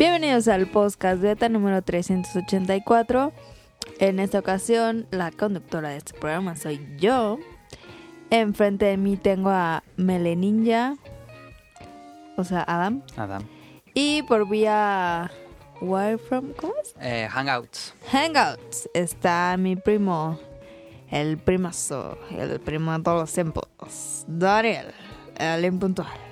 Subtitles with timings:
[0.00, 3.34] Bienvenidos al podcast beta número 384.
[3.98, 7.38] En esta ocasión, la conductora de este programa soy yo.
[8.30, 10.96] Enfrente de mí tengo a Meleninja,
[12.38, 13.02] o sea, Adam.
[13.18, 13.42] Adam.
[13.92, 15.30] Y por vía
[15.82, 16.94] Wireframe, ¿cómo es?
[16.98, 17.94] Eh, hangouts.
[18.10, 20.40] Hangouts está mi primo,
[21.10, 24.94] el primazo, el primo de todos los tiempos, Daniel,
[25.36, 26.29] el impuntual.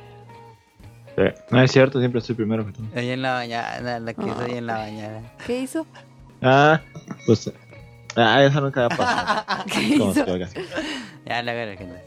[1.18, 1.24] Sí.
[1.50, 2.82] No es cierto, siempre estoy primero que tú.
[2.94, 4.78] Ahí en la bañada, la que hizo ahí en la Ah.
[4.78, 5.22] bañada.
[5.46, 5.86] ¿Qué hizo?
[6.40, 6.80] Ah,
[7.26, 7.52] pues.
[8.14, 9.64] Ah, eso nunca va a pasar.
[9.66, 10.32] ¿Qué Como se hizo?
[10.32, 10.60] oiga así.
[11.26, 12.02] Ya luego la gente.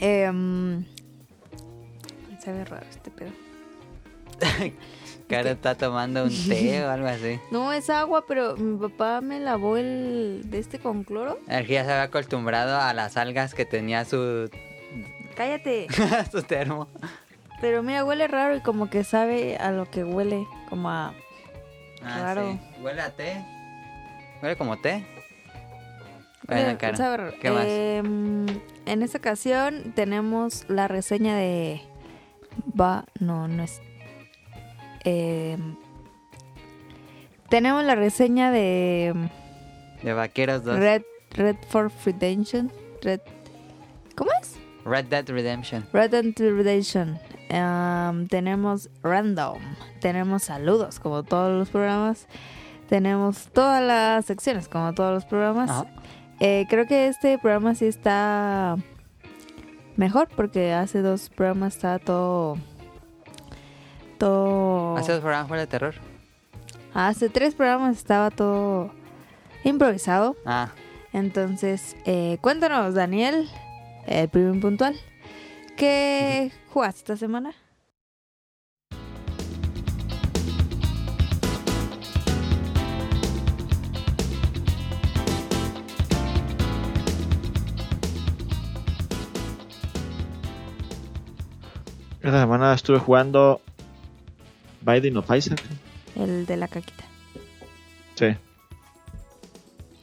[0.00, 0.84] Em,
[2.44, 3.30] sabe raro este pedo.
[5.28, 7.38] Cara está tomando un té o algo así.
[7.50, 11.38] No, es agua, pero mi papá me lavó el de este con cloro.
[11.48, 14.50] El que ya se había acostumbrado a las algas que tenía su,
[15.34, 15.86] Cállate.
[16.30, 16.88] su termo.
[17.60, 21.14] Pero mira, huele raro y como que sabe a lo que huele, como a...
[22.02, 22.60] Ah, sí.
[22.82, 23.42] Huele a té.
[24.42, 25.06] Huele como té.
[26.46, 26.96] Bueno, cara.
[26.96, 27.38] sabe.
[27.40, 27.64] ¿Qué más?
[27.66, 28.46] Em,
[28.84, 31.80] en esta ocasión tenemos la reseña de...
[32.78, 33.80] Va, no, no es...
[35.04, 35.76] em,
[37.48, 39.28] tenemos la reseña de em,
[40.02, 40.78] De Vaqueros 2.
[40.78, 42.70] Red, Red for Redemption.
[43.00, 43.20] Red,
[44.14, 44.56] ¿Cómo es?
[44.84, 45.86] Red Dead Redemption.
[45.92, 47.18] Red Dead Redemption.
[47.48, 49.58] Em, tenemos random.
[50.00, 52.26] Tenemos saludos, como todos los programas.
[52.88, 55.70] Tenemos todas las secciones, como todos los programas.
[55.70, 55.86] Ajá.
[56.40, 58.76] Eh, creo que este programa sí está
[59.96, 62.58] mejor, porque hace dos programas está todo.
[64.18, 64.96] Todo.
[64.96, 65.94] ¿Hace dos programas fue de terror?
[66.92, 68.90] Hace tres programas estaba todo
[69.64, 70.36] improvisado.
[70.44, 70.68] Ah,
[71.12, 73.48] Entonces, eh, cuéntanos, Daniel,
[74.06, 74.96] el primer puntual.
[75.76, 77.54] ¿Qué jugaste esta semana?
[92.22, 93.60] Esta semana estuve jugando
[94.80, 95.62] Binding of Isaac.
[96.16, 97.04] El de la caquita.
[98.14, 98.34] Sí.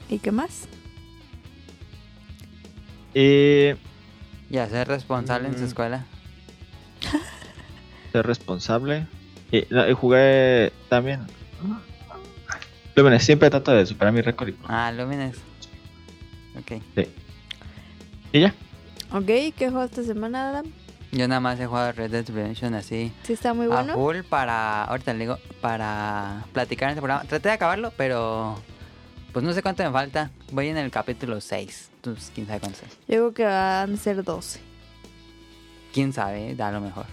[0.07, 0.67] ¿Y qué más?
[3.15, 3.71] Y
[4.51, 5.67] ya ser responsable en su Mm.
[5.67, 6.05] escuela.
[8.11, 9.07] ser responsable.
[9.51, 11.21] Y, no, y jugué también.
[12.95, 14.49] Lúmenes, siempre trato de superar mi récord.
[14.49, 15.37] y- Ah, Lumines.
[16.59, 16.81] Ok.
[18.33, 18.53] Y ya.
[19.13, 20.65] Ok, ¿qué jugaste esta semana, Adam?
[21.11, 23.11] Yo nada más he jugado Red Dead Redemption así.
[23.23, 23.93] Sí, está muy a bueno.
[23.93, 27.23] full para, ahorita le digo, para platicar en este programa.
[27.27, 28.57] Traté de acabarlo, pero
[29.31, 30.31] pues no sé cuánto me falta.
[30.51, 31.91] Voy en el capítulo 6.
[31.95, 32.91] Entonces, quién sabe cuánto es.
[33.07, 34.59] Yo creo que van a ser 12.
[35.93, 37.05] Quién sabe, da lo mejor.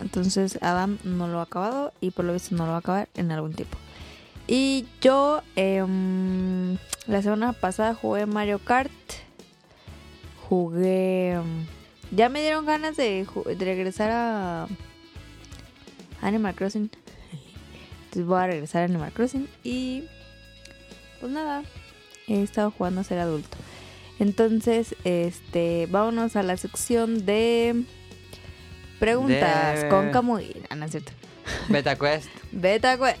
[0.00, 3.08] Entonces, Adam no lo ha acabado y por lo visto no lo va a acabar
[3.14, 3.78] en algún tiempo.
[4.46, 8.92] Y yo, em, la semana pasada jugué Mario Kart.
[10.48, 11.32] Jugué.
[11.32, 11.66] em,
[12.12, 14.68] ya me dieron ganas de, de regresar a
[16.20, 16.90] Animal Crossing.
[18.04, 19.48] Entonces voy a regresar a Animal Crossing.
[19.64, 20.04] Y.
[21.20, 21.62] Pues nada.
[22.26, 23.56] He estado jugando a ser adulto.
[24.18, 25.86] Entonces, este.
[25.90, 27.84] Vámonos a la sección de.
[28.98, 30.62] Preguntas De- con Camuy.
[30.70, 31.12] Ah, no es cierto.
[31.68, 32.28] Beta Quest.
[32.52, 33.20] Beta Quest.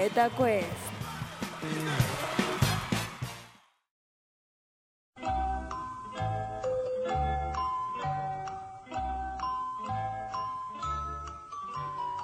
[0.00, 0.88] Beta Quest.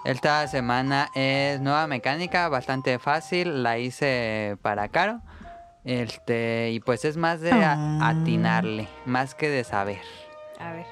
[0.05, 3.63] Esta semana es nueva mecánica, bastante fácil.
[3.65, 5.21] La hice para Caro.
[5.85, 8.09] Este, y pues es más de a- Ah.
[8.09, 10.01] atinarle, más que de saber.
[10.59, 10.87] A ver.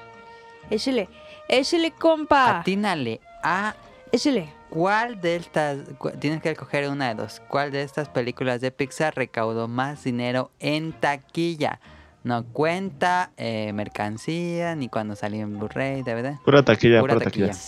[0.69, 1.09] Échale.
[1.47, 2.59] Échale, compa.
[2.59, 3.75] Atínale a
[4.11, 4.51] Échale.
[4.75, 8.71] ¿Cuál de estas, cu- tienes que escoger una de dos, cuál de estas películas de
[8.71, 11.79] Pixar recaudó más dinero en taquilla?
[12.25, 16.37] No cuenta eh, mercancía, ni cuando salió en Blu-ray, DVD.
[16.43, 17.53] Pura taquilla, Pura pura taquilla.
[17.53, 17.65] taquilla.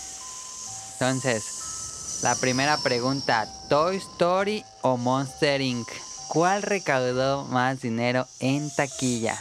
[1.00, 5.88] Entonces, la primera pregunta, ¿Toy Story o Monster Inc.?
[6.28, 9.38] ¿Cuál recaudó más dinero en taquilla?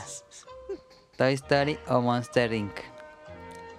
[1.18, 2.72] ¿Toy Story o Monster Inc.?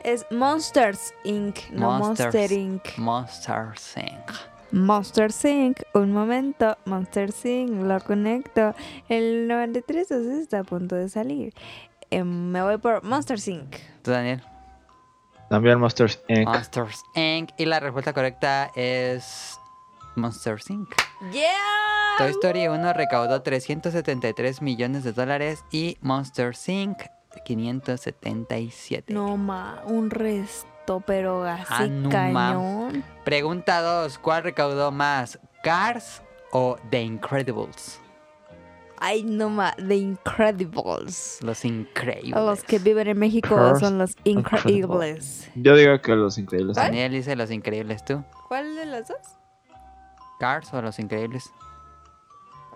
[0.08, 1.69] Es Monsters Inc.
[1.70, 2.34] No Monsters.
[2.34, 2.96] Monster Inc.
[2.96, 4.31] Monster Inc.
[4.72, 5.82] Monster Inc.
[5.93, 6.78] Un momento.
[6.87, 7.82] Monster Inc.
[7.82, 8.75] Lo conecto.
[9.10, 11.52] El 93 entonces está a punto de salir.
[12.08, 13.76] Em, me voy por Monster Inc.
[14.00, 14.43] ¿Tú, Daniel?
[15.50, 16.46] También Monsters Inc.
[16.46, 17.50] Monsters Inc.
[17.58, 19.60] Y la respuesta correcta es
[20.16, 20.88] Monsters Inc.
[21.32, 21.52] ¡Yeah!
[22.16, 26.96] Toy Story 1 recaudó 373 millones de dólares y Monsters Inc.
[27.44, 29.12] 577.
[29.12, 32.11] No, ma, un resto, pero así Ah, no, ma.
[32.11, 33.05] cañón.
[33.25, 34.19] Pregunta 2.
[34.19, 35.38] ¿Cuál recaudó más?
[35.62, 38.00] ¿Cars o The Incredibles?
[39.00, 41.38] Ay, no, ma, The Incredibles.
[41.43, 42.35] Los Increíbles.
[42.35, 45.49] Los que viven en México Cars son los Incredibles.
[45.55, 46.76] Yo digo que Los Increíbles.
[46.76, 48.25] Daniel dice Los Increíbles, ¿tú?
[48.49, 49.19] ¿Cuál de las dos?
[50.41, 51.52] ¿Cars o Los Increíbles?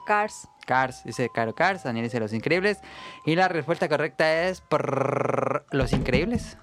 [0.06, 0.49] Cars.
[0.67, 2.79] Cars, dice Caro Cars, Daniel dice Los Increíbles.
[3.26, 6.56] Y la respuesta correcta es por Los Increíbles.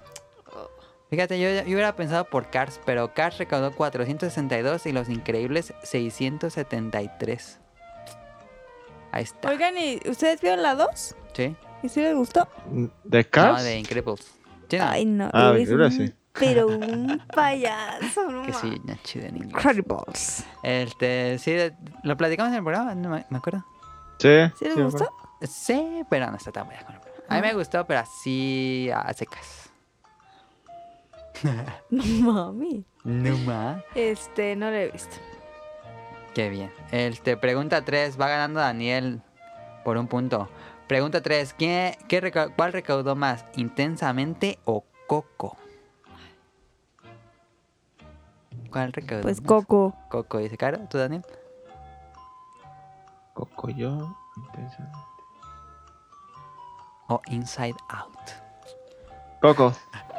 [1.10, 7.58] Fíjate, yo, yo hubiera pensado por Cars, pero Cars recaudó 462 y Los Increíbles 673.
[9.12, 9.48] Ahí está.
[9.48, 11.16] Oigan, ¿y ustedes vieron la 2?
[11.34, 11.56] ¿Sí?
[11.82, 12.46] ¿Y si les gustó?
[13.04, 13.58] ¿De Cars?
[13.58, 14.32] No, de Incredibles.
[14.68, 14.84] ¿Sí, no?
[14.88, 15.30] Ay, no.
[15.32, 16.14] Ah, eres Increíbles, un- sí.
[16.32, 19.52] Pero un payaso, no que sí, no, chido en inglés.
[19.52, 20.44] Incredibles.
[20.62, 21.74] Este, sí, de-
[22.04, 23.64] lo platicamos en el programa, no me acuerdo.
[24.20, 24.52] Sí.
[24.58, 25.08] ¿Sí les me gustó?
[25.42, 27.26] Sí, pero no está tan buena con el programa.
[27.28, 29.70] A mí me gustó, pero así a secas.
[31.90, 32.84] No mami.
[33.04, 33.82] No más.
[33.94, 35.16] Este, no lo he visto.
[36.34, 36.70] Qué bien.
[36.92, 39.22] Este, pregunta 3, va ganando Daniel
[39.84, 40.48] por un punto.
[40.86, 43.44] Pregunta 3, ¿qué, qué reca- ¿cuál recaudó más?
[43.56, 45.56] ¿Intensamente o Coco?
[48.70, 49.48] ¿Cuál recaudó Pues más?
[49.48, 49.94] Coco.
[50.08, 50.78] Coco, dice Caro.
[50.90, 51.24] ¿Tú, Daniel?
[53.46, 54.16] Cocoyo.
[54.36, 54.90] intensa.
[57.08, 58.18] ¿O Inside Out?
[59.40, 59.72] Coco.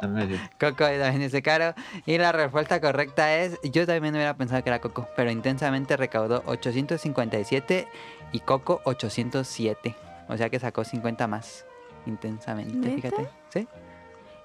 [0.60, 1.74] Coco y también dice Caro.
[2.06, 6.42] Y la respuesta correcta es, yo también hubiera pensado que era Coco, pero intensamente recaudó
[6.46, 7.88] 857
[8.32, 9.94] y Coco 807.
[10.28, 11.64] O sea que sacó 50 más
[12.06, 12.94] intensamente, ¿Neta?
[12.96, 13.28] fíjate.
[13.50, 13.68] ¿Sí?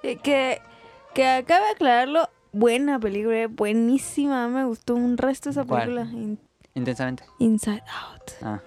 [0.04, 0.62] Eh, que,
[1.14, 2.30] que acabe de aclararlo.
[2.54, 4.48] Buena película, eh, buenísima.
[4.48, 5.82] Me gustó un resto esa ¿Cuál?
[5.90, 6.02] película.
[6.12, 6.40] In-
[6.78, 7.24] Intensamente.
[7.40, 8.32] Inside Out.
[8.44, 8.60] Ah.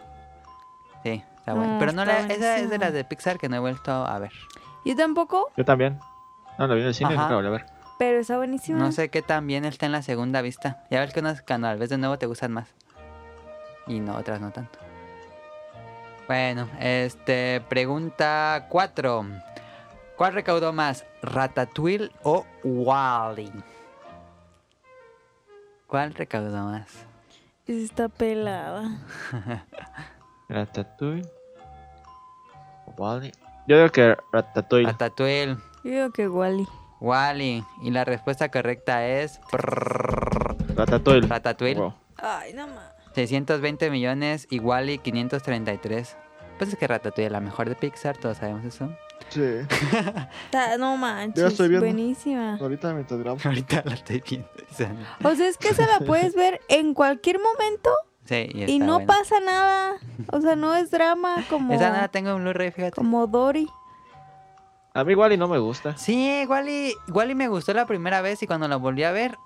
[1.05, 1.75] Sí, está bueno.
[1.75, 3.93] No, Pero no está la, esa es de las de Pixar que no he vuelto
[3.93, 4.33] a ver.
[4.85, 5.99] Yo tampoco, Yo también.
[6.59, 7.67] No, lo vi en el cine y nunca volví a ver.
[7.99, 8.79] pero está buenísima.
[8.81, 10.85] No sé qué tan bien está en la segunda vista.
[10.91, 12.69] Ya ves que unas cuando al vez de nuevo te gustan más.
[13.87, 14.79] Y no, otras no tanto.
[16.27, 19.27] Bueno, este, pregunta 4.
[20.17, 21.07] ¿Cuál recaudó más?
[21.23, 23.53] ¿Ratatouille o Wally?
[25.87, 27.07] ¿Cuál recaudó más?
[27.71, 28.99] Está pelada.
[30.49, 31.31] Ratatouille.
[32.99, 33.31] Wally.
[33.69, 34.87] Yo digo que Ratatouille.
[34.89, 36.67] Ratatouille, Yo digo que Wally.
[36.99, 37.65] Wally.
[37.81, 39.41] Y la respuesta correcta es
[40.75, 41.29] Ratatouille.
[41.29, 41.81] Ratatouille.
[41.81, 41.95] Wow.
[42.17, 42.93] Ay, no más.
[43.15, 46.17] 620 millones y Wally 533.
[46.59, 48.91] Pues es que Ratatouille es la mejor de Pixar, todos sabemos eso.
[49.31, 49.61] Sí.
[50.79, 51.45] No manches.
[51.53, 51.87] Estoy viendo.
[51.87, 52.57] Buenísima.
[52.61, 53.39] Ahorita mientras grabo.
[53.45, 54.49] Ahorita la estoy viendo.
[55.25, 57.91] O sea, es que se la puedes ver en cualquier momento
[58.25, 59.07] Sí, y, no buena.
[59.07, 59.95] pasa nada.
[60.31, 62.93] O sea, no es drama como, Esa no la tengo en Blu-ray, fíjate.
[62.95, 63.69] como Dory.
[64.95, 65.97] A mí Wally no me gusta.
[65.97, 69.37] Sí, Wally, Wally me gustó la primera vez y cuando la volví a ver,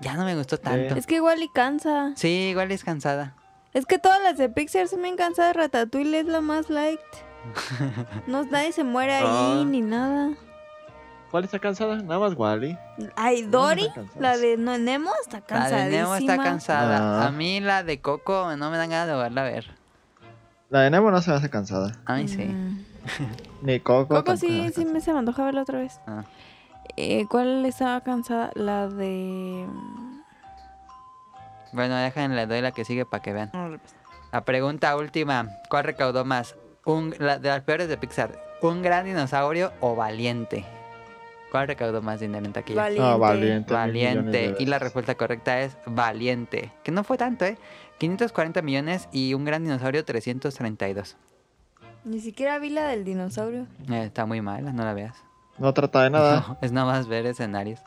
[0.00, 0.94] ya no me gustó tanto.
[0.94, 2.12] Es que Wally cansa.
[2.16, 3.34] Sí, Wally es cansada.
[3.74, 5.54] Es que todas las de Pixar son bien cansadas.
[5.56, 7.02] Ratatouille es la más liked.
[8.26, 9.64] No, nadie se muere ahí Ah.
[9.66, 10.30] ni nada.
[11.32, 11.96] Wally está cansada.
[11.96, 12.78] Nada más Wally.
[13.14, 14.20] Ay, Dory, cansada.
[14.20, 15.84] la de no, Nemo, está La cansadísima.
[15.84, 17.22] de Nemo está cansada.
[17.22, 17.26] Ah.
[17.26, 19.66] A mí la de Coco no me dan ganas de volverla a ver.
[20.70, 21.98] La de Nemo no se me hace cansada.
[22.06, 22.44] A mí sí.
[22.44, 22.84] Mm.
[23.62, 24.08] Ni Coco.
[24.08, 26.00] Coco tampoco sí, me hace sí me se me antoja verla otra vez.
[26.06, 26.24] Ah.
[26.96, 28.50] Eh, ¿Cuál estaba cansada?
[28.54, 29.66] La de...
[31.72, 33.50] Bueno, déjenle le doy la que sigue para que vean.
[33.50, 33.94] Pues.
[34.32, 36.56] La pregunta última, ¿cuál recaudó más?
[36.88, 40.64] Un, la, de las peores de Pixar, ¿un gran dinosaurio o valiente?
[41.50, 42.80] ¿Cuál recaudó más dinero en taquilla?
[42.80, 43.10] Valiente.
[43.10, 43.74] Ah, valiente.
[43.74, 44.54] Valiente.
[44.58, 46.72] Y la respuesta correcta es valiente.
[46.82, 47.58] Que no fue tanto, ¿eh?
[47.98, 51.16] 540 millones y un gran dinosaurio 332.
[52.04, 53.66] Ni siquiera vi la del dinosaurio.
[53.90, 55.22] Eh, está muy mala, no la veas.
[55.58, 56.44] No trata de nada.
[56.48, 57.80] No, es nada más ver escenarios.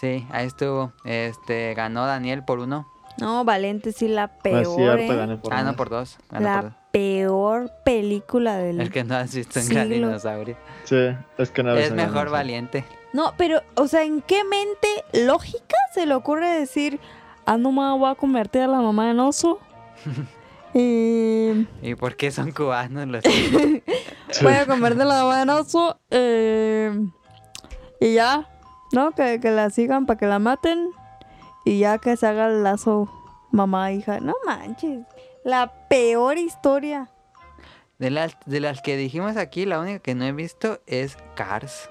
[0.00, 0.92] Sí, ahí estuvo.
[1.04, 2.88] Este, ganó Daniel por uno.
[3.18, 5.16] No, Valiente sí la No peor, es cierto, ¿eh?
[5.16, 6.18] gané por ah, no, por dos.
[6.30, 6.72] Ganó por dos.
[6.98, 8.80] Peor película del...
[8.80, 10.08] El que no has visto un gran siglo.
[10.08, 10.56] dinosaurio.
[10.82, 10.96] Sí,
[11.38, 12.84] es que no Es mejor valiente.
[13.12, 14.88] No, pero, o sea, ¿en qué mente
[15.24, 16.98] lógica se le ocurre decir,
[17.46, 19.60] ah, no me voy a convertir a la mamá en oso?
[20.74, 23.24] Eh, ¿Y por qué son cubanos los
[24.42, 25.98] voy a convertir a la mamá en oso.
[26.10, 26.92] eh,
[28.00, 28.46] y ya,
[28.92, 29.12] ¿no?
[29.12, 30.90] Que, que la sigan para que la maten.
[31.64, 33.10] Y ya que se haga el lazo
[33.50, 34.20] mamá-hija.
[34.20, 35.00] No manches.
[35.48, 37.08] La peor historia.
[37.98, 41.88] De las, de las que dijimos aquí, la única que no he visto es Cars.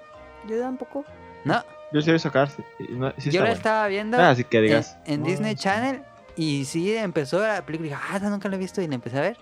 [0.47, 1.03] Yo tampoco.
[1.43, 2.53] No, Yo sí he visto Cars.
[2.77, 3.55] y no- sí yo la bueno.
[3.55, 4.97] estaba viendo Ah, así que en, digas.
[5.05, 5.63] en "No, Disney sí".
[5.63, 6.03] Channel
[6.35, 8.93] y sí empezó la película y dije, ah, esa nunca la he visto y la
[8.95, 9.37] empecé a ver.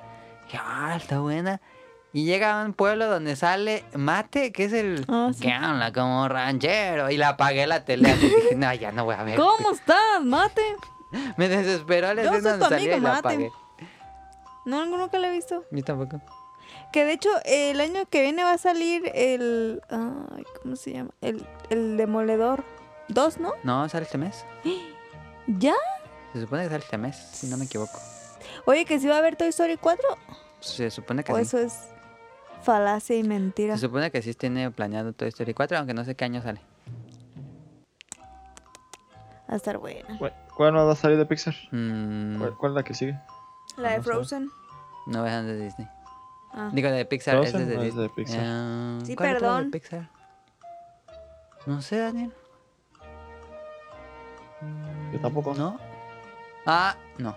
[0.45, 1.59] dije, ah, está buena.
[2.13, 5.41] Y llega a un pueblo donde sale Mate, que es el Ah, sí.
[5.41, 7.11] que habla como ranchero.
[7.11, 9.37] Y la apagué la tele así dije, no, ya no voy a ver.
[9.37, 10.61] ¿Cómo estás, mate?
[11.37, 13.19] Me desesperó la Yo escena donde salía y la Mate.
[13.19, 13.51] apagué.
[14.65, 15.63] No, nunca lo he visto.
[15.71, 16.21] Yo tampoco.
[16.91, 19.81] Que de hecho, el año que viene va a salir el.
[19.89, 21.11] Ay, ¿Cómo se llama?
[21.21, 22.63] El, el Demoledor
[23.09, 23.53] 2, ¿no?
[23.63, 24.45] No, sale este mes.
[25.47, 25.75] ¿Ya?
[26.33, 27.99] Se supone que sale este mes, si no me equivoco.
[28.65, 30.03] Oye, que si va a haber Toy Story 4.
[30.59, 31.43] Se supone que O sí.
[31.43, 31.89] eso es
[32.63, 33.75] falacia y mentira.
[33.75, 36.59] Se supone que sí tiene planeado Toy Story 4, aunque no sé qué año sale.
[39.47, 40.17] Va a estar buena.
[40.17, 41.53] ¿Cuál- ¿Cuál no va a salir de Pixar?
[41.71, 43.19] Mm, ¿Cuál, cuál es la que sigue?
[43.77, 44.01] La de.
[44.01, 44.49] Frozen.
[45.07, 45.87] no es de Disney.
[46.53, 46.69] Ah.
[46.71, 48.07] Digo, de Pixar, es Frozen de no es Disney.
[48.07, 48.39] de Pixar.
[48.43, 49.71] Ah, Sí, ¿cuál otra de perdón.
[49.71, 50.09] Pixar?
[51.65, 52.31] No sé, Daniel.
[55.11, 55.53] Yo tampoco.
[55.53, 55.77] ¿No?
[56.65, 57.35] Ah, no.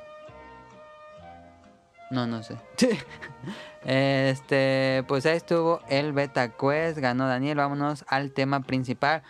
[2.11, 2.57] No, no sé.
[3.85, 7.59] este, pues ahí estuvo el Beta Quest, ganó Daniel.
[7.59, 9.23] Vámonos al tema principal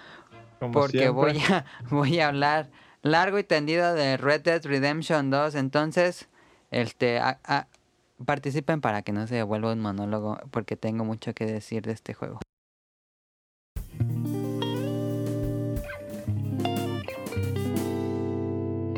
[0.61, 1.11] Como porque siempre.
[1.13, 2.69] voy a, voy a hablar
[3.03, 5.55] largo y tendido de Red Dead Redemption 2.
[5.57, 6.29] Entonces,
[6.71, 7.67] este, a-
[8.25, 12.15] participen para que no se vuelva un monólogo porque tengo mucho que decir de este
[12.15, 12.41] juego.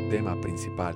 [0.09, 0.95] Tema principal.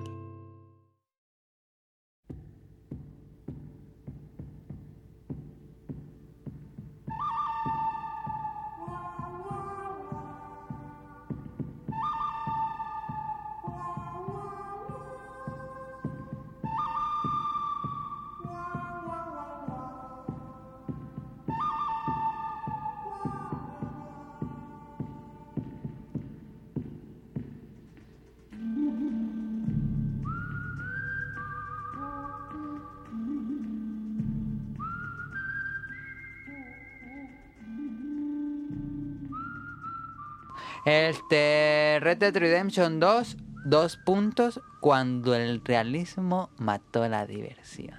[40.86, 47.98] Este, Red Dead Redemption 2, dos puntos, cuando el realismo mató la diversión.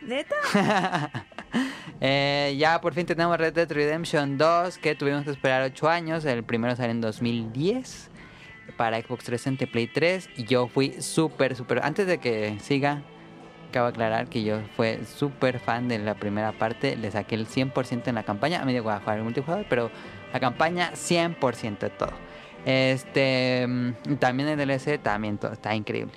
[0.00, 0.36] ¿Neta?
[2.00, 6.24] Eh, ya por fin tenemos Red Dead Redemption 2, que tuvimos que esperar 8 años.
[6.24, 8.10] El primero salió en 2010
[8.76, 10.30] para Xbox 360 y Play 3.
[10.36, 11.80] Y yo fui súper, súper.
[11.84, 13.02] Antes de que siga,
[13.68, 16.96] acabo de aclarar que yo fui súper fan de la primera parte.
[16.96, 18.60] Le saqué el 100% en la campaña.
[18.60, 19.90] A mí voy a jugar el multijugador, pero
[20.34, 22.10] la campaña 100% de todo.
[22.66, 26.14] Este, mm, también el DLC, también todo, está increíble.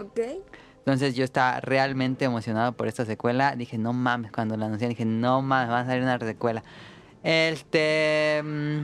[0.00, 0.20] Ok.
[0.78, 3.56] Entonces yo estaba realmente emocionado por esta secuela.
[3.56, 6.62] Dije, no mames, cuando la anunciaron, dije, no mames, va a salir una secuela.
[7.24, 8.40] Este.
[8.44, 8.80] mm,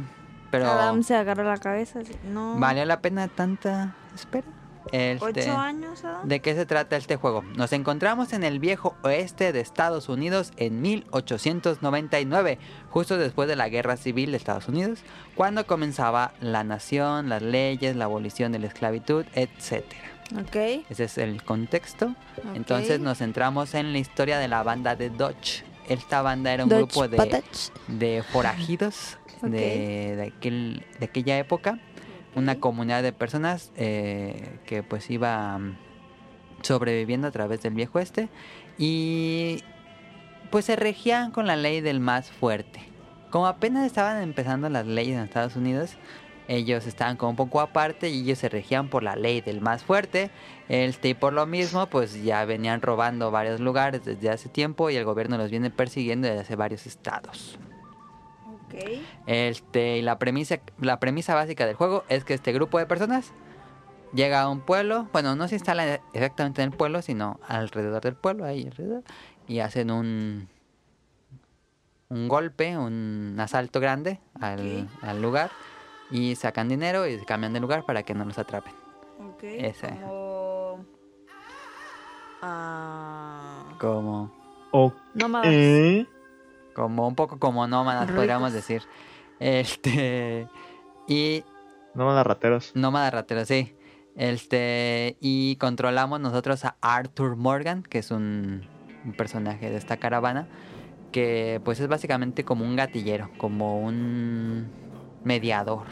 [0.50, 0.66] Pero.
[0.66, 2.00] Adam se agarra la cabeza.
[2.24, 2.58] No.
[2.58, 4.48] ¿Valió la pena tanta espera?
[4.90, 6.26] Este, ¿Ocho años, Adam?
[6.26, 7.42] ¿De qué se trata este juego?
[7.56, 12.58] Nos encontramos en el viejo oeste de Estados Unidos en 1899,
[12.90, 15.00] justo después de la Guerra Civil de Estados Unidos,
[15.34, 20.00] cuando comenzaba la nación, las leyes, la abolición de la esclavitud, etcétera.
[20.40, 20.56] Ok.
[20.88, 22.14] Ese es el contexto.
[22.54, 25.64] Entonces nos centramos en la historia de la banda de Dodge.
[25.88, 27.42] Esta banda era un Dodge grupo de,
[27.88, 29.48] de forajidos Ok.
[29.48, 31.78] de, de aquel, de aquella época.
[32.34, 35.76] Una comunidad de personas eh, que pues iba mm,
[36.62, 38.28] sobreviviendo a través del viejo este.
[38.78, 39.62] Y
[40.50, 42.80] pues se regían con la ley del más fuerte.
[43.30, 45.96] Como apenas estaban empezando las leyes en Estados Unidos,
[46.48, 49.84] ellos estaban como un poco aparte y ellos se regían por la ley del más
[49.84, 50.30] fuerte.
[50.68, 54.96] Este, y por lo mismo, pues ya venían robando varios lugares desde hace tiempo y
[54.96, 57.58] el gobierno los viene persiguiendo desde hace varios estados.
[59.26, 63.32] Este, y la premisa, la premisa básica del juego es que este grupo de personas
[64.12, 68.14] llega a un pueblo, bueno, no se instala exactamente en el pueblo, sino alrededor del
[68.14, 69.02] pueblo, ahí alrededor,
[69.46, 70.48] y hacen un
[72.12, 75.50] un golpe, un asalto grande al, lugar
[76.10, 78.74] y sacan dinero y se cambian de lugar para que no los atrapen.
[79.18, 79.42] Ok.
[79.44, 79.88] Ese.
[79.88, 80.84] Como...
[82.42, 83.64] Ah...
[83.80, 84.30] Como.
[85.14, 85.46] No más.
[86.74, 88.82] Como un poco como nómadas, podríamos decir.
[89.40, 90.48] Este,
[91.08, 91.44] y
[91.94, 92.72] a rateros.
[92.74, 93.74] Nómada ratero, sí.
[94.16, 98.66] Este, y controlamos nosotros a Arthur Morgan, que es un,
[99.04, 100.48] un personaje de esta caravana,
[101.12, 104.70] que pues es básicamente como un gatillero, como un
[105.24, 105.86] mediador,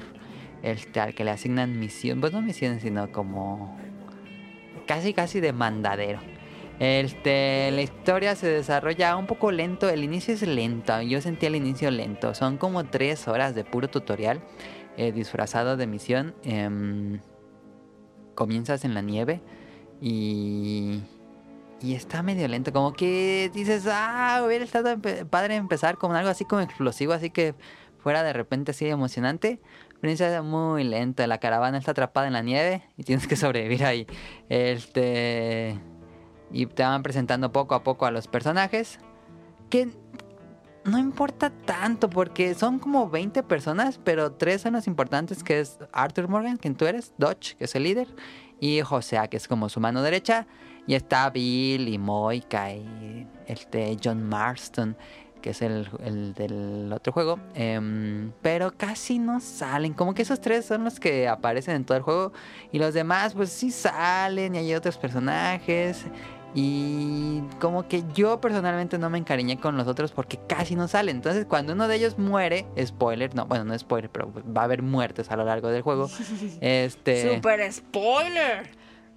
[0.63, 3.79] este, al que le asignan misiones, pues no misiones, sino como
[4.87, 6.21] casi casi de mandadero.
[6.81, 9.89] Este, la historia se desarrolla un poco lento.
[9.89, 11.01] El inicio es lento.
[11.03, 12.35] Yo sentí el inicio lento.
[12.35, 14.43] Son como tres horas de puro tutorial
[14.97, 16.35] eh, disfrazado de misión.
[16.43, 17.21] Em,
[18.35, 19.41] comienzas en la nieve
[20.01, 21.03] y
[21.83, 24.99] y está medio lento, como que dices, ah, hubiera estado
[25.31, 27.55] padre empezar con algo así como explosivo, así que
[27.99, 29.61] fuera de repente así emocionante.
[30.01, 33.85] Pero inicia muy lento, la caravana está atrapada en la nieve y tienes que sobrevivir
[33.85, 34.07] ahí.
[34.49, 35.79] Este.
[36.53, 38.99] Y te van presentando poco a poco a los personajes.
[39.69, 39.89] Que
[40.85, 45.79] no importa tanto porque son como 20 personas, pero tres son los importantes, que es
[45.93, 48.09] Arthur Morgan, quien tú eres, Dodge, que es el líder,
[48.61, 50.47] y Josea, que es como su mano derecha,
[50.87, 54.97] y está Bill y Moika y este John Marston,
[55.43, 60.41] que es el, el del otro juego, em, pero casi no salen, como que esos
[60.41, 62.33] tres son los que aparecen en todo el juego,
[62.73, 66.07] y los demás pues sí salen y hay otros personajes.
[66.55, 71.17] Y como que yo personalmente no me encariñé con los otros porque casi no salen.
[71.17, 74.65] Entonces cuando uno de ellos muere, spoiler, no, bueno, no es spoiler, pero va a
[74.65, 76.11] haber muertes a lo largo del juego.
[76.61, 78.71] Este, Super spoiler.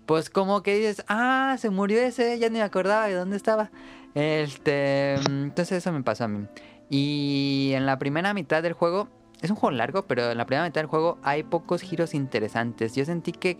[0.05, 3.71] pues como que dices, ah, se murió ese, ya ni me acordaba de dónde estaba.
[4.13, 6.45] Este, entonces eso me pasó a mí.
[6.89, 9.09] Y en la primera mitad del juego,
[9.41, 12.95] es un juego largo, pero en la primera mitad del juego hay pocos giros interesantes.
[12.95, 13.57] Yo sentí que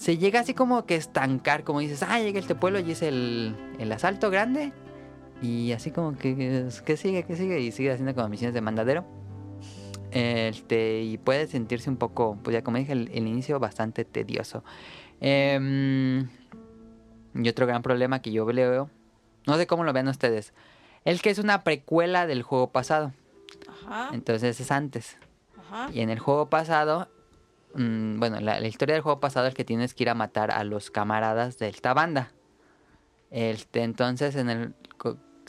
[0.00, 3.54] se llega así como que estancar, como dices, ah, llega este pueblo y es el,
[3.78, 4.72] el asalto grande.
[5.42, 9.04] Y así como que, que sigue, que sigue, y sigue haciendo como misiones de mandadero.
[10.10, 14.64] Este, y puede sentirse un poco, pues ya como dije, el, el inicio bastante tedioso.
[15.20, 16.30] Em,
[17.34, 18.88] y otro gran problema que yo veo,
[19.46, 20.54] no sé cómo lo vean ustedes,
[21.04, 23.12] el que es una precuela del juego pasado.
[23.68, 25.18] Ajá, Entonces es antes.
[25.58, 25.90] ajá.
[25.92, 27.08] Y en el juego pasado,
[27.74, 30.50] mm, bueno, la, la historia del juego pasado es que tienes que ir a matar
[30.50, 32.32] a los camaradas de esta banda.
[33.30, 34.74] Este, entonces, en el,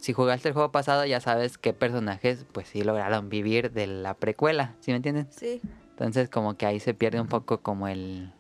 [0.02, 4.16] si jugaste el juego pasado, ya sabes qué personajes, pues sí lograron vivir de la
[4.16, 5.28] precuela, ¿sí me entienden?
[5.32, 5.62] Sí.
[5.92, 8.34] Entonces, como que ahí se pierde un poco como el.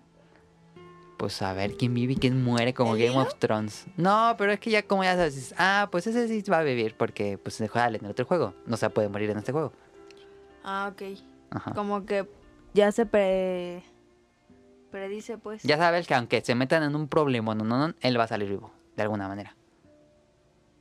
[1.18, 3.86] Pues saber quién vive y quién muere, como ¿El Game of Thrones.
[3.96, 6.96] No, pero es que ya como ya sabes, ah, pues ese sí va a vivir
[6.98, 8.56] porque pues se juega en el otro juego.
[8.66, 9.72] No se puede morir en este juego.
[10.64, 11.20] Ah, ok.
[11.52, 11.74] Ajá.
[11.76, 12.28] Como que
[12.74, 13.84] ya se pre...
[14.92, 15.64] predice, pues.
[15.64, 18.28] Ya sabes que aunque se metan en un problema, no, no, no, él va a
[18.28, 19.56] salir vivo, de alguna manera.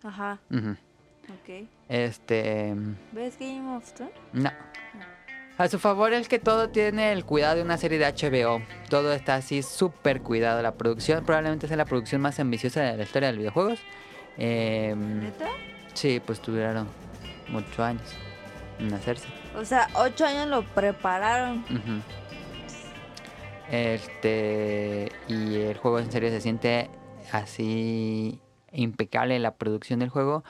[0.02, 0.70] Ajá, Ujú.
[0.70, 1.68] ok.
[1.88, 2.74] Este.
[3.12, 4.14] ¿Ves Game of Thrones?
[4.32, 4.50] No.
[5.58, 8.62] A su favor es que todo tiene el cuidado de una serie de HBO.
[8.88, 10.62] Todo está así súper cuidado.
[10.62, 13.78] La producción probablemente sea la producción más ambiciosa de la historia de los videojuegos.
[14.38, 15.48] Em, ¿Neta?
[15.92, 16.88] sí, pues tuvieron
[17.50, 18.14] muchos años
[18.78, 19.28] en hacerse.
[19.60, 21.62] O sea, ocho años lo prepararon.
[23.70, 25.12] Este.
[25.28, 26.88] Y el juego en serio se siente
[27.30, 28.40] así
[28.72, 30.44] impecable la producción del juego.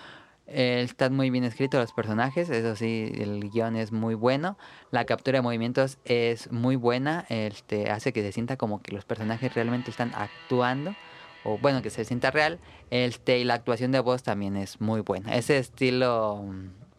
[0.47, 4.59] Eh, están muy bien escritos los personajes, eso sí, el guion es muy bueno.
[4.91, 9.05] La captura de movimientos es muy buena, este, hace que se sienta como que los
[9.05, 10.97] personajes realmente están actuando,
[11.45, 12.59] o bueno, que se sienta real.
[12.91, 15.37] Este, y la actuación de voz también es muy buena.
[15.37, 16.45] Ese estilo,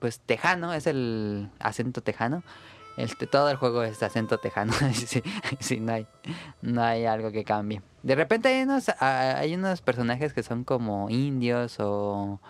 [0.02, 2.44] pues, tejano, es el acento tejano.
[2.98, 5.24] Este, todo el juego es acento tejano, sí,
[5.60, 6.08] sí, no hay,
[6.62, 7.82] no hay algo que cambie.
[8.04, 12.42] De repente hay unos, ah, hay unos personajes que son como indios o,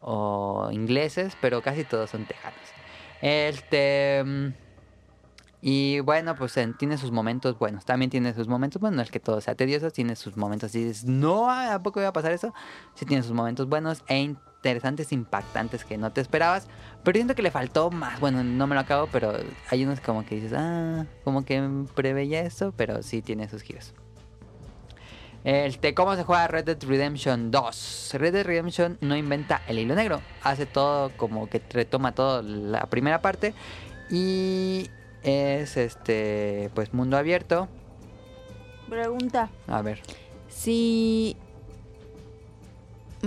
[0.00, 2.58] o ingleses, pero casi todos son tejanos.
[3.22, 4.24] Este
[5.62, 7.84] y bueno, pues en- tiene sus momentos buenos.
[7.84, 8.96] También tiene sus momentos buenos.
[8.96, 10.92] No es que todo sea tedioso, tiene sus momentos así.
[11.06, 12.52] No, ¿a poco iba a pasar eso?
[12.94, 14.34] Sí, tiene sus momentos buenos e
[14.66, 16.66] interesantes, impactantes que no te esperabas.
[17.04, 18.18] Pero siento que le faltó más.
[18.20, 19.32] Bueno, no me lo acabo, pero
[19.70, 21.62] hay unos como que dices, ah, como que
[21.94, 23.94] preveía esto, pero sí tiene sus giros.
[25.44, 28.10] Este, ¿Cómo se juega Red Dead Redemption 2?
[28.14, 30.20] Red Dead Redemption no inventa el hilo negro.
[30.42, 33.54] Hace todo como que retoma todo la primera parte.
[34.10, 34.90] Y
[35.22, 37.68] es este, pues mundo abierto.
[38.88, 39.50] Pregunta.
[39.68, 40.02] A ver.
[40.48, 41.36] Si,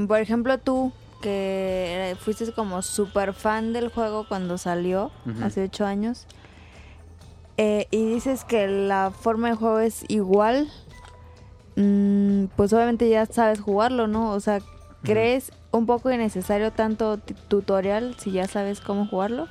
[0.08, 5.44] por ejemplo, tú, que fuiste como super fan del juego cuando salió, Ujú.
[5.44, 6.26] hace ocho años,
[7.58, 10.72] eh, y dices que la forma de juego es igual,
[11.76, 14.32] mm, pues obviamente ya sabes jugarlo, ¿no?
[14.32, 14.60] O sea,
[15.04, 19.48] ¿crees un poco innecesario tanto tutorial si ya sabes cómo jugarlo?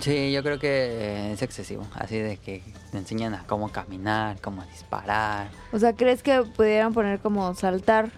[0.00, 1.84] Sí, yo creo que es excesivo.
[1.94, 2.62] Así de que
[2.92, 5.48] te enseñan a cómo caminar, cómo disparar.
[5.72, 8.12] O sea, ¿crees que pudieran poner como saltar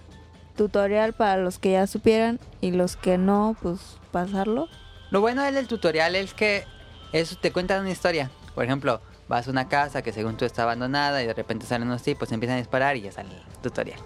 [0.57, 3.79] tutorial para los que ya supieran y los que no, pues
[4.11, 4.69] pasarlo?
[5.11, 6.65] Lo bueno del tutorial es que
[7.13, 8.31] eso te cuentan una historia.
[8.55, 11.87] Por ejemplo, vas a una casa que según tú está abandonada y de repente salen
[11.89, 14.01] unos tipos, empiezan a disparar y ya sale el tutorial.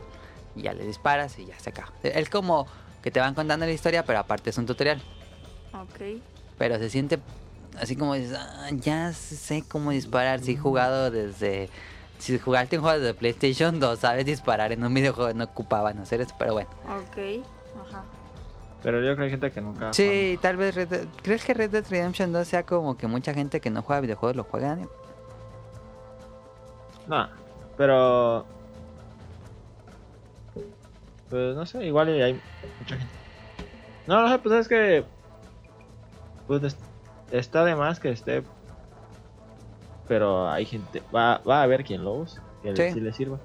[0.57, 1.93] y ya le disparas y ya se acaba.
[2.03, 2.67] Es como
[3.03, 5.01] que te van contando la historia, pero aparte es un tutorial.
[5.73, 6.21] Ok.
[6.59, 7.21] Pero se siente
[7.81, 10.41] así como dices, "Ah, ya sé cómo disparar.
[10.41, 11.71] Si he jugado desde.
[12.21, 16.21] Si jugaste un juego de PlayStation 2, sabes disparar en un videojuego, no ocupaban hacer
[16.21, 16.69] eso, pero bueno.
[16.85, 17.43] Ok.
[17.89, 18.05] Ajá.
[18.83, 19.93] Pero yo creo que hay gente que nunca.
[19.93, 23.35] Sí, tal vez Red Dead- ¿Crees que Red Dead Redemption 2 sea como que mucha
[23.35, 24.79] gente que no juega videojuegos lo juega?
[27.07, 27.29] No,
[27.77, 28.45] pero.
[31.31, 32.41] Pues no sé, igual hay
[32.81, 33.15] mucha gente.
[34.07, 35.05] No, no sé, pues es que.
[36.47, 36.77] Pues es-
[37.31, 38.43] está de más que esté.
[40.11, 41.05] Pero hay gente.
[41.14, 42.83] Va, va a haber quien lo use, que Sí.
[42.83, 43.37] le, sí le sirva.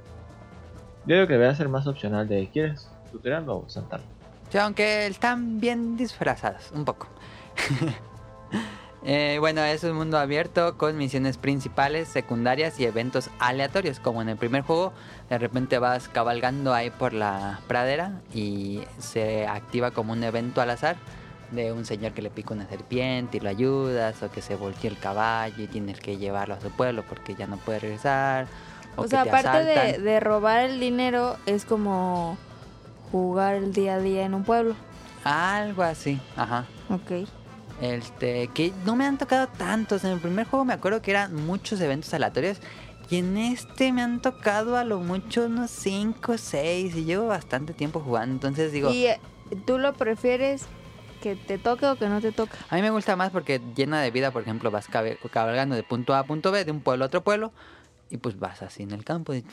[1.06, 4.08] Yo creo que debe ser más opcional de ¿quieres tutorial o saltarlo?
[4.50, 7.08] O sea, aunque están bien disfrazados, un poco.
[9.08, 14.00] Eh, bueno, es un mundo abierto con misiones principales, secundarias y eventos aleatorios.
[14.00, 14.94] Como en el primer juego,
[15.30, 20.72] de repente vas cabalgando ahí por la pradera y se activa como un evento al
[20.72, 20.96] azar
[21.52, 24.90] de un señor que le pica una serpiente y lo ayudas, o que se voltea
[24.90, 28.48] el caballo y tienes que llevarlo a su pueblo porque ya no puede regresar.
[28.96, 32.38] O, O, que sea, te aparte de robar el dinero, es como
[33.12, 34.76] jugar el día a día en un pueblo.
[35.24, 36.66] Algo así, ajá.
[36.90, 37.28] Ok.
[37.82, 40.04] Este, que no me han tocado tantos.
[40.04, 42.60] En el primer juego me acuerdo que eran muchos eventos aleatorios.
[43.10, 46.96] Y en este me han tocado a lo mucho unos 5 o 6.
[46.96, 48.34] Y llevo bastante tiempo jugando.
[48.34, 49.20] Entonces digo, ¿Y eh,
[49.66, 50.66] tú lo prefieres
[51.26, 52.56] que te toque o que no te toque?
[52.70, 54.30] a mí me gusta más porque llena de vida.
[54.30, 54.88] Por ejemplo, vas
[55.32, 57.52] cabalgando de punto A a punto B, de un pueblo a otro pueblo.
[58.12, 59.34] Y pues vas así en el campo.
[59.34, 59.44] Y,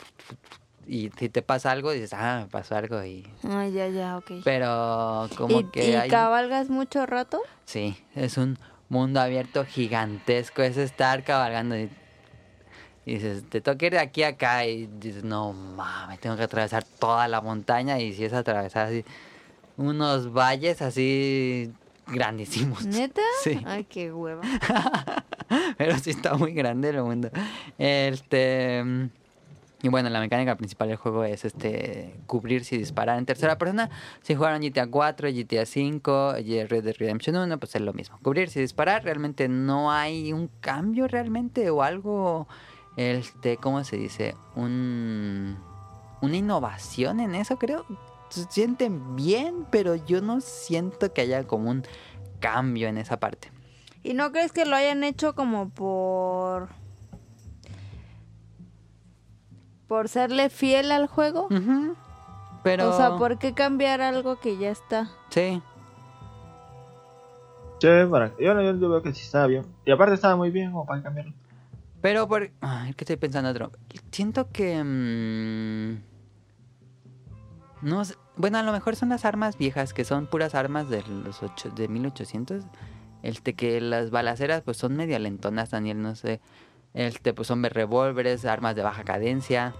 [0.85, 3.03] y si te pasa algo, dices, ah, me pasó algo.
[3.03, 4.31] Y, Ah, ya, ya, ok.
[4.43, 6.09] pero como ¿Y, que y hay...
[6.11, 7.41] cabalgas mucho rato?
[7.65, 8.59] Sí, es un
[8.89, 10.61] mundo abierto gigantesco.
[10.61, 11.89] Es estar cabalgando y,
[13.05, 14.67] y dices, te toca ir de aquí a acá.
[14.67, 17.99] Y dices, no mames, tengo que atravesar toda la montaña.
[17.99, 19.03] Y si es atravesar así
[19.77, 21.71] unos valles así
[22.07, 22.85] grandísimos.
[22.85, 23.21] ¿Neta?
[23.43, 23.61] Sí.
[23.65, 24.41] Ay, qué hueva.
[25.77, 27.29] Pero sí está muy grande el mundo.
[27.77, 28.83] Este.
[29.81, 33.89] Y bueno, la mecánica principal del juego es este cubrirse y disparar en tercera persona.
[34.21, 38.17] Si jugaron GTA 4, GTA 5, y Red Dead Redemption 1, pues es lo mismo.
[38.21, 42.47] Cubrirse y disparar, realmente no hay un cambio realmente o algo,
[42.95, 44.35] este, ¿cómo se dice?
[44.55, 45.57] Un,
[46.21, 47.85] una innovación en eso, creo.
[48.33, 51.83] Se sienten bien, pero yo no siento que haya como un
[52.39, 53.51] cambio en esa parte.
[54.01, 56.69] ¿Y no crees que lo hayan hecho como por...
[59.87, 61.47] por serle fiel al juego?
[62.63, 62.89] Pero...
[62.89, 65.11] O sea, ¿por qué cambiar algo que ya está?
[65.29, 65.61] Sí,
[67.79, 69.65] Sí, para, yo, yo, yo veo que sí estaba bien.
[69.85, 71.33] Y aparte estaba muy bien como para cambiarlo.
[72.01, 72.49] pero por...
[72.61, 73.71] Ay, ¿qué estoy pensando otro?
[74.11, 74.81] Siento que...
[74.83, 76.01] mm,
[77.85, 81.03] no sé- Bueno, a lo mejor son las armas viejas, que son puras armas de
[81.07, 82.63] los ocho, de 1800.
[83.21, 86.41] Este, que las balaceras pues son medio lentonas, Daniel, no sé.
[86.93, 89.73] Este, pues son revólveres, armas de baja cadencia.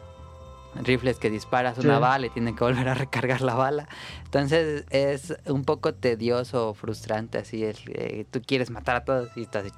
[0.75, 2.01] Rifles que disparas una Sí.
[2.01, 3.87] bala y tienen que volver a recargar la bala.
[4.25, 7.81] Entonces es un poco tedioso, frustrante, así es.
[7.87, 9.71] eh, tú quieres matar a todos y estás de...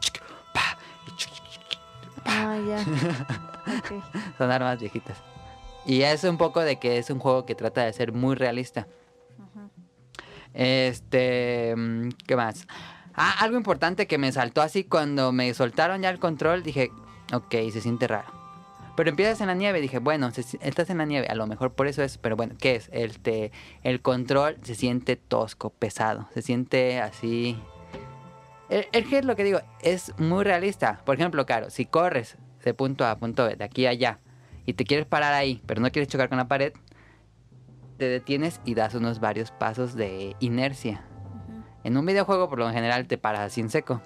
[2.25, 2.83] Ah, ya.
[3.65, 4.03] Ok.
[4.37, 5.17] Son armas viejitas.
[5.85, 8.87] Y es un poco de que es un juego que trata de ser muy realista.
[10.53, 12.65] Este, mm, ¿qué más?
[13.13, 16.91] Ah, algo importante que me saltó así cuando me soltaron ya el control, dije,
[17.33, 18.33] ok, se siente raro.
[18.95, 21.87] Pero empiezas en la nieve, dije, bueno, estás en la nieve, a lo mejor por
[21.87, 22.89] eso es, pero bueno, ¿qué es?
[22.93, 23.51] El, te-
[23.83, 27.59] el control se siente tosco, pesado, se siente así...
[28.69, 31.01] El, que es lo que digo, es muy realista.
[31.05, 34.19] Por ejemplo, claro, si corres de punto A a punto B, de aquí a allá,
[34.65, 36.73] y te quieres parar ahí, pero no quieres chocar con la pared,
[37.97, 41.03] te detienes y das unos varios pasos de inercia.
[41.83, 44.01] En un videojuego, por lo general, te paras así en seco.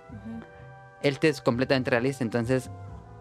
[1.02, 2.70] Este es completamente realista, entonces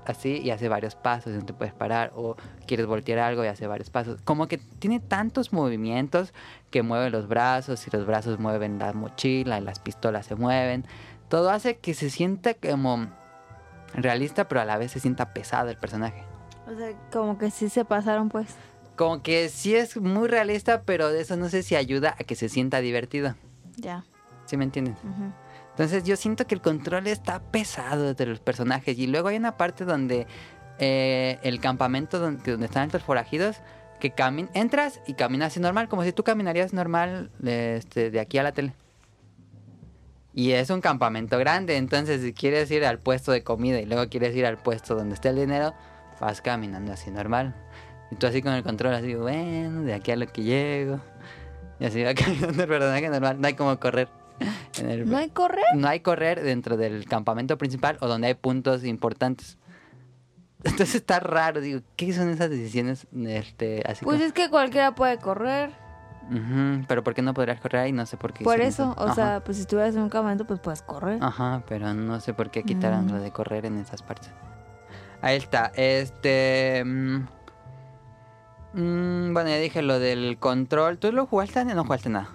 [0.04, 2.34] así y hace varios pasos y no te puedes parar o
[2.66, 4.20] quieres voltear algo y hace varios pasos.
[4.24, 6.32] Como que tiene tantos movimientos
[6.70, 10.86] que mueve los brazos y los brazos mueven la mochila y las pistolas se mueven.
[11.28, 13.06] Todo hace que se sienta como
[13.94, 16.27] realista, pero a la vez se sienta pesado el personaje.
[16.68, 18.48] O sea, como que sí se pasaron, pues.
[18.96, 22.34] Como que sí es muy realista, pero de eso no sé si ayuda a que
[22.34, 23.34] se sienta divertido.
[23.76, 24.04] Ya.
[24.46, 24.96] ¿Sí me entienden?
[25.70, 28.98] Entonces yo siento que el control está pesado de los personajes.
[28.98, 30.26] Y luego hay una parte donde
[30.78, 33.58] eh, el campamento donde, donde están estos forajidos,
[33.98, 38.38] que camin entras y caminas así normal, como si tú caminarías normal este, de aquí
[38.38, 38.74] a la tele.
[40.34, 44.08] Y es un campamento grande, entonces si quieres ir al puesto de comida y luego
[44.08, 45.74] quieres ir al puesto donde está el dinero,
[46.20, 47.54] vas caminando así normal.
[48.10, 51.00] Y tú así con el control, así, bueno, de aquí a lo que llego.
[51.80, 53.40] Y así va caminando el personaje normal.
[53.40, 54.08] No hay como correr.
[54.80, 55.64] En el- ¿No hay correr?
[55.74, 59.58] no hay correr dentro del campamento principal o donde hay puntos importantes.
[60.64, 63.06] Entonces está raro, digo, ¿qué son esas decisiones?
[63.26, 65.70] Este, así Pues como- es que cualquiera puede correr.
[66.30, 67.92] Ujú, pero ¿por qué no podrías correr ahí?
[67.92, 68.44] No sé por qué.
[68.44, 69.14] Por eso, o Ajá.
[69.14, 71.18] sea, pues si estuvieras en un campamento, pues puedes correr.
[71.22, 73.10] Ajá, pero no sé por qué quitaron Mm.
[73.12, 74.30] lo de correr en esas partes.
[75.20, 76.82] Ahí está, este...
[76.84, 77.16] mm,
[78.74, 80.98] mm, bueno, ya dije lo del control.
[80.98, 82.28] ¿Tú lo jugaste o no jugaste nada?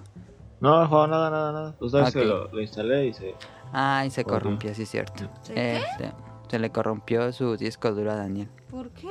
[0.59, 1.75] No, no he jugado nada, nada, nada.
[1.79, 2.13] Pues sabes Ok.
[2.21, 3.35] que lo, lo instalé y se.
[3.71, 4.27] Ay, se Ok.
[4.29, 5.29] corrompió, sí es cierto.
[5.41, 5.77] ¿Se qué?
[5.77, 6.11] Este,
[6.49, 8.49] se le corrompió su disco duro a Daniel.
[8.69, 9.09] ¿Por qué?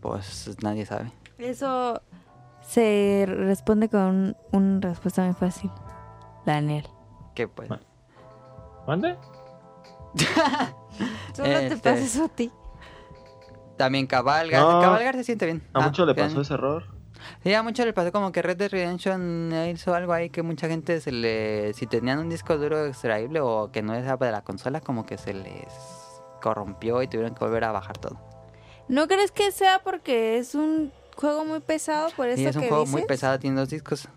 [0.00, 1.12] Pues nadie sabe.
[1.38, 2.00] Eso
[2.60, 5.70] se responde con una respuesta muy fácil.
[6.46, 6.86] Daniel.
[7.34, 7.70] ¿Qué pues?
[8.86, 9.16] ¿Mande?
[11.34, 12.50] Solo te Este- pasa eso a ti.
[13.76, 14.60] También cabalgar.
[14.62, 14.80] No.
[14.80, 15.62] Cabalgar se siente bien.
[15.72, 16.28] A Ah, mucho le bien.
[16.28, 16.84] pasó ese error.
[17.42, 20.68] Sí, a mucho le pasó como que Red Dead Redemption hizo algo ahí que mucha
[20.68, 21.72] gente se le...
[21.74, 25.16] Si tenían un disco duro extraíble o que no era de la consola, como que
[25.16, 25.66] se les
[26.42, 28.18] corrompió y tuvieron que volver a bajar todo.
[28.88, 32.62] ¿No crees que sea porque es un juego muy pesado por eso Y es un
[32.62, 32.92] que juego dices?
[32.98, 34.08] muy pesado, tiene dos discos.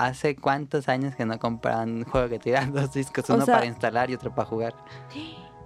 [0.00, 3.28] ¿Hace cuántos años que no compran un juego que tiran dos discos?
[3.30, 4.74] O Uno sea- para instalar y otro para jugar.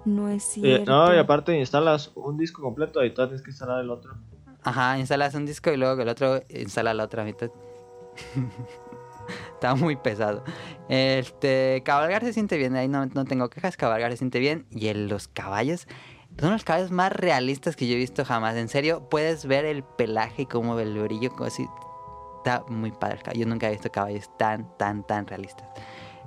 [0.05, 0.91] No es Y- cierto.
[0.91, 4.15] no, y aparte instalas un disco completo y tú tienes que instalar el otro.
[4.63, 7.51] Ajá, instalas un disco y luego el otro instala la otra mitad.
[9.55, 10.45] Está muy pesado.
[10.89, 14.67] Este, cabalgar se siente bien, ahí no, no tengo quejas, cabalgar se siente bien.
[14.71, 15.87] Y el- los caballos,
[16.39, 18.57] son los caballos más realistas que yo he visto jamás.
[18.57, 21.67] En serio, puedes ver el pelaje como el brillo, como así.
[22.45, 23.21] Está muy padre.
[23.35, 25.67] Yo nunca he visto caballos tan, tan, tan realistas.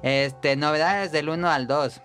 [0.02, 2.02] Este, novedades del 1 al 2.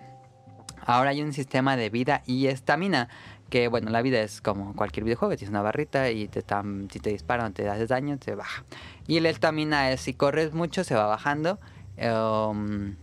[0.85, 3.09] Ahora hay un sistema de vida y estamina.
[3.49, 6.99] Que bueno, la vida es como cualquier videojuego, tienes una barrita y te están, si
[6.99, 8.65] te disparan te haces daño, te baja.
[9.07, 11.59] Y la estamina es si corres mucho, se va bajando.
[11.97, 12.95] um,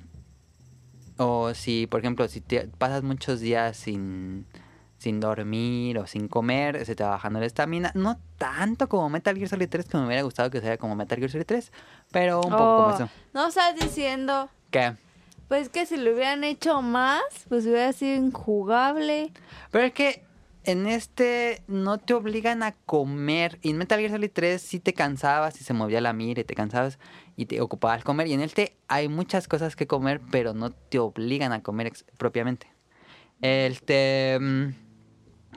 [1.17, 2.41] o si, por ejemplo, si
[2.79, 4.47] pasas muchos días sin,
[5.01, 7.91] sin dormir o sin comer, se te va bajando la estamina.
[7.95, 11.19] No tanto como Metal Gear Solid 3, que me hubiera gustado que sea como Metal
[11.19, 11.73] Gear Solid 3,
[12.13, 13.09] pero un poco Oh, como eso.
[13.33, 14.51] No estás diciendo.
[14.71, 14.93] ¿Qué?
[15.49, 19.33] Pues que si lo hubieran hecho más, pues hubiera sido injugable.
[19.71, 20.23] Pero es que
[20.65, 23.59] en este no te obligan a comer.
[23.63, 26.45] Y en Metal Gear Solid 3 sí te cansabas y se movía la mira y
[26.45, 26.99] te cansabas
[27.37, 28.27] y te ocupabas comer.
[28.27, 32.69] Y en este hay muchas cosas que comer, pero no te obligan a comer propiamente.
[33.41, 34.39] Este.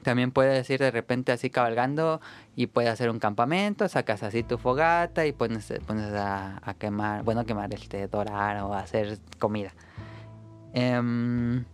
[0.03, 2.21] También puedes ir de repente así cabalgando
[2.55, 7.45] y puedes hacer un campamento, sacas así tu fogata y pones, pones a, quemar, bueno,
[7.45, 9.73] quemar, este, dorar o hacer comida.
[10.73, 11.65] Em,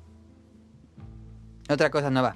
[1.69, 2.35] otra cosa nueva.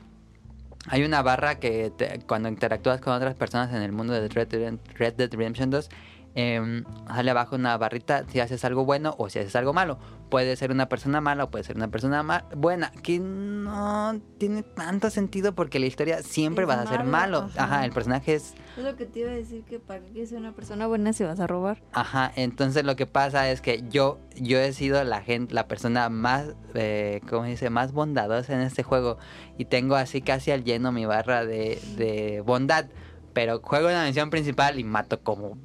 [0.90, 4.78] Hay una barra que te- cuando interactúas con otras personas en el mundo de Red
[4.96, 5.90] Red Dead Redemption 2,
[6.36, 9.98] em, sale abajo una barrita si haces algo bueno o si haces algo malo.
[10.30, 14.64] Puede ser una persona mala o puede ser una persona ma- buena, que no tiene
[14.64, 17.50] tanto sentido porque la historia siempre Es vas a ser malo.
[17.56, 17.64] Ajá.
[17.64, 17.86] ajá.
[17.86, 20.54] el personaje es Es lo que te iba a decir que para que ser una
[20.54, 21.82] persona buena si vas a robar.
[21.92, 26.10] Ajá, entonces lo que pasa es que yo, yo he sido la gente, la persona
[26.10, 27.70] más, eh, ¿cómo se dice?
[27.70, 29.18] Más bondadosa en este juego
[29.60, 32.86] y tengo así casi al lleno mi barra de, de bondad,
[33.34, 35.58] pero juego en la misión principal y mato como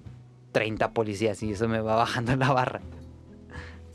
[0.52, 2.80] 30 policías y eso me va bajando la barra.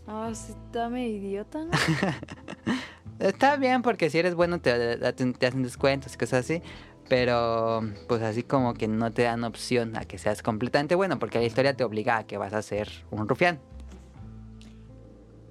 [0.07, 1.71] Ah, sí, está medio idiota, ¿no?
[3.19, 6.61] Está bien porque si eres bueno te, te hacen descuentos y cosas así,
[7.07, 11.37] pero pues así como que no te dan opción a que seas completamente bueno porque
[11.37, 13.59] la historia te obliga a que vas a ser un rufián.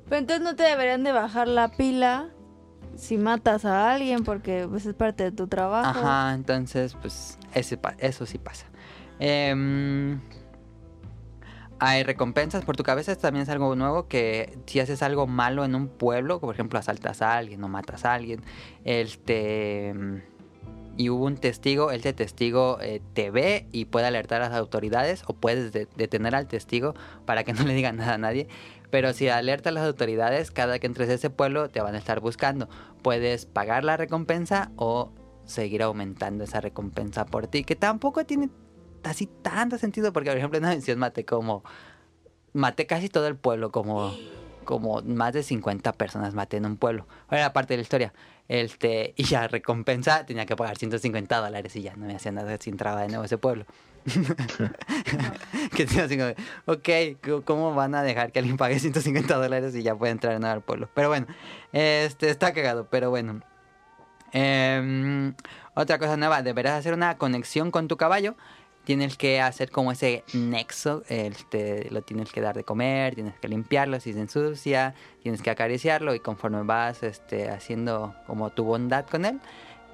[0.09, 2.29] Pero entonces no te deberían de bajar la pila
[2.97, 6.01] si matas a alguien porque pues, es parte de tu trabajo.
[6.01, 8.67] Ajá, entonces, pues, ese eso sí pasa.
[9.19, 10.21] Em,
[11.85, 15.75] hay recompensas por tu cabeza, también es algo nuevo, que si haces algo malo en
[15.75, 18.40] un pueblo, por ejemplo, asaltas a alguien o matas a alguien,
[18.85, 19.92] este...
[20.97, 25.25] Y hubo un testigo, ese testigo eh, te ve y puede alertar a las autoridades
[25.27, 28.47] o puedes de- detener al testigo para que no le digan nada a nadie.
[28.90, 31.99] Pero si alerta a las autoridades, cada que entres a ese pueblo te van a
[31.99, 32.68] estar buscando.
[33.03, 35.12] Puedes pagar la recompensa o
[35.47, 38.51] seguir aumentando esa recompensa por ti, que tampoco tiene
[39.11, 41.65] así tanto sentido, porque por ejemplo en una misión maté como...
[42.55, 44.15] Maté casi todo el pueblo, como,
[44.65, 47.07] como más de 50 personas maté en un pueblo.
[47.31, 48.12] Era parte de la historia.
[48.49, 52.57] Este, y ya recompensa tenía que pagar 150 dólares y ya no me hacía nada
[52.61, 53.65] si entraba de nuevo ese pueblo.
[55.77, 56.37] que
[56.67, 56.88] ok,
[57.45, 60.55] ¿cómo van a dejar que alguien pague 150 dólares y ya puede entrar de nuevo
[60.55, 60.91] al pueblo?
[60.95, 61.27] Pero bueno,
[61.73, 63.41] este está cagado, pero bueno.
[64.33, 65.35] Em,
[65.75, 68.35] otra cosa nueva, deberás hacer una conexión con tu caballo.
[68.85, 73.47] Tienes que hacer como ese nexo, este, lo tienes que dar de comer, tienes que
[73.47, 79.07] limpiarlo si se ensucia, tienes que acariciarlo y conforme vas este, haciendo como tu bondad
[79.07, 79.40] con él,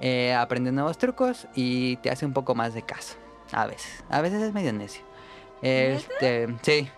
[0.01, 3.15] eh, aprendes nuevos trucos y te hace un poco más de caso.
[3.51, 5.03] A veces, a veces es medio necio.
[5.61, 6.89] Este, sí.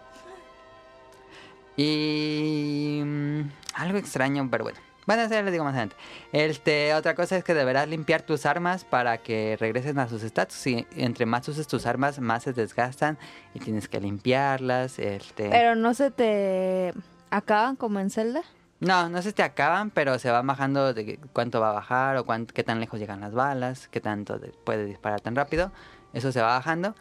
[1.76, 3.42] Y mm,
[3.74, 4.80] algo extraño, pero bueno.
[5.08, 5.96] Bueno, eso ya les digo más adelante.
[6.32, 10.66] Este, otra cosa es que deberás limpiar tus armas para que regresen a sus estatus.
[10.68, 13.18] Y entre más uses tus armas, más se desgastan
[13.54, 15.00] y tienes que limpiarlas.
[15.00, 15.50] Este...
[15.50, 16.94] Pero no se te
[17.30, 18.42] acaban como en Zelda.
[18.80, 22.26] No, no se te acaban, pero se va bajando de cuánto va a bajar o
[22.26, 25.72] cuánto, qué tan lejos llegan las balas, qué tanto de- puede disparar tan rápido.
[26.14, 26.96] Eso se va bajando.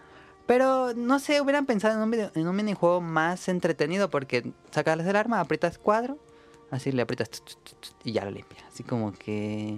[0.47, 4.99] Pero no sé, hubieran pensado en un, video- en un minijuego más entretenido porque sacas
[5.01, 6.19] el arma, aprietas cuadro,
[6.71, 7.31] así le aprietas
[8.05, 8.65] y ya lo limpia.
[8.69, 9.77] Así como que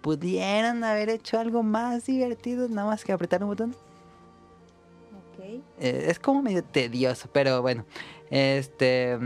[0.00, 3.70] pudieran haber hecho algo más divertido nada más que apretar un botón.
[5.34, 5.44] Ok.
[5.78, 7.84] Eh, es como medio tedioso, pero bueno.
[8.30, 9.18] Este.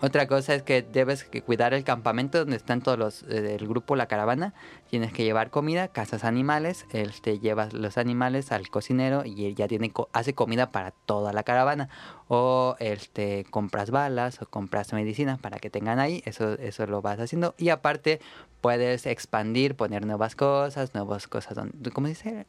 [0.00, 3.96] Otra cosa es que debes cuidar el campamento donde están todos los eh, del grupo,
[3.96, 4.52] la caravana.
[4.90, 9.68] Tienes que llevar comida, cazas animales, este, llevas los animales al cocinero y él ya
[9.68, 11.88] tiene hace comida para toda la caravana.
[12.28, 16.22] O este compras balas o compras medicina para que tengan ahí.
[16.26, 17.54] Eso, eso lo vas haciendo.
[17.56, 18.20] Y aparte
[18.60, 21.90] puedes expandir, poner nuevas cosas, nuevas cosas donde.
[21.92, 22.46] ¿Cómo dice?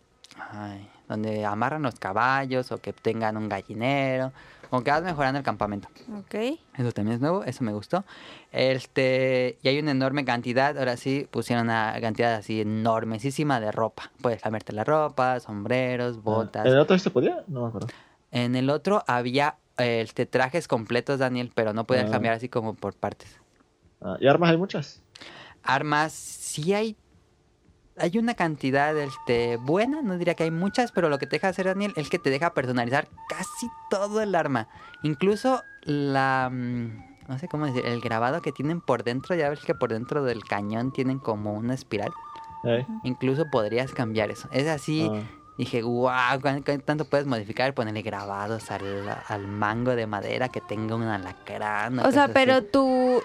[1.07, 4.33] Donde amarran los caballos o que tengan un gallinero.
[4.69, 5.87] Como que vas mejorando el campamento.
[6.19, 6.35] Ok.
[6.77, 8.03] Eso también es nuevo, eso me gustó.
[8.51, 14.11] Este, y hay una enorme cantidad, ahora sí pusieron una cantidad así enormesísima de ropa.
[14.21, 16.65] Puedes cambiarte la ropa, sombreros, botas.
[16.65, 17.43] ¿En el otro se podía?
[17.47, 17.87] No me acuerdo.
[18.31, 22.11] En el otro había este, trajes completos, Daniel, pero no podías Ah.
[22.11, 23.39] cambiar así como por partes.
[24.01, 25.01] Ah, ¿Y armas hay muchas?
[25.63, 26.95] Armas, sí hay.
[27.97, 31.47] Hay una cantidad este, buena, no diría que hay muchas, pero lo que te deja
[31.47, 34.67] hacer, Daniel, es que te deja personalizar casi todo el arma.
[35.03, 36.49] Incluso la.
[36.51, 39.91] mm, No sé cómo decir, el grabado que tienen por dentro, ya ves que por
[39.91, 42.11] dentro del cañón tienen como una espiral.
[42.65, 44.49] Eh, Incluso podrías cambiar eso.
[44.51, 45.21] Es así, ah,
[45.57, 47.73] dije, wow, ¿cuánto tanto puedes modificar?
[47.73, 51.97] Ponerle grabados al, al mango de madera que tenga un alacrán.
[51.99, 52.67] O sea, cosas pero así.
[52.71, 53.21] tú...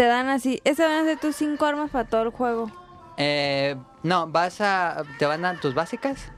[0.00, 0.62] Te dan así...
[0.64, 2.70] Esas van a ser tus cinco armas para todo el juego.
[3.18, 5.02] Eh, no, vas a.
[5.18, 6.32] Te van a dar tus básicas.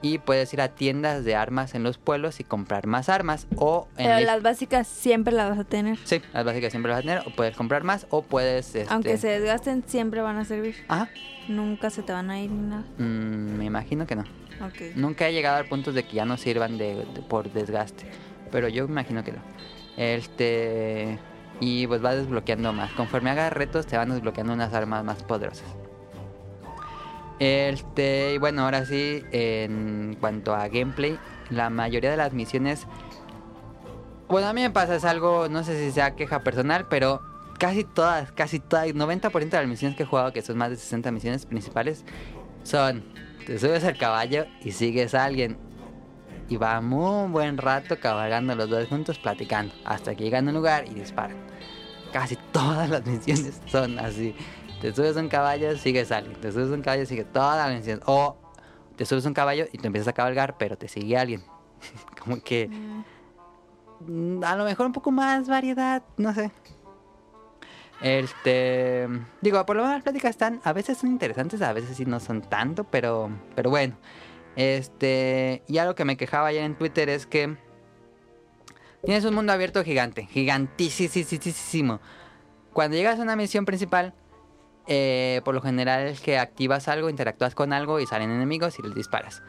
[0.00, 3.46] Y puedes ir a tiendas de armas en los pueblos y comprar más armas.
[3.56, 5.98] O en Pero la- las básicas siempre las vas a tener.
[6.04, 7.28] Sí, las básicas siempre las vas a tener.
[7.30, 8.06] O puedes comprar más.
[8.08, 8.74] O puedes.
[8.74, 8.90] Este...
[8.90, 10.74] Aunque se desgasten, siempre van a servir.
[10.88, 11.10] Ajá.
[11.46, 12.84] Nunca se te van a ir ni nada.
[12.96, 14.22] Mm, me imagino que no.
[14.64, 14.96] Ok.
[14.96, 18.06] Nunca he llegado al punto de que ya no sirvan de, de- por desgaste.
[18.50, 19.40] Pero yo me imagino que no.
[19.98, 21.18] Este.
[21.60, 22.92] Y pues vas desbloqueando más.
[22.92, 25.66] Conforme hagas retos, te van desbloqueando unas armas más poderosas.
[27.38, 28.34] Este.
[28.34, 31.18] Y bueno, ahora sí, en cuanto a gameplay,
[31.50, 32.86] la mayoría de las misiones.
[34.28, 37.22] Bueno, a mí me pasa, es algo, no sé si sea queja personal, pero
[37.58, 40.76] casi todas, casi todas, 90% de las misiones que he jugado, que son más de
[40.76, 42.04] 60 misiones principales,
[42.62, 43.04] son,
[43.46, 45.56] te subes al caballo y sigues a alguien.
[46.48, 50.56] Y va muy buen rato cabalgando los dos juntos platicando, hasta que llegan a un
[50.56, 51.36] lugar y disparan.
[52.12, 54.34] Casi todas las misiones son así.
[54.80, 56.40] Te subes un caballo, sigues a alguien.
[56.40, 58.02] Te subes un caballo, sigues todas las misiones.
[58.06, 58.36] O
[58.96, 61.42] te subes un caballo y te empiezas a cabalgar, pero te sigue alguien.
[62.22, 62.68] Como que
[64.00, 66.50] mm, a lo mejor un poco más variedad, no sé.
[68.00, 69.08] Este,
[69.40, 72.20] digo, por lo menos las pláticas están, a veces son interesantes, a veces sí no
[72.20, 73.96] son tanto, pero, pero bueno.
[74.58, 77.56] Este, y algo que me quejaba ayer en Twitter es que
[79.04, 82.00] tienes un mundo abierto gigante, gigantísimo.
[82.72, 84.14] Cuando llegas a una misión principal,
[84.88, 88.82] eh, por lo general es que activas algo, interactúas con algo y salen enemigos y
[88.82, 89.42] les disparas.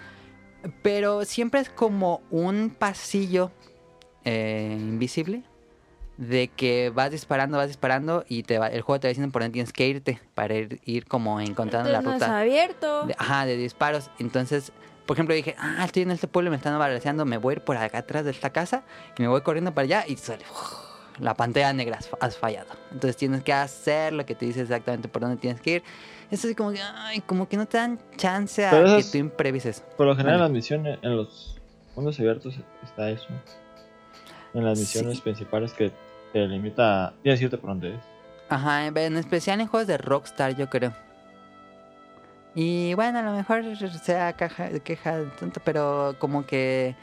[0.84, 3.52] Pero siempre es como un pasillo
[4.26, 5.42] eh, invisible
[6.18, 9.42] de que vas disparando, vas disparando y te va- el juego te va diciendo por
[9.42, 13.06] dónde tienes que irte para ir, ir como encontrando la no es ruta abierto.
[13.08, 14.12] de, ajá, de disparos.
[14.20, 14.72] Entonces,
[15.10, 17.56] por ejemplo, dije, ah, estoy en este pueblo y me están balanceando, me voy a
[17.56, 18.84] ir por acá atrás de esta casa
[19.18, 22.68] y me voy corriendo para allá y sale uf, la pantalla negra, has, fallado.
[22.92, 25.84] Entonces tienes que hacer lo que te dice exactamente por dónde tienes que ir.
[26.30, 29.84] Es así como que, ay, como que no te dan chance a que tú imprevises.
[29.98, 31.60] Por lo general en las misiones, en los
[31.96, 32.54] mundos abiertos
[32.84, 33.26] está eso.
[34.54, 34.84] En las Sí.
[34.84, 35.92] misiones principales que
[36.34, 37.14] te limita a...
[37.24, 38.02] Tienes que irte por donde es.
[38.48, 40.94] Ajá, en especial en juegos de Rockstar, yo creo.
[42.56, 43.64] Y bueno, a lo mejor
[44.04, 45.22] sea caja, queja
[45.64, 46.96] pero como que...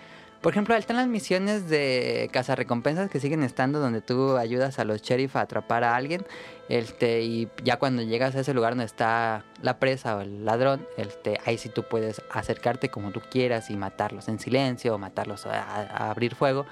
[0.42, 5.03] Por ejemplo, están las misiones de cazarrecompensas que siguen estando donde tú ayudas a los
[5.03, 6.24] sheriff a atrapar a alguien.
[6.68, 10.86] Este, y ya cuando llegas a ese lugar donde está la presa o el ladrón,
[10.99, 15.47] este, ahí sí tú puedes acercarte como tú quieras y matarlos en silencio o matarlos
[15.47, 16.64] a, a abrir fuego.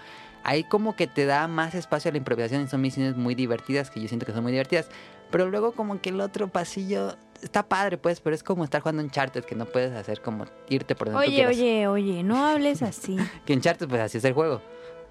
[0.44, 3.90] Ahí como que te da más espacio a la improvisación y son misiones muy divertidas,
[3.90, 4.88] que yo siento que son muy divertidas.
[5.34, 9.02] Pero luego como que el otro pasillo está padre, pues, pero es como estar jugando
[9.02, 13.16] Uncharted, que no puedes hacer como irte por donde Oye, oye, oye, no hables así.
[13.44, 14.62] Que Uncharted, pues así es el juego.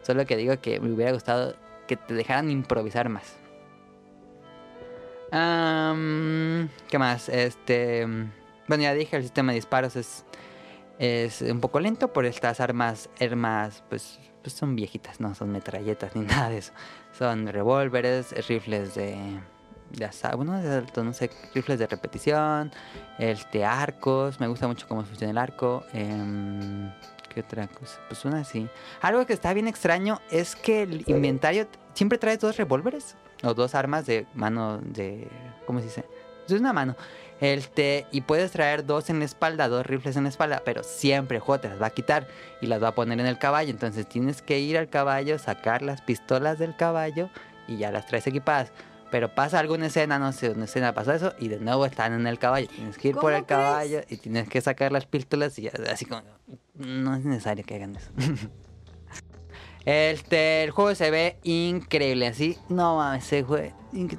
[0.02, 1.58] Solo que digo que me hubiera gustado
[1.90, 3.36] que te dejaran improvisar más.
[5.34, 7.28] Am, ¿Qué más?
[7.28, 8.08] Este.
[8.70, 10.24] Bueno, ya dije, el sistema de disparos es,
[11.00, 16.16] es un poco lento por estas armas, armas, pues, pues son viejitas, no son metralletas
[16.16, 16.72] ni nada de eso.
[17.12, 19.18] Son revólveres, rifles de,
[19.94, 22.72] de asalto, bueno, de asalto, no sé, rifles de repetición,
[23.18, 25.86] este, arcos, me gusta mucho cómo funciona el arco.
[25.94, 26.92] em,
[27.34, 28.00] ¿Qué otra cosa?
[28.08, 28.68] Pues una así.
[29.02, 33.74] Algo que está bien extraño es que el inventario siempre trae dos revólveres o dos
[33.74, 35.28] armas de mano de...
[35.66, 36.06] ¿Cómo se dice?
[36.48, 36.96] Es una mano.
[37.42, 41.38] Este, y puedes traer dos en la espalda, dos rifles en la espalda, pero siempre
[41.38, 42.28] el juego te las va a quitar
[42.62, 43.72] y las va a poner en el caballo.
[43.72, 47.30] Entonces tienes que ir al caballo, sacar las pistolas del caballo
[47.68, 48.72] y ya las traes equipadas.
[49.14, 52.26] Pero pasa alguna escena, no sé, una escena pasa eso y de nuevo están en
[52.26, 52.68] el caballo.
[52.68, 53.62] Tienes que ir por ¿Cómo el crees?
[53.62, 56.24] caballo y tienes que sacar las pistolas y así como...
[56.74, 58.10] No es necesario que hagan eso.
[59.86, 62.58] Este, el juego se ve increíble, así.
[62.70, 63.26] No mames,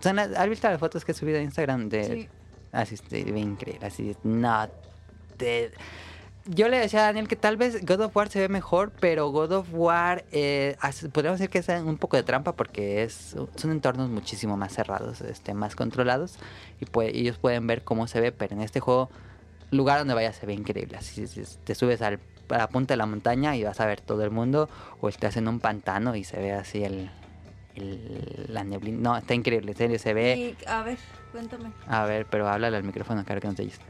[0.01, 2.29] son las- ¿Has visto las fotos que he subido a Instagram de, Sí.
[2.71, 4.69] Así se ve increíble, así no
[5.37, 5.73] te...
[6.47, 9.31] Yo le decía a Daniel que tal vez God of War se ve mejor, pero
[9.31, 10.77] God of War eh,
[11.13, 15.23] podríamos decir que es un poco de trampa porque es, son entornos muchísimo más cerrados,
[15.23, 16.37] este, más controlados
[16.81, 19.09] y pue- ellos pueden ver cómo se ve, pero en este juego,
[19.71, 20.99] lugar donde vayas se ve increíble.
[20.99, 22.21] Así si- si te subes al,
[22.51, 24.69] a la punta de la montaña y vas a ver todo el mundo,
[25.01, 27.09] o estás en un pantano y se ve así el,
[27.75, 28.99] el- la neblina.
[29.01, 30.55] No, está increíble, en serio, se ve...
[30.61, 30.99] Y, a ver,
[31.33, 31.71] cuéntame.
[31.87, 33.81] A ver, pero háblale al micrófono, claro que no te oyes.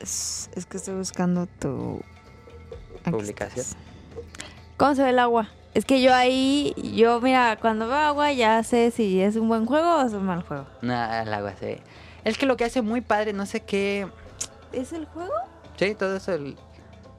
[0.00, 2.00] Es, es que estoy buscando tu
[3.02, 3.60] Aquí Publicación.
[3.66, 3.76] estás.
[4.76, 5.48] ¿Cómo se ve el agua?
[5.74, 9.66] Es que yo ahí, yo mira, cuando veo agua ya sé si es un buen
[9.66, 10.66] juego o es un mal juego.
[10.82, 11.80] Nada, el agua se
[12.24, 14.08] Es que lo que hace muy padre, no sé qué.
[14.72, 15.32] ¿Es el juego?
[15.76, 16.32] Sí, todo eso.
[16.32, 16.56] el-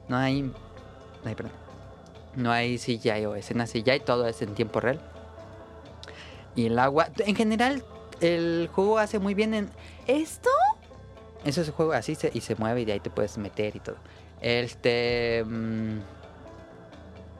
[0.08, 0.52] No hay.
[1.24, 1.52] Ay, perdón.
[2.34, 5.00] No hay CGI o escenas CGI, todo es en tiempo real.
[6.54, 7.08] Y el agua.
[7.18, 7.84] En general,
[8.20, 9.70] el juego hace muy bien en.
[10.06, 10.50] ¿Esto?
[11.44, 13.74] Eso es un juego así se, y se mueve y de ahí te puedes meter
[13.76, 13.96] y todo.
[14.40, 15.44] Este.
[15.46, 15.98] mm,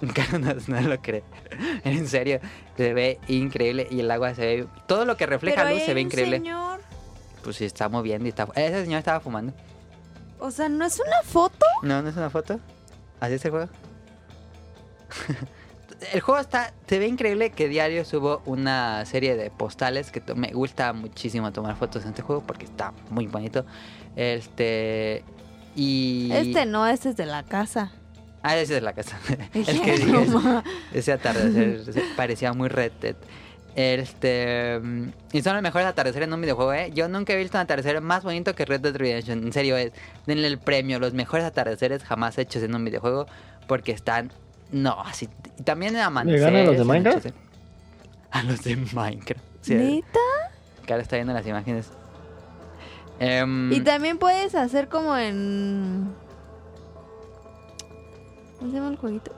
[0.40, 1.22] no, no lo cree.
[1.84, 2.40] En serio,
[2.76, 4.66] se ve increíble y el agua se ve.
[4.86, 6.38] Todo lo que refleja Pero luz se ve increíble.
[6.38, 6.80] señor.
[7.44, 8.48] Pues sí, está moviendo y está.
[8.54, 9.52] Ese señor estaba fumando.
[10.38, 11.66] O sea, ¿no es una foto?
[11.82, 12.58] No, no es una foto.
[13.20, 13.68] Así es el juego.
[16.12, 16.72] el juego está.
[16.86, 21.52] Se ve increíble que diario subo una serie de postales que to- me gusta muchísimo
[21.52, 23.64] tomar fotos en este juego porque está muy bonito.
[24.16, 25.24] Este.
[25.74, 26.30] Y.
[26.32, 27.92] Este no, este es de la casa.
[28.42, 29.18] Ah, ese es la casa.
[29.54, 30.26] el que dije,
[30.92, 31.80] ese atardecer
[32.16, 33.16] parecía muy Red Dead.
[33.74, 34.80] Este.
[35.32, 36.90] Y son los mejores atardeceres en un videojuego, ¿eh?
[36.94, 39.44] Yo nunca he visto un atardecer más bonito que Red Dead Redemption.
[39.44, 39.92] En serio, es.
[40.26, 40.98] Denle el premio.
[40.98, 43.26] Los mejores atardeceres jamás hechos en un videojuego.
[43.66, 44.30] Porque están.
[44.72, 45.28] No, así.
[45.64, 46.40] También en amanecer.
[46.40, 47.26] ganan los de Minecraft?
[48.30, 49.44] A los de Minecraft.
[49.60, 50.18] Sí, ¿Neta?
[50.86, 51.90] que ahora está viendo las imágenes.
[53.20, 56.12] Em, Y también puedes hacer como en...
[58.58, 59.32] ¿Cómo se llama el jueguito?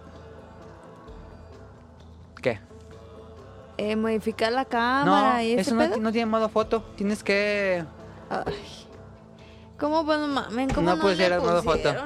[2.41, 2.59] ¿Qué?
[3.77, 6.83] Eh, modificar la cámara No, y ese eso no, no tiene modo foto.
[6.97, 7.85] Tienes que.
[8.31, 8.84] Ay.
[9.79, 10.71] ¿Cómo pues no mamen?
[10.71, 11.91] ¿Cómo No no, pusieron le modo foto.
[11.91, 12.05] eso?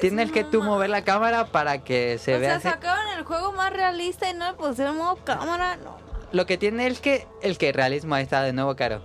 [0.00, 0.70] Tienes que No tú mames.
[0.72, 2.58] mover la cámara para que se o vea.
[2.60, 2.80] sea, así.
[2.80, 5.76] sacaron el juego más realista y no le pusieron modo cámara.
[5.76, 5.98] No.
[6.32, 9.02] Lo que tiene es que el que realismo ahí está de nuevo caro.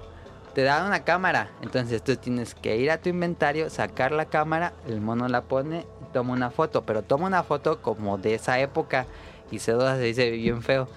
[0.53, 4.71] Te dan una cámara, entonces tú tienes que ir a tu inventario, sacar la cámara,
[4.87, 9.05] el mono la pone toma una foto, pero toma una foto como de esa época
[9.51, 10.87] y se se dice bien feo.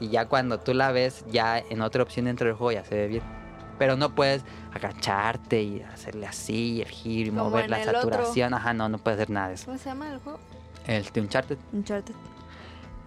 [0.00, 2.94] Y ya cuando tú la ves, ya en otra opción dentro del juego ya se
[2.94, 3.41] ve bien.
[3.82, 7.94] Pero no puedes agacharte y hacerle así, el giro y Como mover la otro.
[7.94, 8.54] saturación.
[8.54, 9.64] Ajá, no, no puedes hacer nada de eso.
[9.66, 10.38] ¿Cómo se llama el juego?
[10.86, 11.58] El de Uncharted.
[11.72, 12.14] Uncharted.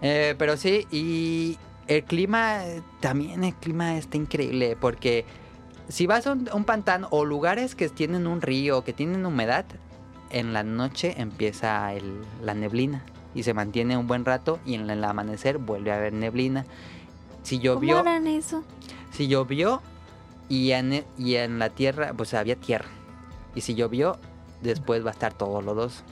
[0.02, 1.56] Eh, pero sí, y
[1.86, 2.60] el clima,
[3.00, 5.24] también el clima está increíble, porque
[5.88, 9.64] si vas a un, un pantano o lugares que tienen un río, que tienen humedad,
[10.28, 13.02] en la noche empieza el- la neblina
[13.34, 16.66] y se mantiene un buen rato y en el amanecer vuelve a haber neblina.
[17.44, 18.62] Si ¿Cómo llovió, harán eso?
[19.12, 19.80] si llovió
[20.48, 22.88] y en, y en la tierra, pues había tierra.
[23.54, 24.18] Y si llovió,
[24.62, 26.02] después va a estar todo lodoso.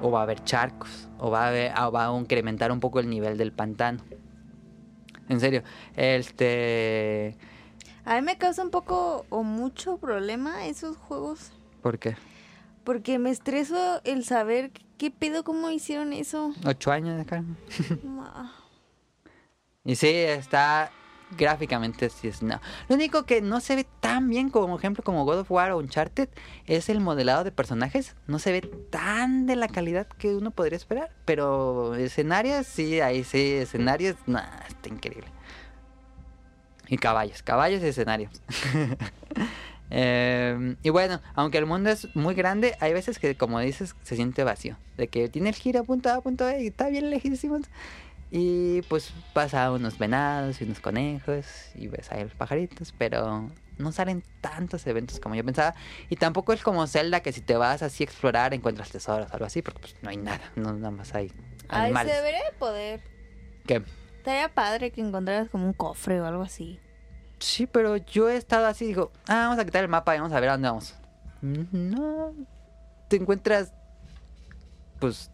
[0.00, 1.08] O va a haber charcos.
[1.18, 4.00] O va a, haber- o va a incrementar un poco el nivel del pantano.
[5.28, 5.62] En serio.
[5.96, 7.36] Este...
[8.04, 11.50] A mí me causa un poco o mucho problema esos juegos.
[11.82, 12.16] ¿Por qué?
[12.84, 16.52] Porque me estreso el saber qué pedo, cómo hicieron eso.
[16.64, 17.42] Ocho años de.
[18.04, 18.54] Ma.
[19.84, 20.92] Y sí, está
[21.36, 22.60] gráficamente sí es no.
[22.88, 25.78] Lo único que no se ve tan bien como ejemplo como God of War o
[25.78, 26.28] Uncharted
[26.66, 28.14] es el modelado de personajes.
[28.26, 31.10] No se ve tan de la calidad que uno podría esperar.
[31.24, 35.28] Pero escenarios, sí, ahí sí, escenarios, nah, está increíble.
[36.88, 38.30] Y caballos, caballos y escenarios.
[39.88, 44.16] Eh, y bueno, aunque el mundo es muy grande, hay veces que, como dices, se
[44.16, 44.76] siente vacío.
[44.96, 47.60] De que tiene el giro punto A, punto B y está bien lejísimo.
[48.30, 53.92] Y pues pasa unos venados y unos conejos y ves ahí los pajaritos, pero no
[53.92, 55.74] salen tantos eventos como yo pensaba.
[56.10, 59.32] Y tampoco es como Zelda que si te vas así a explorar encuentras tesoros o
[59.34, 61.32] algo así, porque pues no hay nada, no nada más hay
[61.68, 62.16] Ay, se animales.
[62.16, 63.00] debería de poder.
[63.66, 63.82] ¿Qué?
[64.18, 66.80] Estaría padre que encontraras como un cofre o algo así.
[67.38, 70.32] Sí, pero yo he estado así, digo, ah, vamos a quitar el mapa y vamos
[70.32, 70.94] a ver a dónde vamos.
[71.42, 72.32] Mm, No,
[73.08, 73.72] te encuentras,
[74.98, 75.30] pues,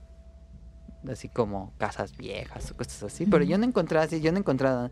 [1.10, 4.38] así como casas viejas o cosas así, pero yo no he encontrado así, yo no
[4.38, 4.90] he encontrado,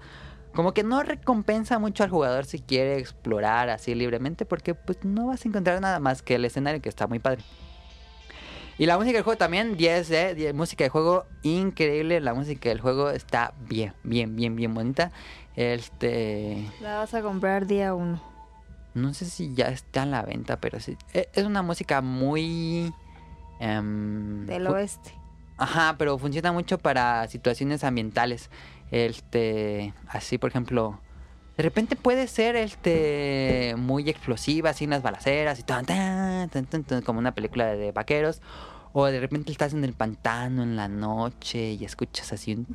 [0.54, 5.26] como que no recompensa mucho al jugador si quiere explorar así libremente, porque pues no
[5.28, 7.42] vas a encontrar nada más que el escenario que está muy padre.
[8.78, 12.70] Y la música del juego también, 10 de 10, música de juego increíble, la música
[12.70, 15.12] del juego está bien, bien, bien, bien bonita.
[15.54, 18.20] Este, La vas a comprar día uno.
[18.94, 20.96] no sé si ya está en la venta, pero sí.
[21.12, 22.92] e- Es una música muy...
[23.58, 25.12] em, Del oeste.
[25.60, 28.48] Ajá, pero funciona mucho para situaciones ambientales.
[28.90, 30.98] Este, así por ejemplo,
[31.58, 36.66] de repente puede ser este muy explosiva, así en las balaceras y tan, tan, tan,
[36.66, 38.40] tan, como una película de, vaqueros.
[38.92, 42.66] O de repente estás en el pantano en la noche y escuchas así un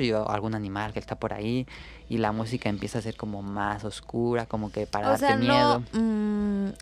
[0.00, 1.66] y algún animal que está por ahí
[2.08, 5.36] y la música empieza a ser como más oscura, como que para O darte sea,
[5.36, 5.82] miedo.
[5.92, 6.00] no.
[6.00, 6.72] mm,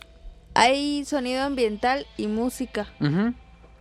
[0.55, 2.87] hay sonido ambiental y música.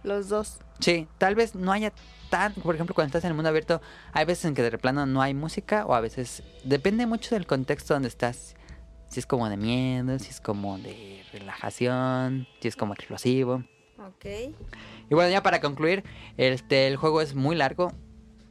[0.04, 0.60] Los dos.
[0.80, 1.92] Sí, tal vez no haya
[2.30, 3.82] tan, por ejemplo, cuando estás en el mundo abierto,
[4.14, 7.46] hay veces en que de plano no hay música o a veces depende mucho del
[7.46, 8.56] contexto donde estás.
[9.10, 13.64] Si es como de miedo, si es como de relajación, si es como explosivo.
[13.98, 14.26] Ok.
[15.10, 16.04] Y bueno, ya para concluir,
[16.38, 17.92] este el juego es muy largo.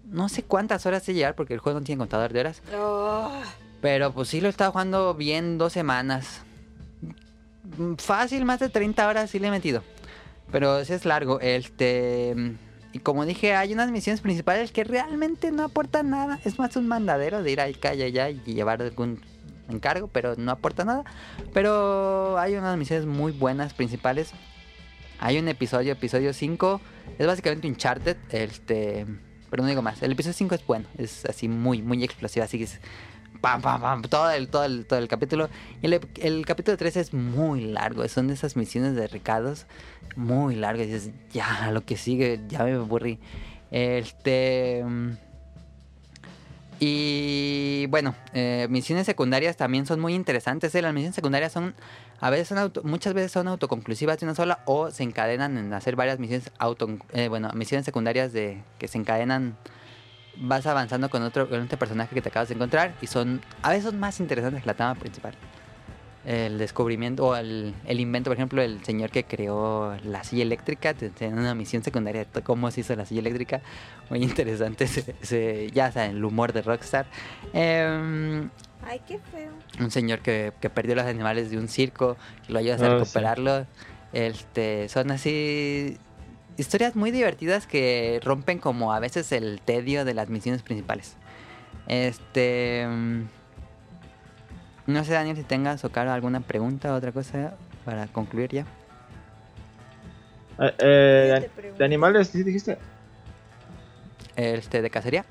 [0.04, 2.62] No sé cuántas horas de llevar porque el juego no tiene contador de horas,
[3.80, 6.42] pero pues sí lo he estado jugando bien dos semanas.
[7.98, 9.82] Fácil, más de 30 horas sí le he metido.
[10.50, 11.40] Pero sí es largo.
[11.40, 12.34] Este.
[12.92, 16.40] Y como dije, hay unas misiones principales que realmente no aportan nada.
[16.44, 19.20] Es más un mandadero de ir ahí, calle allá y llevar algún
[19.68, 21.04] encargo, pero no aporta nada.
[21.52, 24.32] Pero hay unas misiones muy buenas principales.
[25.20, 26.80] Hay un episodio, episodio 5.
[27.18, 28.16] Es básicamente un Uncharted.
[28.30, 29.06] Este.
[29.50, 30.02] Pero no digo más.
[30.02, 30.86] El episodio 5 es bueno.
[30.96, 32.44] Es así muy, muy explosivo.
[32.44, 32.80] Así que es.
[33.40, 34.02] Pam, pam, pam.
[34.02, 35.48] Todo el, todo el, todo el capítulo.
[35.82, 38.06] El, el capítulo 3 es muy largo.
[38.08, 39.66] Son de esas misiones de recados.
[40.16, 40.86] Muy largas.
[40.88, 42.40] Y dices, ya, lo que sigue.
[42.48, 43.18] Ya me aburrí.
[43.70, 44.82] Este.
[44.84, 45.10] mm,
[46.80, 50.74] Y bueno, eh, misiones secundarias también son muy interesantes.
[50.74, 50.82] ¿eh?
[50.82, 51.74] Las misiones secundarias son,
[52.20, 55.96] a veces son muchas veces son autoconclusivas de una sola o se encadenan en hacer
[55.96, 59.56] varias misiones auto, eh, bueno, misiones secundarias de que se encadenan.
[60.40, 63.70] Vas avanzando con otro, con otro personaje que te acabas de encontrar y son a
[63.70, 65.34] veces son más interesantes que la trama principal.
[66.24, 70.92] El descubrimiento o el, el invento, por ejemplo, el señor que creó la silla eléctrica,
[70.92, 73.62] te enseñan una misión secundaria de cómo se hizo la silla eléctrica.
[74.10, 77.06] Muy interesante, ese- ese- ya saben, el humor de Rockstar.
[77.54, 78.50] Em,
[78.86, 79.50] Ay, qué feo.
[79.80, 82.16] un señor que, que perdió los animales de un circo,
[82.46, 82.98] que lo ayudas a Ah, sí.
[82.98, 83.66] recuperarlo.
[84.12, 85.96] Este, son así
[86.58, 91.14] historias muy divertidas que rompen como a veces el tedio de las misiones principales.
[91.86, 93.22] Este, mm,
[94.88, 97.54] no sé Daniel si tengas o Caro alguna pregunta o otra cosa
[97.84, 98.66] para concluir ya.
[100.60, 102.78] Eh, eh, de- animales, ¿sí dijiste?
[104.36, 105.24] Este, de cacería.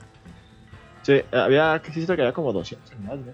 [1.04, 3.32] Sí, había, que que había como 200 animales, ¿no?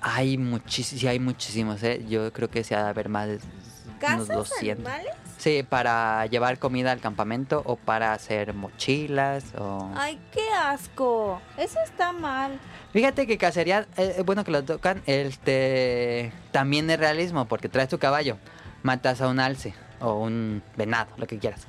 [0.00, 2.04] Hay muchísimos, sí hay muchísimos, ¿eh?
[2.06, 3.38] Yo creo que se ha de haber más de
[3.86, 4.86] unos ¿Casas 200.
[4.86, 5.14] animales?
[5.38, 9.90] Sí, para llevar comida al campamento o para hacer mochilas o...
[9.96, 11.40] Ay, qué asco.
[11.56, 12.58] Eso está mal.
[12.92, 17.88] Fíjate que cacería, eh, es bueno que lo tocan, este también es realismo porque traes
[17.88, 18.38] tu caballo,
[18.82, 21.66] matas a un alce o un venado, lo que quieras.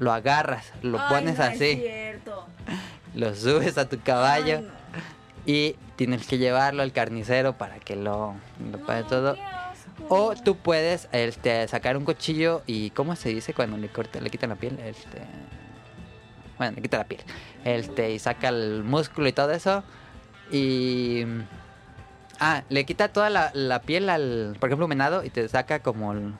[0.00, 2.46] Lo agarras, lo Ay, pones no es así, cierto.
[3.14, 4.72] lo subes a tu caballo Ay, no.
[5.46, 8.34] y tienes que llevarlo al carnicero para que lo,
[8.70, 9.36] lo pague No, todo.
[10.08, 14.30] O tú puedes este, sacar un cuchillo y ¿cómo se dice cuando le corta, le
[14.30, 14.78] quitan la piel?
[14.80, 15.18] Este,
[16.58, 17.20] Bueno, le quita la piel.
[17.64, 19.82] Este, y saca el músculo y todo eso.
[20.50, 21.24] Y.
[22.40, 24.56] Ah, le quita toda la, la piel al.
[24.60, 26.12] Por ejemplo, un venado y te saca como.
[26.12, 26.34] el-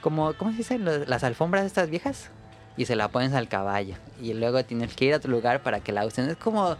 [0.00, 0.78] como ¿Cómo se dice?
[0.78, 2.30] Lo- Las alfombras estas viejas.
[2.76, 3.94] Y se la pones al caballo.
[4.20, 6.28] Y luego tienes que ir a otro lugar para que la usen.
[6.28, 6.76] Es como.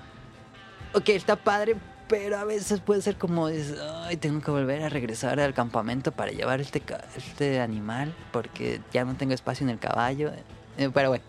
[0.93, 1.77] Ok, está padre,
[2.09, 3.49] pero a veces puede ser como.
[3.49, 8.15] dices, Ay, tengo que volver a regresar al campamento para llevar este, ca- este animal.
[8.33, 10.31] Porque ya no tengo espacio en el caballo.
[10.79, 11.25] Eh, Pero bueno.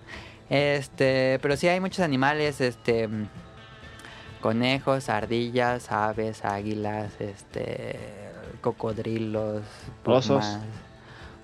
[0.49, 1.39] Este.
[1.41, 2.61] Pero sí hay muchos animales.
[2.61, 3.09] Este.
[4.41, 7.97] Conejos, ardillas, aves, águilas, este.
[8.61, 9.63] Cocodrilos,
[10.05, 10.43] Osos.
[10.45, 10.59] pumas,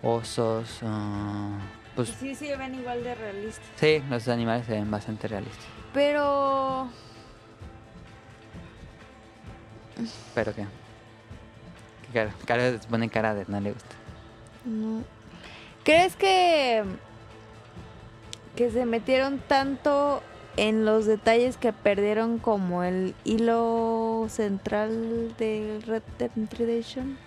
[0.02, 0.80] osos.
[0.84, 1.58] ah,
[1.96, 3.66] pues Sí, sí, ven igual de realistas.
[3.76, 5.64] sí, los animales se ven bastante realistas.
[5.94, 6.90] Pero...
[10.36, 10.66] Pero qué.
[12.12, 12.14] ¿Qué
[12.46, 12.80] cara?
[12.90, 13.96] Pone cara de no le gusta.
[14.66, 15.04] No.
[15.84, 16.84] ¿Crees que
[18.56, 20.22] que se metieron tanto
[20.58, 27.18] en los detalles que perdieron como el hilo central de Red Dead Redemption?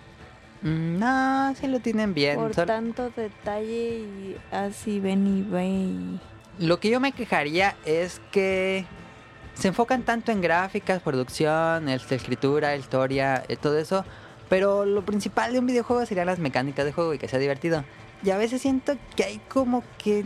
[0.61, 2.35] Mm, No, sí lo tienen bien.
[2.37, 6.19] Por tanto detalle y así ven y ve y...
[6.59, 8.85] Lo que yo me quejaría es que
[9.57, 14.05] se enfocan tanto en gráficas, producción, este, escritura, historia, eh, todo eso.
[14.49, 17.83] Pero lo principal de un videojuego serían las mecánicas de juego y que sea divertido.
[18.23, 20.25] Y a veces siento que hay como que...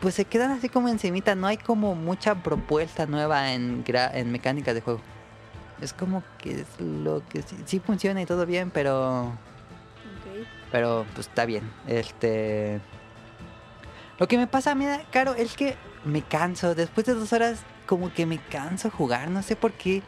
[0.00, 4.74] Pues se quedan así como encimita, no hay como mucha propuesta nueva en, en mecánicas
[4.74, 5.00] de juego.
[5.80, 9.32] Es como que es lo que sí, sí funciona y todo bien, pero...
[10.70, 11.70] Pero pues está bien.
[11.86, 12.80] Este.
[14.18, 16.74] Lo que me pasa a mí, Caro, es que me canso.
[16.74, 19.30] Después de dos horas, como que me canso jugar.
[19.30, 20.02] No sé por qué.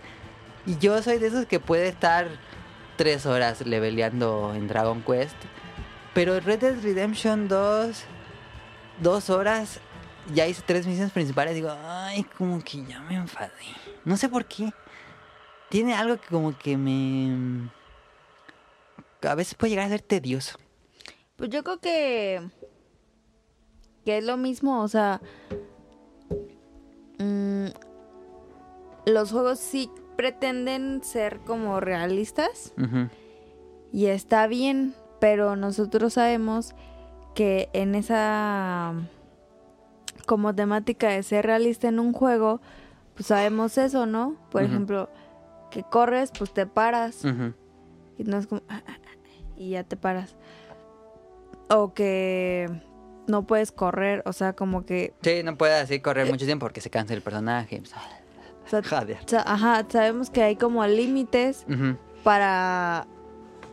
[0.67, 2.29] Y yo soy de esos que puede estar
[2.97, 5.37] tres horas leveleando en Dragon Quest.
[6.15, 8.05] Pero Red Dead Redemption 2,
[9.01, 9.81] dos horas,
[10.35, 11.55] ya hice tres misiones principales.
[11.55, 13.53] Digo, ay, como que ya me enfadé.
[14.05, 14.73] No sé por qué.
[15.69, 17.71] Tiene algo que como que me...
[19.23, 20.59] A veces puede llegar a ser tedioso.
[21.37, 22.49] Pues yo creo que
[24.07, 25.21] que es lo mismo, o sea,
[27.19, 27.67] mm,
[29.07, 32.73] los juegos sí pretenden ser como realistas
[33.93, 36.75] y está bien, pero nosotros sabemos
[37.35, 38.95] que en esa
[40.27, 42.61] como temática de ser realista en un juego,
[43.15, 44.37] pues sabemos eso, ¿no?
[44.51, 45.09] Por ejemplo,
[45.71, 47.25] que corres, pues te paras.
[48.19, 48.63] Y no es como...
[48.69, 50.35] "Ah, ah, ah", Y ya te paras.
[51.69, 52.69] O que
[53.27, 55.13] no puedes correr, o sea, como que...
[55.23, 57.81] Sí, no puede así correr mucho tiempo porque se cansa el personaje.
[57.83, 57.87] o
[58.69, 59.19] sea, Joder.
[59.27, 61.65] sa- ajá, sabemos que hay como límites
[62.25, 63.07] para...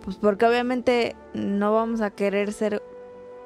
[0.03, 2.83] Pues porque obviamente no vamos a querer ser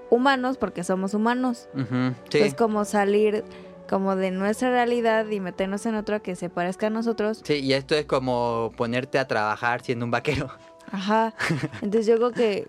[0.09, 1.69] humanos porque somos humanos.
[1.75, 2.15] Ujú.
[2.29, 2.39] Sí.
[2.39, 3.43] Es como salir
[3.87, 7.41] como de nuestra realidad y meternos en otra que se parezca a nosotros.
[7.45, 10.49] Sí, y esto es como ponerte a trabajar siendo un vaquero.
[10.91, 11.33] Ajá.
[11.81, 12.67] Entonces yo creo que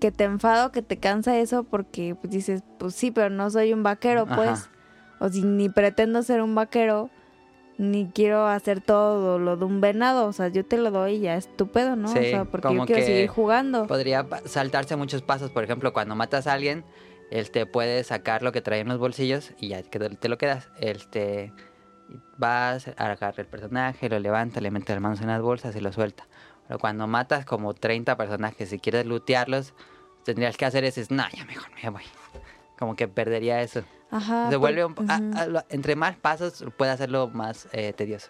[0.00, 3.72] que te enfado, que te cansa eso porque pues dices, pues sí, pero no soy
[3.72, 4.48] un vaquero, pues.
[4.48, 4.70] Ajá.
[5.20, 7.10] O si ni pretendo ser un vaquero,
[7.76, 11.20] ni quiero hacer todo lo de un venado, o sea, yo te lo doy y
[11.20, 12.08] ya es tu pedo, ¿no?
[12.08, 13.86] Sí, o sea, porque como yo quiero que seguir jugando.
[13.86, 15.50] Podría saltarse muchos pasos.
[15.50, 16.84] Por ejemplo, cuando matas a alguien,
[17.30, 20.38] él te puede sacar lo que trae en los bolsillos y ya que te lo
[20.38, 20.70] quedas.
[20.80, 21.52] Este
[22.36, 25.92] vas, agarra el personaje, lo levanta, le mete las manos en las bolsas y lo
[25.92, 26.26] suelta.
[26.68, 29.72] Pero cuando matas como 30 personajes y quieres lootearlos,
[30.24, 32.04] tendrías que hacer ese, no, ya mejor me voy.
[32.78, 33.82] Como que perdería eso.
[34.10, 34.44] Ajá.
[34.50, 38.28] Se por- vuelve un a- a- lo- entre más pasos puede hacerlo más eh, tedioso.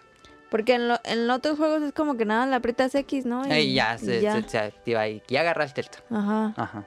[0.49, 3.45] Porque en, lo- en otros juegos es como que nada, le aprietas X, ¿no?
[3.45, 4.33] Y, ya, y se, ya.
[4.41, 5.99] se- se activa y ya agarraste esto.
[6.09, 6.53] Ajá.
[6.57, 6.85] Ajá.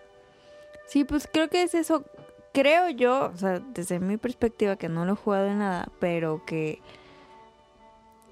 [0.88, 2.04] Sí, pues creo que es eso.
[2.52, 6.42] Creo yo, o sea, desde mi perspectiva, que no lo he jugado en nada, pero
[6.44, 6.80] que.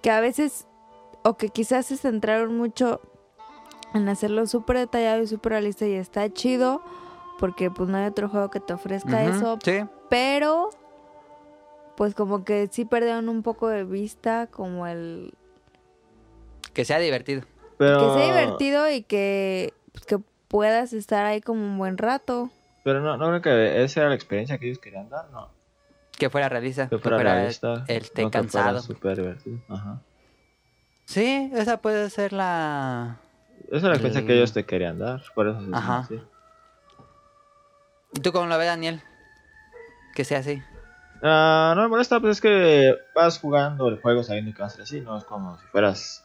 [0.03, 0.66] que a veces.
[1.23, 3.01] o que quizás se centraron mucho
[3.95, 6.82] en hacerlo súper detallado y súper realista y está chido,
[7.38, 9.80] porque pues no hay otro juego que te ofrezca eso, Sí.
[10.09, 10.70] pero.
[11.97, 15.34] pues como que sí perdieron un poco de vista, como el.
[16.72, 17.43] Que sea divertido.
[17.78, 19.74] Pero, que sea divertido y que.
[19.93, 20.18] pues, que
[20.49, 22.51] puedas estar ahí como un buen rato.
[22.84, 25.49] Pero no, no creo que esa era la experiencia que ellos querían dar, ¿no?
[26.18, 26.88] Que fuera realista.
[26.88, 27.84] Que fuera realista.
[27.88, 28.80] este, no que fuera cansado.
[28.82, 29.59] súper divertido.
[29.68, 30.01] Ajá.
[31.05, 33.18] Sí, esa puede ser la...
[33.71, 35.23] Esa es la experiencia El- que ellos te querían dar.
[35.35, 35.99] Por eso se Ajá.
[36.01, 36.21] así.
[38.12, 39.01] ¿Y tú cómo lo ves, Daniel?
[40.14, 40.62] Que sea así.
[41.23, 44.71] Ah, no me molesta, pues es que vas jugando el juego sabiendo que va a
[44.71, 46.25] ser así, no es como si fueras.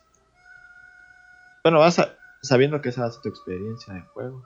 [1.64, 2.10] Bueno, vas a-
[2.42, 4.42] sabiendo que esa es tu experiencia de juego.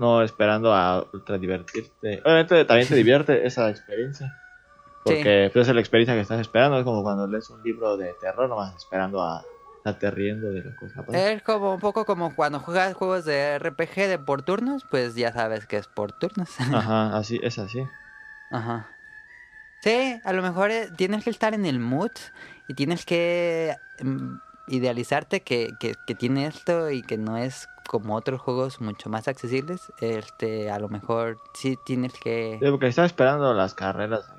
[0.00, 2.22] no esperando a ultra divertirte.
[2.24, 4.32] Obviamente también te divierte esa experiencia.
[5.02, 6.78] Porque pues, es la experiencia que estás esperando.
[6.78, 9.42] Es como cuando lees un libro de terror, nomás esperando a
[9.92, 11.34] riendo de lo que.
[11.34, 15.32] Es como un poco como cuando juegas juegos de RPG de por turnos, pues ya
[15.32, 16.48] sabes que es por turnos.
[16.60, 17.86] Ajá, así, es así.
[18.50, 18.88] Ajá.
[19.80, 22.10] Sí, a lo mejor eh, tienes que estar en el mood
[22.66, 24.34] y tienes que mm,
[24.68, 29.28] idealizarte que, que, que tiene esto y que no es como otros juegos mucho más
[29.28, 29.92] accesibles.
[30.00, 32.58] Este, a lo mejor sí tienes que...
[32.60, 34.30] Sí, porque estás esperando las carreras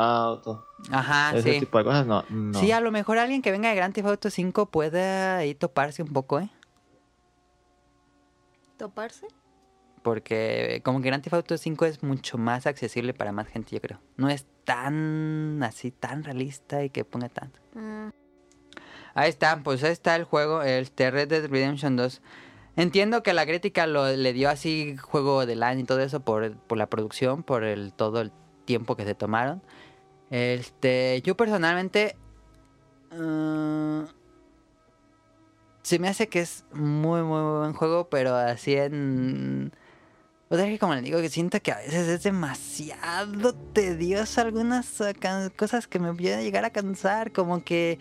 [0.00, 0.66] Auto.
[0.90, 1.60] Ajá, ese sí.
[1.60, 2.24] tipo de cosas, no.
[2.30, 2.58] no.
[2.58, 6.02] Sí, a lo mejor alguien que venga de Grand Theft Auto 5 puede ahí toparse
[6.02, 6.50] un poco, ¿eh?
[8.76, 9.26] ¿Toparse?
[10.02, 13.80] Porque como que Grand Theft Auto 5 es mucho más accesible para más gente, yo
[13.80, 14.00] creo.
[14.16, 17.58] No es tan así, tan realista y que ponga tanto.
[17.74, 18.10] Mm,
[19.18, 22.22] Ahí está, pues ahí está el juego, el Red Dead Redemption 2.
[22.76, 26.56] Entiendo que la crítica lo, le dio así juego del año y todo eso por,
[26.56, 28.30] por la producción, por el todo el
[28.64, 29.60] tiempo que se tomaron.
[30.30, 32.16] Este, yo personalmente
[33.12, 34.04] ah,
[35.82, 39.72] se me hace que es muy muy buen juego, pero así en
[40.50, 45.02] o sea que como le digo que siento que a veces es demasiado tedioso algunas
[45.56, 47.98] cosas que me pueden llegar a cansar, como que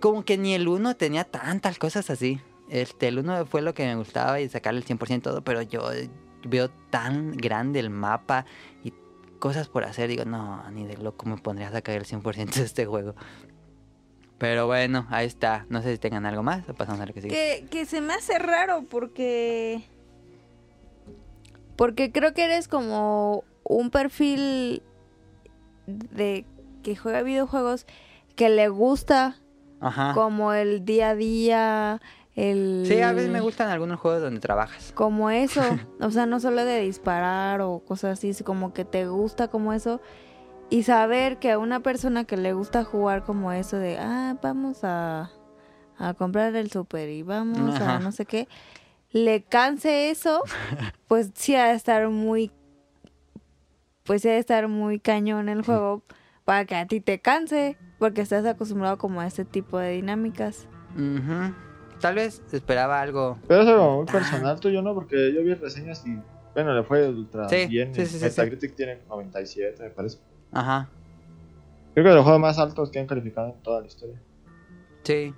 [0.00, 2.40] como que ni el 1 tenía tantas cosas así.
[2.68, 5.88] Este, el 1 fue lo que me gustaba y sacarle el 100% todo, pero yo
[6.44, 8.44] veo tan grande el mapa
[8.84, 8.92] y
[9.46, 12.62] cosas por hacer, digo, no, ni de loco me pondría a sacar el 100% de
[12.64, 13.14] este juego.
[14.38, 15.66] Pero bueno, ahí está.
[15.68, 17.32] No sé si tengan algo más o pasamos a lo que sigue.
[17.32, 19.84] Que, que se me hace raro porque...
[21.76, 24.82] Porque creo que eres como un perfil
[25.86, 26.44] de
[26.82, 27.86] que juega videojuegos
[28.34, 29.36] que le gusta
[29.80, 30.12] Ajá.
[30.14, 32.02] como el día a día,
[32.36, 32.84] el...
[32.86, 34.92] Sí, a veces me gustan algunos juegos donde trabajas.
[34.94, 35.62] Como eso,
[36.00, 40.00] o sea, no solo de disparar o cosas así, como que te gusta como eso.
[40.68, 44.84] Y saber que a una persona que le gusta jugar como eso de, ah, vamos
[44.84, 45.30] a,
[45.96, 47.96] a comprar el súper y vamos Ajá.
[47.96, 48.48] a no sé qué,
[49.12, 50.42] le canse eso,
[51.08, 52.50] pues sí ha de estar muy,
[54.04, 56.02] pues sí ha de estar muy cañón el juego
[56.44, 60.68] para que a ti te canse, porque estás acostumbrado como a este tipo de dinámicas.
[62.00, 63.38] Tal vez esperaba algo.
[63.48, 64.94] Pero eso es como muy personal tuyo, ¿no?
[64.94, 66.18] Porque yo vi reseñas y,
[66.54, 67.94] bueno, le fue ultra Sí, bien.
[67.94, 70.18] sí, sí, Metacritic tiene 97, me parece.
[70.52, 70.88] Ajá.
[71.94, 74.20] Creo que es de los juegos más altos que han calificado en toda la historia.
[75.02, 75.34] Sí.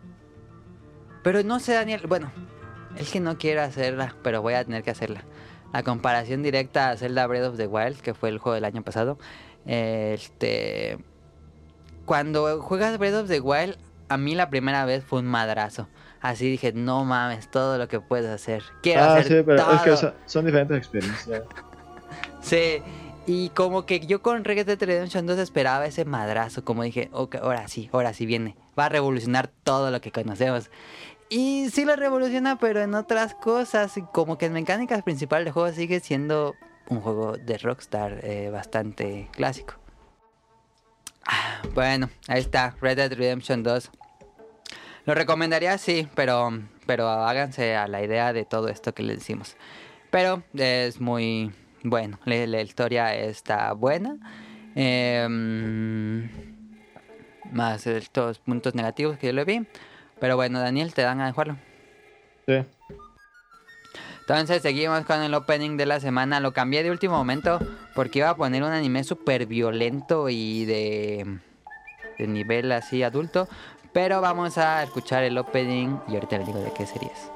[1.23, 2.03] Pero no sé, Daniel.
[2.09, 2.33] Bueno,
[2.97, 5.23] es que no quiero hacerla, pero voy a tener que hacerla.
[5.73, 8.83] La comparación directa a Zelda Breath of the Wild, que fue el juego del año
[8.83, 9.19] pasado.
[9.67, 10.99] Este.
[12.07, 13.77] Cuando juegas Breath of the Wild,
[14.09, 15.87] a mí la primera vez fue un madrazo.
[16.21, 18.63] Así dije, no mames, todo lo que puedes hacer.
[18.83, 19.97] Quiero ah, hacer sí, pero es que todo".
[19.97, 21.43] son, son diferentes experiencias.
[22.41, 22.83] Sí,
[23.27, 27.35] y como que yo con Red Dead Redemption 2 esperaba ese madrazo, como dije, ok,
[27.43, 30.71] ahora sí, ahora sí viene, va a revolucionar todo lo que conocemos.
[31.29, 35.71] Y sí lo revoluciona, pero en otras cosas, como que en mecánicas principales del juego
[35.73, 36.55] sigue siendo
[36.89, 39.75] un juego de Rockstar eh, bastante clásico.
[41.27, 43.91] Ah, Bueno, ahí está, Red Dead Redemption 2.
[45.09, 46.51] Lo recomendaría, sí, pero,
[46.85, 49.57] pero háganse a la idea de todo esto que les decimos.
[50.11, 51.51] Pero es muy
[51.83, 54.19] bueno, la, la historia está buena.
[54.75, 56.29] Em,
[57.51, 59.67] más estos puntos negativos que yo le vi.
[60.21, 61.57] Pero bueno, Daniel, te dan a dejarlo.
[62.47, 62.59] Sí.
[64.21, 66.39] Entonces seguimos con el opening de la semana.
[66.39, 67.61] Lo cambié de último momento
[67.95, 71.39] porque iba a poner un anime súper violento y de,
[72.19, 73.49] de nivel así adulto.
[74.01, 77.33] Pero vamos a escuchar el opening y ahorita les digo de qué serie es.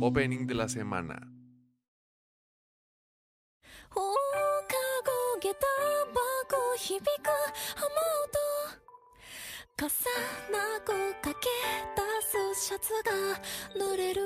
[0.00, 1.37] Opening de la semana.
[9.80, 9.86] 重
[10.50, 11.46] なこかけ
[11.94, 14.22] 出すシャツが濡れる。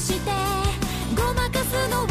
[0.00, 0.30] して
[1.14, 2.09] ごまかすのは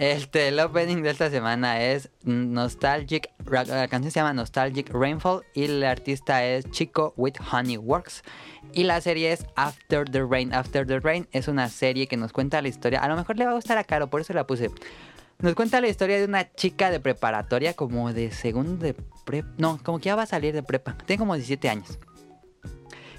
[0.00, 3.28] Este, el opening de esta semana es Nostalgic.
[3.44, 8.22] La canción se llama Nostalgic Rainfall y el artista es Chico with Honey Works.
[8.72, 10.54] Y la serie es After the Rain.
[10.54, 13.00] After the Rain es una serie que nos cuenta la historia.
[13.00, 14.70] A lo mejor le va a gustar a Caro, por eso la puse.
[15.40, 18.94] Nos cuenta la historia de una chica de preparatoria, como de segundo de
[19.26, 19.50] prepa.
[19.58, 20.96] No, como que ya va a salir de prepa.
[21.04, 21.98] Tiene como 17 años.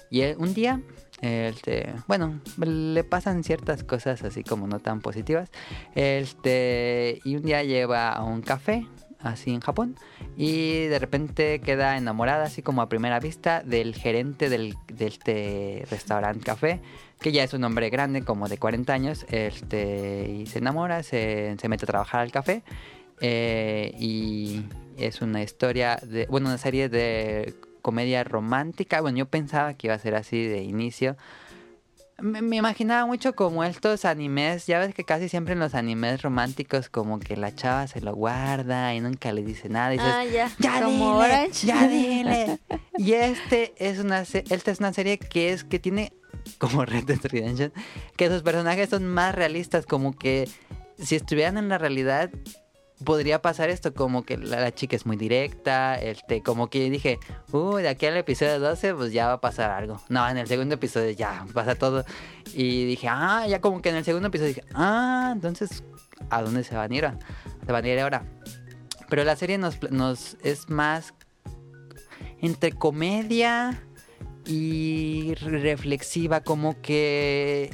[0.09, 0.81] Y eh, un día,
[1.21, 5.49] este, bueno, le pasan ciertas cosas así como no tan positivas.
[5.95, 8.87] Este, y un día lleva a un café,
[9.19, 9.95] así en Japón,
[10.35, 15.85] y de repente queda enamorada, así como a primera vista, del gerente del, de este
[15.91, 16.81] restaurante café,
[17.19, 21.55] que ya es un hombre grande, como de 40 años, este, y se enamora, se,
[21.59, 22.63] se mete a trabajar al café.
[23.21, 24.63] eh, y
[24.97, 29.01] es una historia de, bueno, una serie de comedia romántica.
[29.01, 31.17] Bueno, yo pensaba que iba a ser así de inicio.
[32.19, 34.67] Me, me imaginaba mucho como estos animes.
[34.67, 38.13] Ya ves que casi siempre en los animes románticos, como que la chava se lo
[38.13, 39.93] guarda y nunca le dice nada.
[39.93, 40.51] Y dices, ah, ya.
[40.59, 41.67] ya como dile, Orange.
[41.67, 42.59] ya dile.
[42.97, 46.13] Y este es una esta es una serie que es que tiene
[46.57, 47.73] como Red Dead Redemption
[48.15, 50.47] que sus personajes son más realistas, como que
[50.97, 52.29] si estuvieran en la realidad
[53.03, 57.19] podría pasar esto, como que la, chica es muy directa, este, como que dije,
[57.51, 60.01] uh, de aquí al episodio 12, pues ya va a pasar algo.
[60.09, 62.05] No, en el segundo episodio ya pasa todo.
[62.53, 65.83] Y dije, ah, ya como que en el segundo episodio dije, ah, entonces,
[66.29, 67.09] ¿a dónde se van a ir?
[67.65, 68.25] Se van a ir ahora.
[69.09, 71.13] Pero la serie nos, nos es más
[72.41, 73.83] entre comedia
[74.45, 77.69] y reflexiva, como que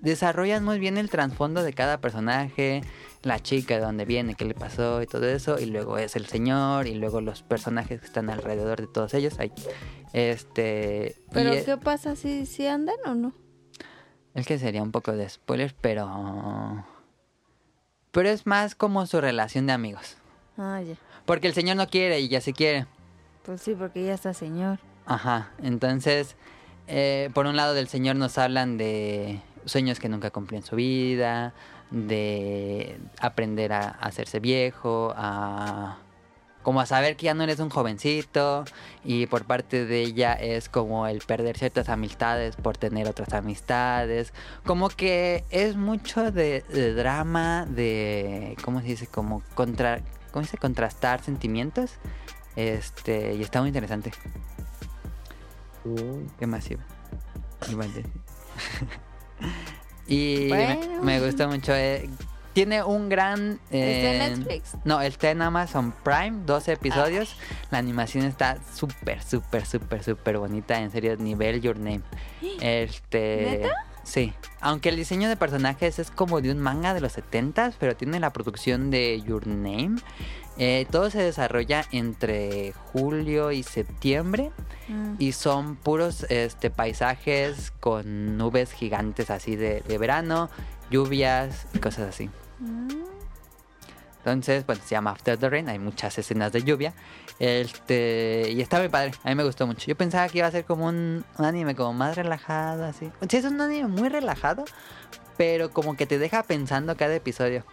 [0.00, 2.82] desarrollan muy bien el trasfondo de cada personaje,
[3.22, 6.26] la chica de dónde viene, qué le pasó y todo eso, y luego es el
[6.26, 9.38] señor, y luego los personajes que están alrededor de todos ellos.
[9.38, 9.52] Ahí,
[10.12, 11.16] este.
[11.32, 13.32] ¿Pero y, eh, qué pasa si, si andan o no?
[14.34, 16.84] Es que sería un poco de spoiler, pero.
[18.10, 20.16] Pero es más como su relación de amigos.
[20.58, 20.94] Ah, ya.
[21.24, 22.86] Porque el señor no quiere y ya se quiere.
[23.44, 24.78] Pues sí, porque ya está señor.
[25.06, 26.36] Ajá, entonces,
[26.86, 30.76] eh, por un lado del Señor nos hablan de sueños que nunca cumplió en su
[30.76, 31.54] vida,
[31.92, 35.98] de aprender a, a hacerse viejo, a
[36.62, 38.64] como a saber que ya no eres un jovencito
[39.04, 44.32] y por parte de ella es como el perder ciertas amistades por tener otras amistades,
[44.64, 49.06] como que es mucho de, de drama, de, ¿cómo se dice?
[49.06, 50.58] Como contra, ¿cómo se dice?
[50.58, 51.94] Contrastar sentimientos,
[52.56, 54.12] este, y está muy interesante.
[56.38, 56.64] ¿Qué más
[60.12, 60.80] y Bueno.
[61.02, 61.74] me, me gusta mucho.
[61.74, 62.08] eh,
[62.52, 63.60] tiene un gran...
[63.70, 64.76] ¿Está en eh, Netflix?
[64.84, 67.36] No, está en Amazon Prime, 12 episodios.
[67.70, 70.78] La animación está súper, súper, súper, súper bonita.
[70.80, 72.02] En serio, nivel Your Name.
[72.60, 73.60] Este...
[73.62, 73.74] ¿Neta?
[74.04, 74.32] Sí.
[74.60, 78.18] Aunque el diseño de personajes es como de un manga de los 70s, pero tiene
[78.18, 79.96] la producción de Your Name.
[80.58, 84.50] Eh, todo se desarrolla entre julio y septiembre.
[84.88, 85.14] Mm.
[85.18, 90.50] Y son puros este, paisajes con nubes gigantes así de, de verano,
[90.90, 92.30] lluvias y cosas así.
[92.58, 93.12] Mm.
[94.18, 96.94] Entonces, bueno, se llama After the Rain, hay muchas escenas de lluvia.
[97.40, 99.84] Este, y está muy padre, a mí me gustó mucho.
[99.86, 103.10] Yo pensaba que iba a ser como un, un anime como más relajado, así.
[103.28, 104.64] Sí, es un anime muy relajado,
[105.36, 107.64] pero como que te deja pensando cada episodio.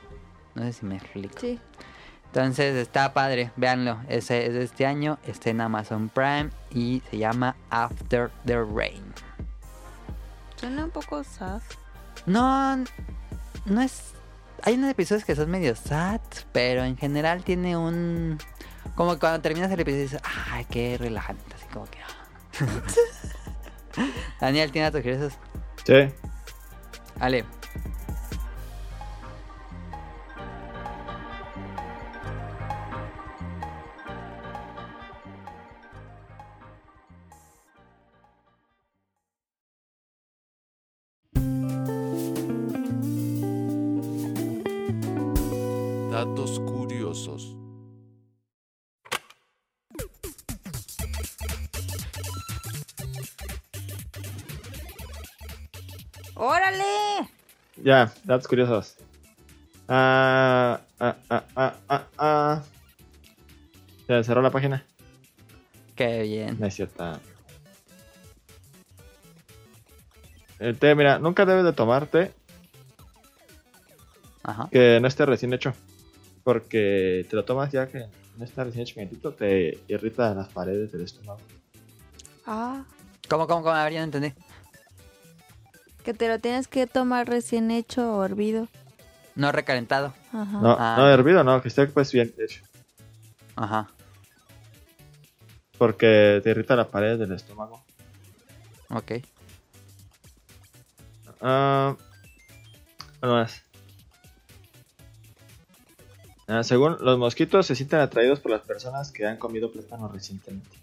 [0.55, 1.39] No sé si me explico.
[1.39, 1.59] Sí.
[2.34, 3.99] Entonces está padre, véanlo.
[4.07, 9.03] Ese es de este año, está en Amazon Prime y se llama After the Rain.
[10.55, 11.61] Suena un poco sad.
[12.27, 12.77] No,
[13.65, 14.13] no es.
[14.61, 16.21] Hay unos episodios que son medio sad,
[16.51, 18.38] pero en general tiene un.
[18.95, 20.21] Como cuando terminas el episodio dices,
[20.51, 21.43] ay, qué relajante.
[21.55, 21.97] Así como que.
[22.01, 22.19] ah".
[24.39, 25.34] Daniel, ¿tiene tus esos?
[25.84, 26.13] Sí.
[27.19, 27.45] Ale.
[57.90, 58.98] Ya, datos curiosos.
[59.88, 62.64] Ah, ah, ah, ah, ah, ah.
[64.06, 64.86] Se cerró la página.
[65.96, 66.60] Qué bien.
[66.60, 67.20] No es cierta.
[70.60, 72.32] El té, mira, nunca debes de tomarte
[74.44, 74.70] Ajá.
[74.72, 75.74] que no esté recién hecho.
[76.44, 78.06] Porque te lo tomas ya que
[78.38, 81.40] no está recién hecho calientito, te irrita las paredes del estómago.
[82.46, 82.86] Ah,
[83.28, 83.74] ¿Cómo, cómo, cómo?
[83.74, 84.32] A ver, ya no entendí.
[86.10, 88.68] Que te lo tienes que tomar recién hecho o hervido.
[89.36, 90.16] No recalentado.
[90.34, 90.60] Ajá.
[90.60, 90.95] No, Ah.
[90.97, 92.64] no hervido, no, que esté pues bien hecho.
[93.55, 93.91] Ajá.
[95.78, 97.84] Porque te irrita las paredes del estómago.
[98.89, 99.12] Ok.
[101.41, 101.95] Ah,
[103.22, 103.62] algo más.
[106.47, 110.76] Ah, según los mosquitos se sienten atraídos por las personas que han comido plátano recientemente.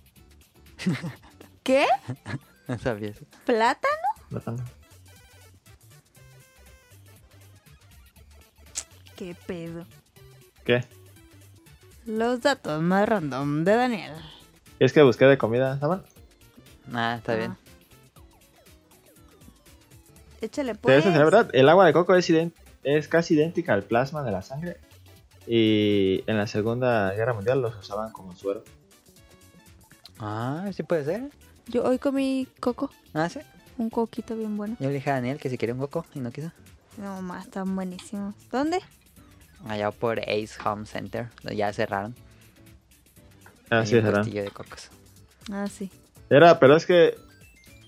[1.64, 1.84] ¿Qué?
[2.68, 3.24] No sabía eso.
[3.44, 3.94] ¿Plátano?
[4.28, 4.64] Plátano.
[9.16, 9.84] ¿Qué pedo?
[10.64, 10.84] ¿Qué?
[12.06, 14.12] Los datos más random de Daniel.
[14.78, 16.02] Es que busqué de comida, ¿saben?
[16.92, 17.36] Ah, está Ah.
[17.36, 17.56] bien.
[20.40, 21.04] Échale Te pues.
[21.06, 24.76] la verdad, el agua de coco es casi idéntica al plasma de la sangre.
[25.46, 28.62] Y en la Segunda Guerra Mundial los usaban como suero.
[30.18, 31.30] Ah, sí puede ser.
[31.68, 32.90] Yo hoy comí coco.
[33.14, 33.40] Ah, sí.
[33.78, 34.76] Un coquito bien bueno.
[34.80, 36.50] Yo le dije a Daniel que si quería un coco y no quiso.
[36.98, 38.34] No, más, están buenísimos.
[38.50, 38.80] ¿Dónde?
[39.68, 41.28] Allá por Ace Home Center.
[41.54, 42.14] Ya cerraron.
[43.70, 44.90] Ah, Hay sí, castillo de cocos.
[45.50, 45.90] Ah, sí.
[46.30, 47.16] Era, pero es que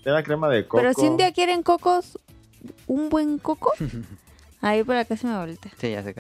[0.05, 0.79] era crema de coco.
[0.83, 2.19] Pero si un día quieren cocos,
[2.87, 3.73] un buen coco,
[4.61, 5.69] ahí por acá se me vuelta.
[5.79, 6.01] Sí, ya.
[6.01, 6.15] Es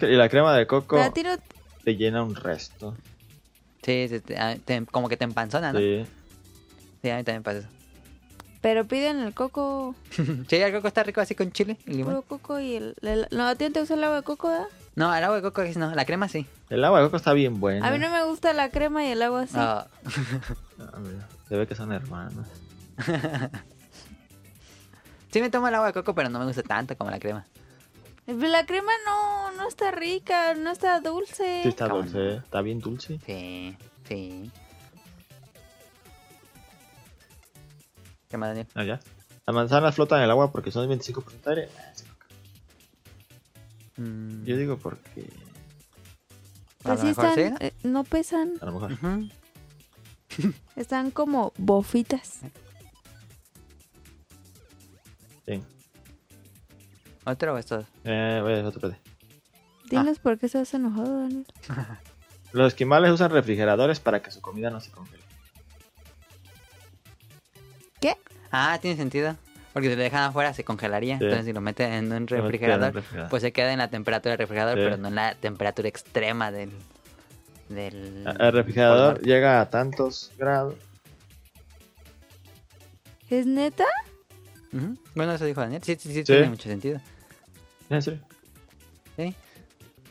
[0.00, 1.36] que- Y la crema de coco Pero a ti no-
[1.84, 2.96] te llena un resto.
[3.82, 5.78] Sí, sí, te- ah, te- como que te empanzona, ¿no?
[5.78, 6.04] Sí.
[7.02, 7.10] Sí.
[7.10, 7.68] a mí también pasa eso.
[8.60, 9.94] Pero piden el coco,
[10.48, 12.06] Sí, el coco está rico así con chile y limón.
[12.14, 14.48] puro coco y el, el- No, ¿a ti no te gusta el agua de coco,
[14.48, 14.66] verdad?
[14.96, 16.46] No, el agua de coco sí no, la crema sí.
[16.70, 17.86] El agua de coco está bien buena.
[17.86, 19.54] A mí no me gusta la crema y el agua así.
[19.56, 19.86] Ah,
[20.80, 20.98] Ah,
[21.48, 22.46] Se ve que son hermanos.
[25.30, 27.44] sí me tomo el agua de coco, pero no me gusta tanto como la crema.
[28.26, 31.60] La crema no, no está rica, no está dulce.
[31.62, 32.18] Sí, está ¿Cómo dulce.
[32.18, 32.30] no?
[32.38, 33.20] Está bien dulce.
[33.24, 33.76] Sí,
[34.08, 34.50] sí.
[38.28, 38.66] ¿Qué más, Daniel?
[38.74, 39.00] Ah, ya.
[39.46, 41.68] Las manzanas flotan en el agua porque son 25% aire.
[41.94, 42.04] Sí.
[43.96, 45.28] Mm, Yo digo porque.
[46.84, 47.64] Así mejor están, sí.
[47.64, 48.92] eh, no pesan, A lo mejor.
[50.76, 52.40] Están como bofitas.
[55.46, 55.62] Sí.
[57.24, 57.86] ¿Otro o estos?
[58.04, 58.98] Eh, voy a otro PD.
[59.90, 61.46] Dinos por qué estás enojado, Daniel.
[62.52, 65.22] Los esquimales usan refrigeradores para que su comida no se congele.
[68.00, 68.16] ¿Qué?
[68.50, 69.36] Ah, tiene sentido.
[69.76, 71.18] Porque si lo dejan afuera se congelaría.
[71.18, 71.24] Sí.
[71.24, 74.78] Entonces si lo meten en un refrigerador, pues se queda en la temperatura del refrigerador,
[74.78, 74.84] Sí.
[74.84, 76.70] pero no en la temperatura extrema del...
[77.68, 80.76] del El refrigerador llega a tantos grados.
[83.28, 83.84] ¿Es neta?
[85.14, 85.82] Bueno, eso dijo Daniel.
[85.84, 86.24] Sí, sí, sí, Sí.
[86.24, 86.98] tiene mucho sentido.
[87.90, 88.20] ¿En serio?
[89.16, 89.34] Sí.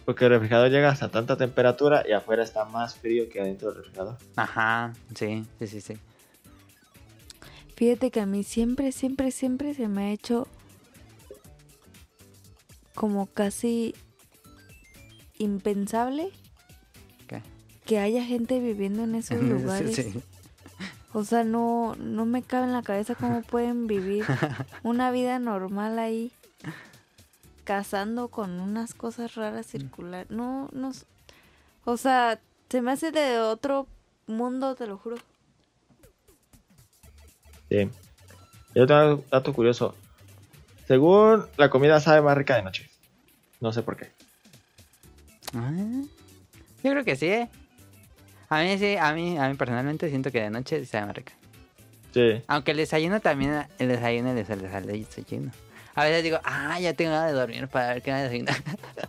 [0.05, 3.77] Porque el refrigerador llega hasta tanta temperatura y afuera está más frío que adentro del
[3.77, 4.17] refrigerador.
[4.35, 5.97] Ajá, sí, sí, sí, sí.
[7.75, 10.47] Fíjate que a mí siempre, siempre, siempre se me ha hecho
[12.93, 13.93] como casi
[15.37, 16.31] impensable
[17.27, 17.41] ¿Qué?
[17.85, 19.95] que haya gente viviendo en esos lugares.
[19.95, 20.23] Sí, sí.
[21.13, 24.25] O sea, no, no me cabe en la cabeza cómo pueden vivir
[24.83, 26.31] una vida normal ahí,
[27.63, 30.27] cazando con unas cosas raras circular.
[30.29, 30.91] No, no,
[31.85, 33.87] o sea, se me hace de otro
[34.27, 35.15] mundo, te lo juro.
[37.75, 37.89] Sí.
[38.73, 39.95] Y otro dato curioso.
[40.87, 42.89] Según la comida sabe más rica de noche.
[43.59, 44.11] No sé por qué.
[45.53, 45.71] Ah,
[46.83, 47.49] Yo creo que sí, ¿eh?
[48.49, 51.33] A mí sí, a mí, a mí personalmente siento que de noche sabe más rica.
[52.13, 52.43] Sí.
[52.47, 55.51] Aunque el desayuno también, el desayuno es el desayuno.
[55.95, 58.55] A veces digo, ah, ya tengo ganas de dormir para ver qué va a desayunar.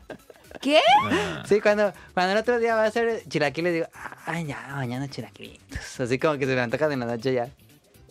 [0.60, 0.80] ¿Qué?
[1.04, 5.08] Ah, sí, cuando, cuando el otro día va a hacer chilaquiles, digo, ah, ya, mañana
[5.08, 6.00] chilaquilitos.
[6.00, 7.50] Así como que se me antoja de la noche ya.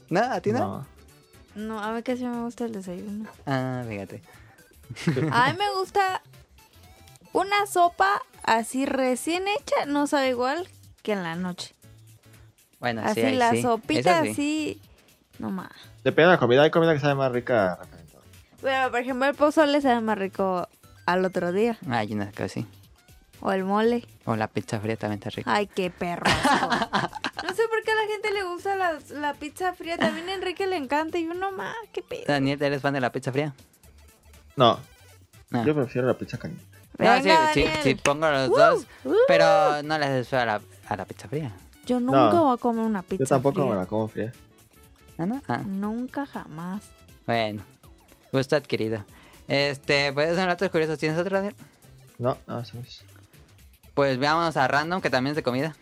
[0.09, 0.19] ¿No?
[0.21, 0.59] ¿A ti no?
[0.59, 0.95] no.
[1.55, 3.29] No, a mí casi me gusta el desayuno.
[3.45, 4.21] Ah, fíjate.
[5.31, 6.21] A mí me gusta
[7.31, 10.67] una sopa así recién hecha, no sabe igual
[11.01, 11.73] que en la noche.
[12.79, 13.61] Bueno, Así sí, la sí.
[13.61, 14.29] sopita sí.
[14.29, 14.81] así,
[15.39, 15.71] no más.
[16.03, 16.63] Depende de la comida.
[16.63, 17.79] Hay comida que sabe más rica.
[18.61, 20.67] Pero por ejemplo el pozole sabe más rico
[21.05, 21.77] al otro día.
[21.89, 22.67] Ay, una cosa así.
[23.47, 24.03] O el mole.
[24.25, 25.53] O la pizza fría también está rica.
[25.53, 26.23] Ay, qué perro.
[27.45, 29.97] No sé por qué a la gente le gusta la, la pizza fría.
[29.99, 31.19] También a Enrique le encanta.
[31.19, 32.23] Y yo no más, qué pedo.
[32.27, 33.53] Daniel, ¿eres fan de la pizza fría?
[34.55, 34.79] No.
[35.51, 35.63] No.
[35.63, 36.65] Yo prefiero la pizza caliente.
[36.97, 39.13] No, sí, pongo los Uh, dos, uh.
[39.27, 41.51] pero no les haces feo a la, a la pizza fría.
[41.85, 42.43] Yo nunca No.
[42.45, 43.69] voy a comer una pizza Yo tampoco fría.
[43.73, 44.33] me la como fría.
[45.19, 45.41] ¿Ah, no?
[45.47, 46.81] Ah, Nunca jamás.
[47.27, 47.61] bueno.
[48.31, 49.05] Gusto adquirido.
[49.47, 50.97] Este, pues son datos curiosos.
[50.97, 51.55] ¿Tienes otro, Daniel?
[52.17, 53.05] No, no, eso es.
[53.95, 55.75] Pues veámonos a Random, que también es de comida.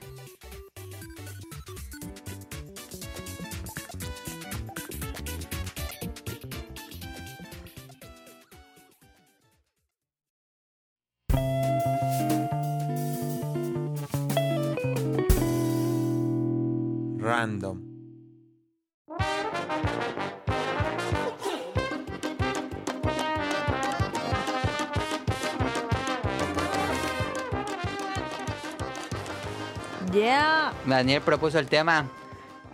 [30.93, 32.05] Daniel propuso el tema.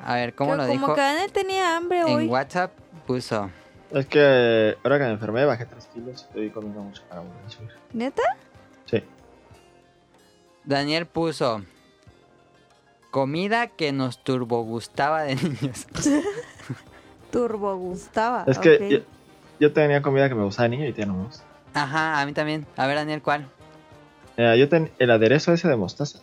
[0.04, 0.96] A ver, ¿cómo Que lo como dijo?
[0.96, 2.26] que Daniel tenía hambre hoy.
[2.26, 2.72] En WhatsApp
[3.08, 3.50] puso.
[3.92, 7.46] Es que ahora que me enfermé bajé 3 kilos y estoy comiendo mucho para volver
[7.46, 7.70] a subir.
[7.94, 8.24] ¿Neta?
[8.86, 9.04] Sí.
[10.66, 11.62] Daniel puso.
[13.10, 15.88] Comida que nos turbo gustaba de niños.
[17.32, 18.44] Turbo gustaba.
[18.48, 18.84] Es que ok.
[18.90, 18.98] yo,
[19.60, 21.44] yo tenía comida que me gustaba de niño y ya no me gusta.
[21.74, 22.66] Ajá, a mí también.
[22.76, 23.48] A ver, Daniel, ¿cuál?
[24.38, 26.20] Eh, yo ten el aderezo ese de mostaza.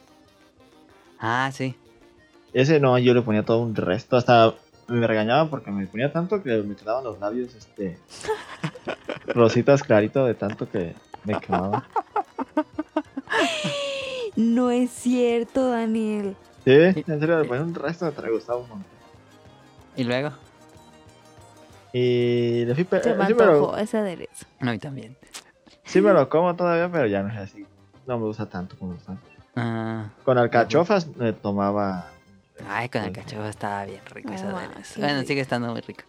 [1.19, 1.77] Ah, sí.
[2.57, 4.17] Ese no, yo le ponía todo un resto.
[4.17, 4.55] Hasta
[4.89, 7.99] me regañaban porque me ponía tanto que me quedaban los labios este
[9.27, 11.85] rositas clarito de tanto que me quemaba.
[14.37, 16.35] No es cierto, Daniel.
[16.65, 18.87] Sí, en serio, le ponía un resto que me gustaba un montón.
[19.95, 20.31] Y luego.
[21.93, 24.47] Y le fui pe- me sí, pero- ese aderezo.
[24.61, 25.15] A mí también.
[25.85, 27.67] sí, me lo como todavía, pero ya no es así.
[28.07, 29.17] No me gusta tanto como gusta.
[29.57, 32.07] Ah, Con alcachofas me tomaba.
[32.69, 35.73] Ay, con el cachofa estaba bien rico eso Ah, de los- qué Bueno, sigue estando
[35.73, 36.05] muy rico.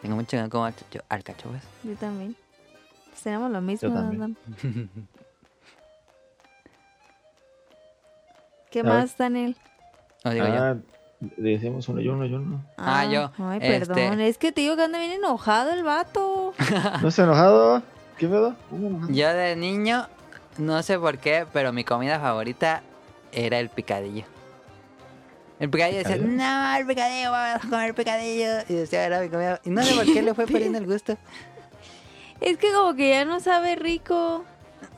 [0.00, 1.62] Tengo mucho que no como alcacho- alcachofas.
[1.84, 2.34] Yo también.
[3.10, 3.96] Pues tenemos lo mismo, Yo.
[3.98, 4.34] Adam.
[8.70, 9.56] ¿Qué A más, Daniel?
[10.24, 10.54] O digo yo.
[10.54, 10.76] Ah,
[11.36, 12.64] decimos uno y uno y uno.
[12.78, 14.20] Ah, yo, Ay, este- perdón.
[14.20, 16.54] Es que te digo que anda bien enojado el vato.
[17.02, 17.82] ¿No estás enojado?
[18.16, 18.56] ¿Qué pedo?
[18.72, 19.12] Enojado.
[19.12, 20.06] Yo de niño,
[20.58, 22.82] no sé por qué, pero mi comida favorita
[23.32, 24.24] era el picadillo.
[25.62, 28.62] El picadillo decía, no, el picadillo, vamos a comer picadillo.
[28.68, 29.60] Y decía, era mi comida.
[29.64, 31.16] Y no sé por qué le fue perdiendo el gusto.
[32.40, 34.44] Es que como que ya no sabe rico.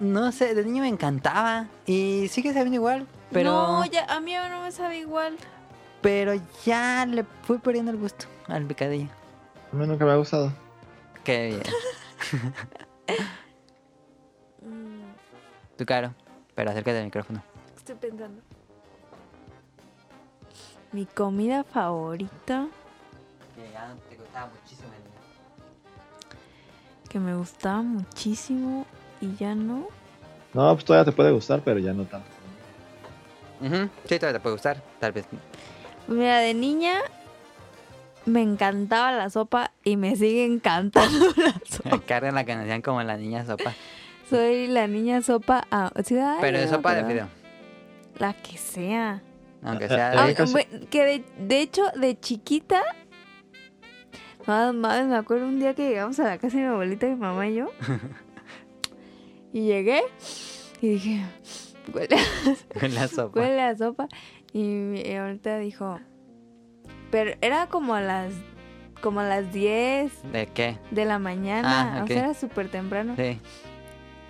[0.01, 1.67] No sé, de niño me encantaba.
[1.85, 3.07] Y sigue sabiendo igual.
[3.31, 5.37] Pero, No, ya, a mí ya no me sabe igual.
[6.01, 6.33] pero
[6.65, 9.11] ya le fui perdiendo el gusto al picadillo.
[9.71, 10.51] A mí nunca me ha gustado.
[11.23, 11.63] Qué bien.
[14.63, 15.03] Mm,
[15.77, 16.15] Tu caro.
[16.55, 17.43] Pero acércate al micrófono.
[17.77, 18.41] Estoy pensando.
[20.95, 22.69] Mi comida favorita
[23.55, 24.85] Que ya te gustaba muchísimo
[27.15, 28.87] que me gustaba muchísimo
[29.21, 29.87] y ya no.
[30.53, 32.27] No, pues todavía te puede gustar, pero ya no tanto.
[33.61, 34.83] Sí, todavía te puede gustar.
[34.99, 35.25] Tal vez.
[36.09, 36.95] Mira, de niña
[38.27, 42.01] me encantaba la sopa y me sigue encantando la sopa.
[42.07, 43.75] Cargan la canción como la niña sopa.
[44.29, 45.69] Soy la niña sopa.
[45.71, 47.29] ah, sí, ay, Pero me sopa de fideo.
[48.19, 49.23] La que sea.
[49.65, 50.35] Aunque sea de...
[50.37, 52.83] Bue- que de, de hecho, de chiquita.
[54.47, 57.17] Nada más me acuerdo un día que llegamos a la casa de mi abuelita, mi
[57.17, 57.71] mamá y yo.
[59.53, 60.03] y llegué
[60.81, 61.21] y dije,
[61.95, 63.41] huele a, con la sopa.
[63.41, 64.07] huele a sopa.
[64.53, 65.99] Y mi abuelita dijo,
[67.11, 68.33] pero era como a las
[69.01, 70.79] como a las 10 ¿De qué?
[70.91, 71.97] de la mañana.
[71.97, 72.05] Ah, ok.
[72.05, 73.15] O sea, era súper temprano.
[73.17, 73.39] Sí.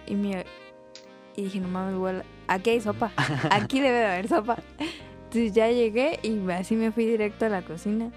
[0.07, 0.33] Y, mi,
[1.37, 3.13] y dije, no mames, huele- aquí hay sopa.
[3.51, 4.59] Aquí debe de haber sopa.
[5.35, 8.13] Entonces ya llegué y así me fui directo a la cocina.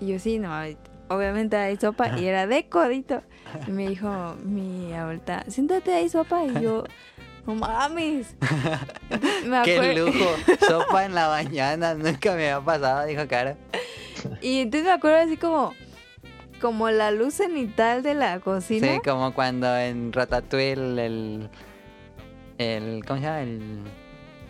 [0.00, 0.50] Y yo, sí, no
[1.08, 3.20] obviamente hay sopa y era de codito.
[3.66, 6.46] Y me dijo mi abuelita, siéntate, hay sopa.
[6.46, 6.84] Y yo,
[7.46, 8.34] no mames.
[9.44, 10.36] Me ¡Qué lujo!
[10.66, 11.94] Sopa en la mañana.
[11.94, 13.54] Nunca me había pasado, dijo Caro.
[14.40, 15.74] Y entonces me acuerdo así como,
[16.62, 18.94] como la luz cenital de la cocina.
[18.94, 21.50] Sí, como cuando en Ratatouille el...
[22.56, 23.42] el ¿Cómo se llama?
[23.42, 23.82] El,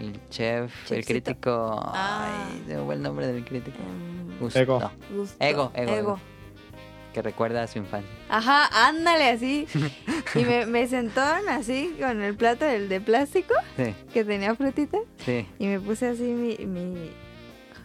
[0.00, 1.80] el chef, el crítico...
[1.84, 2.46] Ah.
[2.50, 3.78] Ay, se me fue el nombre del crítico.
[4.40, 4.90] Gusto, Ego.
[5.14, 5.96] gusto- Ego, ego, ego.
[5.98, 6.20] ego.
[7.12, 8.10] Que recuerda a su infancia.
[8.28, 9.66] Ajá, ándale así.
[10.34, 15.00] Y me, me sentaron así con el plato del de plástico Sí, que tenía frutitas.
[15.24, 15.46] sí.
[15.58, 17.10] Y me puse así mi, mi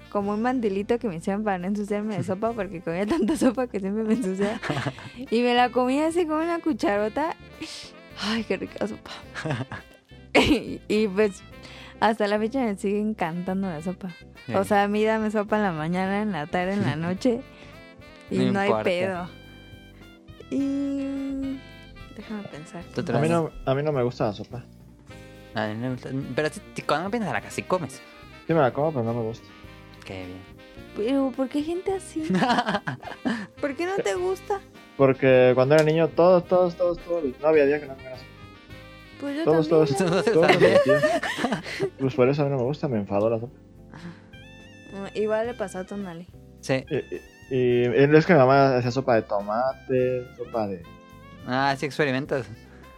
[0.09, 3.65] como un mandilito que me hicieron para no ensuciarme de sopa porque comía tanta sopa
[3.67, 4.59] que siempre me ensuciaba.
[5.31, 7.35] Y me la comía así con una cucharota.
[8.21, 9.11] Ay, qué rica sopa.
[10.35, 11.41] y, y, pues
[11.99, 14.09] hasta la fecha me sigue encantando la sopa.
[14.45, 14.53] sí.
[14.55, 17.41] O sea, a mí dame sopa en la mañana, en la tarde, en la noche.
[18.29, 19.27] Y No no, hay pedo.
[20.49, 21.59] Y...
[22.15, 22.83] Déjame pensar.
[23.13, 24.63] A mí, no, a mí no me gusta la sopa.
[25.55, 26.49] A mí me gusta- Pero
[26.87, 28.01] cuando piensas a la casa, sí comes.
[28.47, 29.47] Sí me la como, pero no me gusta.
[30.05, 30.53] Qué bien.
[30.95, 32.23] Pero, ¿por qué gente así?
[33.61, 34.59] ¿Por qué no te gusta?
[34.97, 38.29] Porque cuando era niño, todos, todos, todos, todos, no había día que no comiera sopa.
[39.23, 39.95] Pues yo Todos, también.
[39.97, 40.73] todos, Todos todos también.
[40.73, 41.21] los días.
[41.99, 43.57] Pues por eso a mí no me gusta, me enfadó la sopa.
[44.91, 46.27] Mm, Igual le pasó a Tonali.
[46.59, 46.85] Sí.
[46.89, 50.83] Y, y- y es que mi mamá hacía sopa de tomate, sopa de...
[51.47, 52.45] Ah, sí experimentas.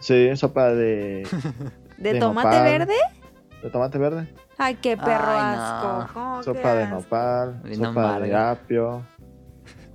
[0.00, 1.26] Sí, sopa de,
[1.98, 2.64] ¿De, De tomate nopal.
[2.64, 2.94] verde?
[3.62, 4.28] de tomate verde,
[4.58, 5.62] Ay, qué perro Ay, no.
[5.62, 6.12] asco.
[6.14, 6.94] ¿Cómo sopa de asco?
[6.96, 9.06] nopal, sopa de apio,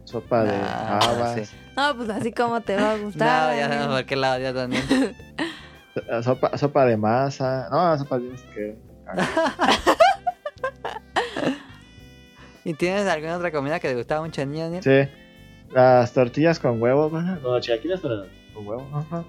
[0.05, 1.55] sopa de Ah, habas, sí.
[1.77, 3.27] No, pues así como te va a No, gustar.
[3.55, 3.69] ya Daniel.
[3.79, 4.83] sabemos por qué lado ya también.
[6.23, 7.68] Sopa, sopa de masa.
[7.72, 8.77] No, sopa de que
[12.63, 14.84] ¿Y tienes alguna otra comida que te gustaba mucho niño, Daniel?
[14.84, 15.09] Sí,
[15.73, 17.22] las tortillas con huevo, ¿no?
[17.38, 18.88] No, chilaquiles pero con huevo.
[18.93, 19.23] Ajá.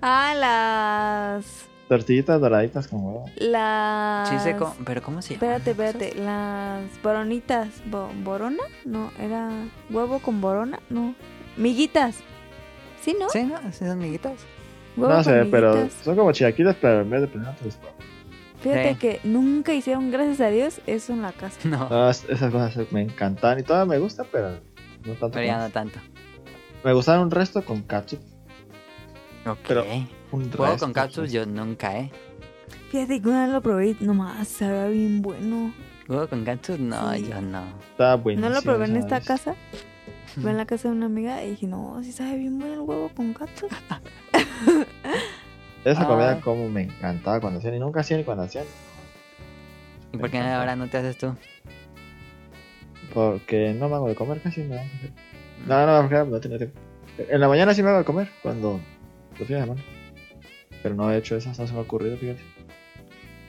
[0.00, 1.66] Ah, las...
[1.88, 3.30] Tortillitas doraditas con huevo.
[3.36, 4.28] Las...
[4.30, 5.56] Sí sé cómo- pero ¿cómo se llama?
[5.56, 6.14] Espérate, espérate.
[6.20, 7.68] Las boronitas.
[7.86, 8.62] Bo- ¿Borona?
[8.84, 9.50] No, era
[9.90, 10.80] huevo con borona.
[10.88, 11.14] No.
[11.56, 12.16] Miguitas.
[13.02, 13.28] ¿Sí, no?
[13.28, 13.58] Sí, ¿no?
[13.70, 14.32] Sí, son amiguitos.
[14.96, 17.78] No sé, pero son como chilaquiles, pero en vez de poner otros.
[18.60, 18.98] Fíjate Sí.
[18.98, 21.58] que nunca hicieron, gracias a Dios, eso en la casa.
[21.68, 24.50] No, No, es- esas cosas me encantan y todavía me gusta, pero
[25.04, 25.30] no tanto.
[25.32, 25.98] pero ya no tanto.
[26.82, 28.20] Me gustaron un resto con ketchup.
[29.46, 29.58] Ok.
[29.68, 29.84] Pero-
[30.32, 31.32] Un Juego resto, con capsules pues.
[31.32, 32.10] yo nunca, ¿eh?
[32.90, 35.72] Fíjate que una vez lo probé y nomás sabía bien bueno.
[36.06, 37.26] Juego con capsules no, Sí.
[37.28, 37.62] yo no.
[37.92, 38.48] Estaba buenísimo.
[38.48, 39.54] No lo probé en esta casa.
[40.40, 42.80] Fue en la casa de una amiga y dije, no, sí sabe bien bueno el
[42.80, 43.68] huevo con gato.
[45.84, 46.06] Esa Ah.
[46.06, 48.64] comida como me encantaba cuando hacían y nunca hacían y cuando hacían.
[50.12, 51.34] ¿Y por qué ahora no te haces tú?
[53.14, 55.12] Porque no me hago de comer casi, me da flojera.
[55.66, 56.80] No, no, porque no tenía tiempo.
[57.18, 58.80] En la mañana sí me hago de comer, cuando
[59.38, 59.82] los fines de semana.
[60.82, 62.40] Pero no he hecho eso, no se me ha ocurrido, fíjate.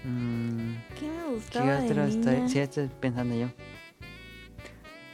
[0.06, 2.34] Mm, ¿Qué me ¿Qué gustaba de otro estoy?
[2.36, 2.50] niña?
[2.50, 3.48] Sí, estoy pensando yo.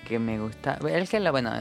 [0.07, 0.79] Que me gusta.
[0.89, 1.51] Es que la bueno.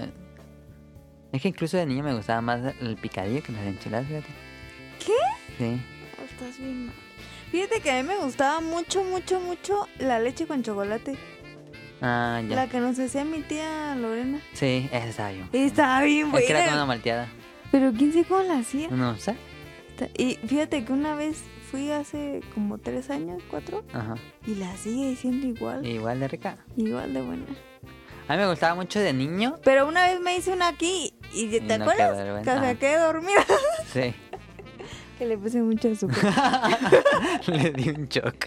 [1.33, 4.27] Es que incluso de niño me gustaba más el picadillo que las enchiladas, fíjate.
[4.99, 5.13] ¿Qué?
[5.59, 5.81] Sí.
[6.25, 6.95] Estás bien mal.
[7.51, 11.17] Fíjate que a mí me gustaba mucho, mucho, mucho la leche con chocolate.
[12.01, 12.57] Ah, ya.
[12.57, 14.41] La que nos hacía mi tía Lorena.
[14.55, 15.49] Sí, esa estaba bien.
[15.53, 17.29] Estaba bien Es que era como una malteada.
[17.71, 18.89] Pero quién sabe cómo la hacía.
[18.89, 19.37] No sé.
[20.19, 24.17] Y fíjate que una vez fui hace como tres años, cuatro, Ajá.
[24.47, 25.87] y la sigue siendo igual.
[25.87, 26.57] Igual de rica.
[26.77, 27.45] Igual de buena.
[28.29, 29.57] A mí me gustaba mucho de niño.
[29.65, 32.45] Pero una vez me hice una aquí y ¿te Y no acuerdas?
[32.45, 32.75] Que me Ajá.
[32.77, 33.45] quedé dormida.
[33.93, 34.15] Sí.
[35.19, 36.33] que le puse mucho azúcar.
[37.47, 38.47] Le di un shock.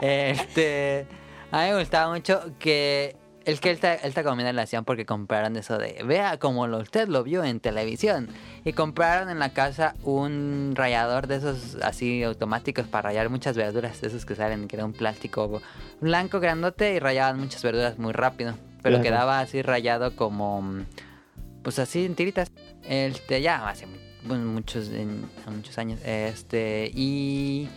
[0.00, 1.06] Este.
[1.50, 3.16] A mí me gustaba mucho que.
[3.44, 6.02] El que esta, esta comida la hacían porque compraron eso de.
[6.04, 8.28] Vea como lo, usted lo vio en televisión.
[8.64, 14.00] Y compraron en la casa un rallador de esos así automáticos para rayar muchas verduras.
[14.00, 15.62] De esos que salen, que era un plástico
[16.00, 18.54] blanco grandote y rayaban muchas verduras muy rápido.
[18.82, 20.62] Pero quedaba así rayado como.
[21.62, 22.50] Pues así en tiritas.
[22.88, 23.86] Este, ya hace
[24.24, 26.00] bueno, muchos, en- muchos años.
[26.04, 27.68] Este, y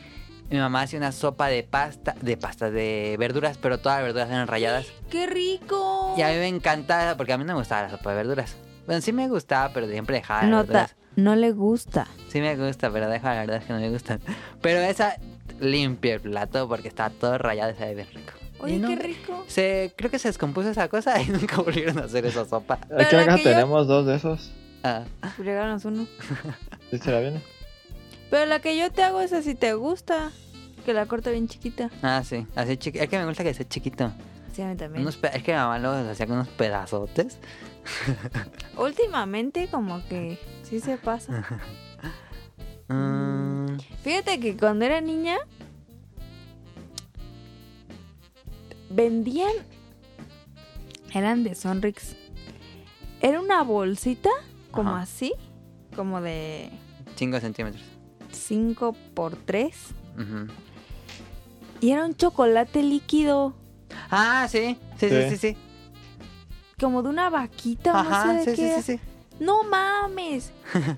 [0.50, 4.30] mi mamá hacía una sopa de pasta, de pasta, de verduras, pero todas las verduras
[4.30, 4.88] eran rayadas.
[5.10, 6.14] ¡Qué rico!
[6.18, 8.56] Y a mí me encantaba, porque a mí no me gustaba la sopa de verduras.
[8.86, 12.08] Bueno, sí me gustaba, pero siempre dejaba las Nota, no le gusta.
[12.30, 14.20] Sí me gusta, pero deja la verdad es que no me gustan.
[14.62, 15.18] Pero esa
[15.60, 18.34] limpia el plato porque estaba todo rayado y se ve bien rico.
[18.60, 19.44] Oye, Y qué rico.
[19.48, 22.76] Se, creo que se descompuso esa cosa y nunca volvieron a hacer esa sopa.
[22.76, 24.52] Aquí en casa yo- tenemos dos de esos.
[24.84, 25.04] Ah,
[25.38, 26.08] Regálanos uno.
[26.92, 27.42] ¿Sí se la viene?
[28.30, 30.32] Pero la que yo te hago es así, te gusta.
[30.86, 31.90] Que la corto bien chiquita.
[32.02, 33.04] ah, sí, así chiquito.
[33.04, 34.12] Es que me gusta que sea chiquito.
[34.54, 35.02] Sí, a mí también.
[35.04, 37.38] Unos es que mi mamá los hacía con unos pedazotes.
[38.78, 41.46] Últimamente como que sí se pasa.
[42.92, 45.38] Mm, Fíjate que cuando era niña
[48.90, 49.52] vendían
[51.14, 52.16] eran de Sonrix.
[53.22, 54.30] Era una bolsita
[54.72, 55.02] como Ajá.
[55.02, 55.34] así,
[55.96, 56.70] como de
[57.16, 57.84] 5 centímetros.
[58.32, 59.76] 5 por 3
[60.16, 60.48] Ujú.
[61.82, 63.56] y era un chocolate líquido,
[64.12, 64.78] Ah, sí.
[65.00, 65.30] Sí, sí, Sí.
[65.32, 65.58] sí, sí.
[66.80, 68.82] como de una vaquita, o no Ajá, sé de sí, qué sí, era.
[68.84, 69.00] sí, sí.
[69.40, 70.52] No mames.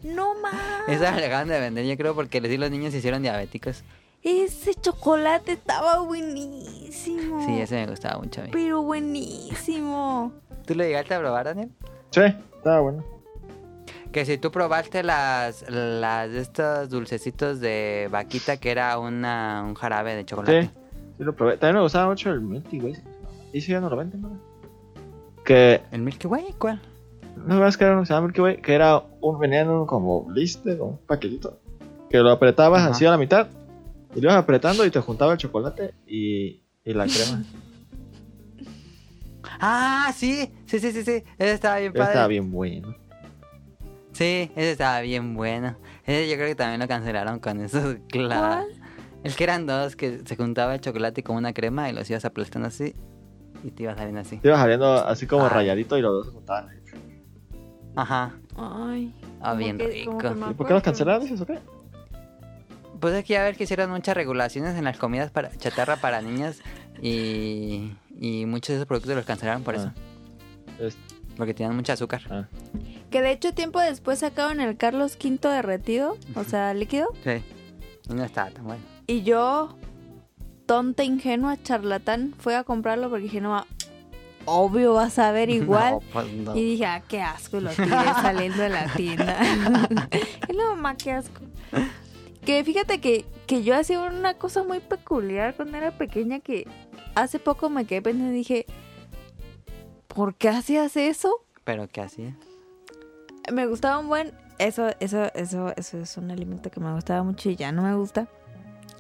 [0.04, 0.54] No mames.
[1.02, 3.84] Esa la acaban de vender, yo creo, porque les di los niños se hicieron diabéticos.
[4.24, 7.44] Ese chocolate estaba buenísimo.
[7.46, 8.50] Sí, ese me gustaba mucho a mí.
[8.54, 10.32] Pero buenísimo.
[10.66, 11.72] ¿Tú lo llegaste a probar, Daniel?
[12.12, 13.04] Sí, estaba bueno.
[14.12, 19.74] Que si tú probaste las, las de estos dulcecitos de vaquita que era una, un
[19.74, 20.64] jarabe de chocolate.
[20.64, 20.70] Sí,
[21.18, 21.58] sí lo probé.
[21.58, 22.98] También me gustaba mucho el Milky Way.
[23.54, 24.38] ¿Y si ya no lo venden, no?
[25.44, 26.56] Que, ¿El Milky Way?
[26.60, 26.82] ¿Cuál?
[27.38, 28.58] ¿no sabes que era uno que se llama Milky Way?
[28.58, 31.58] Que era un, venía en un como blister, un paquetito.
[32.10, 32.92] Que lo apretabas Ajá.
[32.92, 33.48] así a la mitad.
[34.16, 37.44] Y lo ibas apretando y te juntaba el chocolate y, y la crema.
[39.64, 41.24] Ah, sí, sí, sí, sí, sí.
[41.38, 42.10] Ese estaba bien padre.
[42.10, 42.96] Estaba bien bueno.
[44.12, 45.76] Sí, ese estaba bien bueno.
[46.04, 47.96] Ese yo creo que también lo cancelaron con eso.
[48.08, 48.66] Claro.
[48.66, 48.82] ¿Cuál?
[49.24, 52.26] El que eran dos, que se juntaba el chocolate con una crema y los ibas
[52.26, 52.96] aplastando así
[53.64, 54.38] y te iba saliendo así.
[54.38, 55.50] Te ibas saliendo así como Ay.
[55.52, 56.70] rayadito y los dos se juntaban.
[57.96, 58.40] Ajá.
[58.56, 59.14] Ay.
[59.42, 60.18] Ah, bien que- rico.
[60.50, 61.60] ¿Y por qué los cancelaron, dices o qué?
[63.02, 66.22] Pues es que ya ver que hicieron muchas regulaciones en las comidas para chatarra para
[66.22, 66.60] niños
[67.02, 69.92] y, y muchos de esos productos los cancelaron por eso.
[69.96, 70.72] Ah.
[70.80, 70.98] Es-
[71.36, 72.22] Porque tenían mucho azúcar.
[72.30, 72.46] ah.
[73.10, 77.08] Que de hecho tiempo después sacaron el Carlos V derretido, o sea, líquido.
[77.24, 77.44] Sí.
[78.10, 78.84] Y no estaba tan bueno.
[79.08, 79.76] Y yo,
[80.66, 83.66] tonta, ingenua, charlatán, fui a comprarlo porque dije, no,
[84.46, 85.94] obvio vas a ver igual.
[85.96, 86.56] No, pues no.
[86.56, 87.90] Y dije, ah, qué asco, y lo tiré
[88.22, 89.38] saliendo de la tienda.
[90.50, 91.42] y no, mamá, qué asco.
[92.46, 96.68] Que fíjate que, que yo hacía una cosa muy peculiar cuando era pequeña que
[97.16, 98.66] hace poco me quedé pensando y dije,
[100.08, 101.46] ¿por qué hacías eso?
[101.64, 102.36] Pero ¿qué hacía?
[103.54, 104.32] Me gustaba un buen...
[104.58, 107.96] Eso, eso, eso, eso es un alimento que me gustaba mucho y ya no me
[107.96, 108.28] gusta.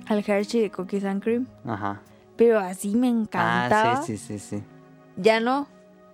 [0.07, 1.47] Al Hershey de Cookies and Cream.
[1.65, 2.01] Ajá.
[2.35, 3.93] Pero así me encantaba.
[3.99, 4.63] Ah, sí, sí, sí, sí.
[5.17, 5.67] Ya no.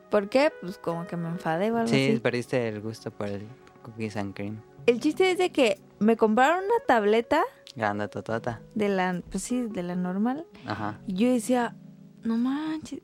[0.10, 0.52] ¿Por qué?
[0.62, 2.20] Pues como que me enfadé o algo Sí, así.
[2.20, 3.48] perdiste el gusto por el
[3.84, 4.62] cookies and cream.
[4.88, 7.44] El chiste es de que me compraron una tableta
[7.76, 8.62] Grande totota.
[8.74, 10.46] de la, pues sí, de la normal.
[10.66, 11.00] Ajá.
[11.08, 11.76] Y yo decía,
[12.24, 13.02] no manches,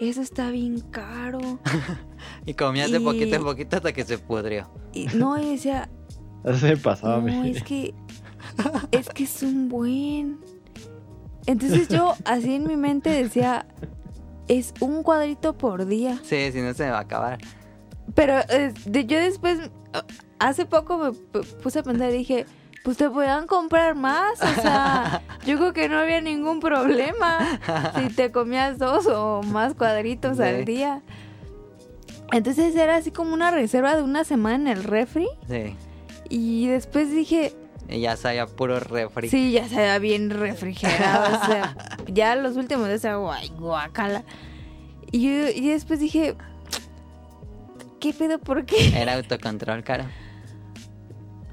[0.00, 1.40] eso está bien caro.
[2.46, 4.68] Y comías de Y- poquito en poquito hasta que se pudrió.
[4.92, 5.88] Y no, y decía,
[6.44, 7.50] Eso me pasaba a no, mí.
[7.50, 7.94] es que
[8.90, 10.40] es que es un buen.
[11.46, 13.66] Entonces yo así en mi mente decía,
[14.48, 16.18] es un cuadrito por día.
[16.24, 17.38] Sí, si no se me va a acabar.
[18.14, 19.70] Pero eh, de- yo después,
[20.48, 21.12] hace poco me
[21.62, 22.46] puse a pensar y dije,
[22.84, 24.40] pues te podían comprar más.
[24.42, 27.58] O sea, yo creo que no había ningún problema
[27.98, 30.42] si te comías dos o más cuadritos Sí.
[30.42, 31.02] al día.
[32.32, 35.28] Entonces era así como una reserva de una semana en el refri.
[35.48, 35.76] Sí.
[36.30, 37.52] Y después dije,
[37.88, 39.28] Y ya sabía puro refri.
[39.28, 41.36] sí, ya se veía bien refrigerado.
[41.42, 41.76] o sea,
[42.08, 44.24] ya los últimos días era guay, guacala.
[45.10, 46.34] Y yo y después dije,
[48.00, 48.38] ¿qué pedo?
[48.38, 48.98] ¿Por qué?
[48.98, 50.04] Era autocontrol, caro.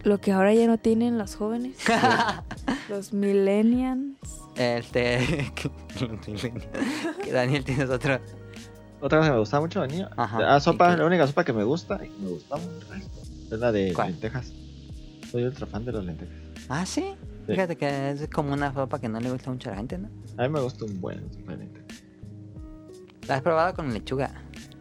[0.03, 1.77] Lo que ahora ya no tienen los jóvenes.
[2.89, 4.17] los millennials.
[4.55, 5.51] Este.
[7.23, 7.89] que Daniel tienes.
[7.89, 8.19] Otra
[8.99, 10.09] cosa que me gustaba mucho de niño.
[10.17, 10.55] Ajá.
[10.55, 12.61] Ah, sopa, la única sopa que me gusta y que me gustaba
[13.51, 14.11] es la de ¿Cuál?
[14.11, 14.53] lentejas.
[15.31, 16.35] Soy ultra fan de las lentejas.
[16.69, 17.15] Ah, sí.
[17.45, 17.53] Sí.
[17.53, 20.09] Fíjate que es como una sopa que no le gusta mucho a la gente, ¿no?
[20.38, 22.03] A mí me gusta un buen sopa de lentejas.
[23.27, 24.31] ¿La has probado con lechuga?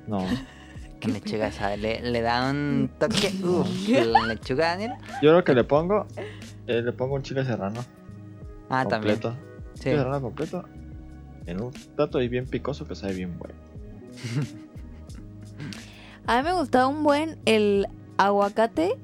[0.06, 0.24] No.
[1.02, 1.78] Con lechuga, ¿sabes?
[1.80, 3.32] Le, le da un toque.
[3.44, 4.92] Uf, la lechuga, Daniel.
[5.22, 6.06] Yo lo que le pongo,
[6.66, 7.84] eh, le pongo un chile serrano
[8.68, 9.14] Ah, también.
[9.20, 9.36] completo.
[9.74, 9.82] Sí.
[9.84, 10.64] Chile serrano completo.
[11.46, 13.54] En un plato y bien picoso que sabe bien bueno.
[16.26, 17.86] A mí me gustaba un buen el
[18.18, 18.94] aguacate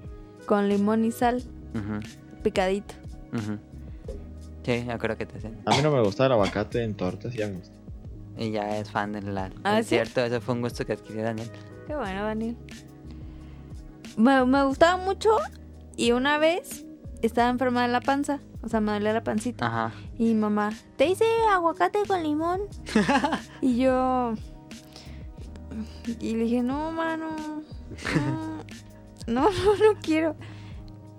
[0.46, 1.42] con limón y sal
[2.42, 2.94] picadito.
[3.32, 3.58] ujú.
[4.64, 5.50] Sí, yo creo que te sé.
[5.66, 7.74] A mí no me gusta el aguacate en tortas y ya me gusta.
[8.36, 9.50] Y ya es fan de la.
[9.62, 9.94] ¿Ah, es sí?
[9.94, 11.48] cierto, eso fue un gusto que adquirió Daniel.
[11.86, 12.56] Qué bueno, Daniel.
[14.16, 15.36] Me, me gustaba mucho
[15.96, 16.84] y una vez
[17.22, 18.40] estaba enferma de la panza.
[18.62, 19.66] O sea, me dolía la pancita.
[19.66, 19.92] Ajá.
[20.18, 22.62] Y mi mamá, te hice aguacate con limón.
[23.60, 24.34] y yo.
[26.20, 27.36] Y le dije, no, mano.
[28.14, 28.64] No,
[29.26, 30.36] no, no, no quiero.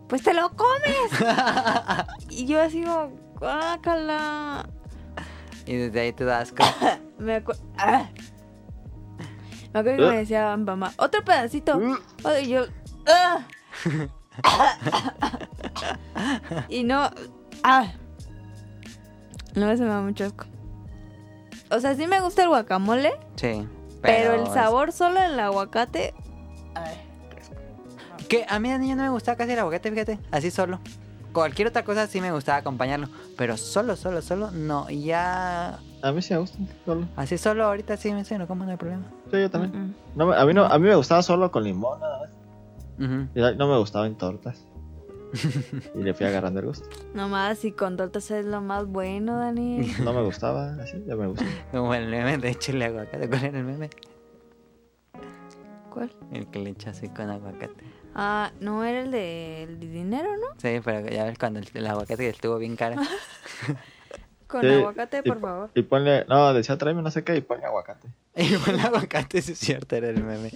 [0.08, 0.96] Pues te lo comes.
[2.30, 4.68] y yo así como, guácala.
[5.68, 6.64] Y desde ahí te das asco.
[7.20, 7.62] Me acuerdo.
[9.76, 11.80] Me acuerdo que me decía mi mamá, otro pedacito.
[12.24, 12.66] Oh, Y yo.
[13.08, 13.40] "Ah".
[16.70, 17.10] y no.
[17.64, 17.92] Ah.
[19.56, 20.46] No, se me da mucho asco.
[21.72, 23.68] O sea, sí me gusta el guacamole, Sí.
[24.02, 26.14] pero, el es- sabor solo en el aguacate.
[26.76, 26.96] Ay.
[28.30, 30.20] Que a mí de niño no me gustaba casi el aguacate, fíjate.
[30.32, 30.80] Así solo.
[31.34, 33.10] Cualquier otra cosa sí me gustaba acompañarlo.
[33.38, 34.90] Pero solo, solo, solo, no.
[34.90, 35.80] Y Ya.
[36.02, 36.58] A mí sí me gusta.
[36.86, 37.08] Solo.
[37.16, 39.06] Así solo, ahorita sí me sé, no como, no hay problema.
[39.32, 39.96] Sí, yo también.
[40.16, 43.56] No, a, mí no, a mí me gustaba solo con limón nada más.
[43.58, 44.66] No me gustaba en tortas.
[45.96, 46.88] y le fui agarrando el gusto.
[47.14, 49.92] Nomás y con tortas es lo más bueno, Dani.
[50.04, 51.46] No me gustaba, así, ya me gusta.
[51.72, 53.28] Como el meme de echarle aguacate.
[53.28, 53.90] ¿Cuál era el meme?
[55.92, 56.12] ¿Cuál?
[56.32, 57.84] El que le echa así con aguacate.
[58.14, 60.48] Ah, no era el de, el de dinero, ¿no?
[60.58, 63.02] Sí, pero ya ves cuando el, el aguacate estuvo bien caro.
[64.48, 65.70] Con Sí, aguacate, y- por favor.
[65.74, 68.08] Y ponle, no, decía tráeme no sé qué y ponle aguacate.
[68.36, 70.52] Y el aguacate, sí es cierto, era el meme.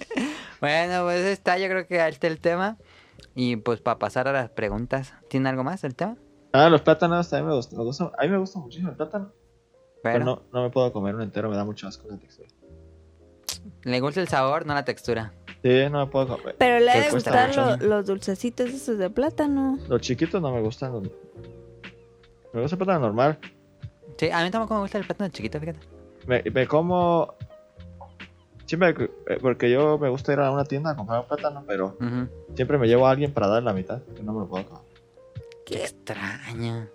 [0.60, 2.76] Bueno, pues está, yo creo que ahí está el tema.
[3.34, 6.16] Y pues para pasar a las preguntas, ¿tiene algo más del tema?
[6.52, 7.78] Ah, los plátanos también me gustan.
[7.78, 9.32] Me gusta, a mí me gusta muchísimo el plátano.
[10.02, 12.48] Pero, Pero no, no me puedo comer un entero, me da mucho asco la textura.
[13.84, 15.32] le gusta el sabor, no la textura.
[15.62, 16.56] Sí, no me puedo comer.
[16.58, 19.78] Pero le Que ha de cuesta gustar los dulcecitos esos de plátano.
[19.88, 21.02] Los chiquitos no me gustan.
[22.52, 23.38] Me gusta el plátano normal.
[24.20, 25.78] Sí, a mí tampoco me gusta el plátano chiquito, fíjate.
[26.26, 27.32] Me, me como.
[28.66, 28.90] Siempre,
[29.28, 31.96] eh, porque yo me gusta ir a una tienda a comprar un plátano, pero
[32.54, 34.82] siempre me llevo a alguien para dar la mitad, que no me lo puedo comer.
[35.64, 36.86] Qué extraño.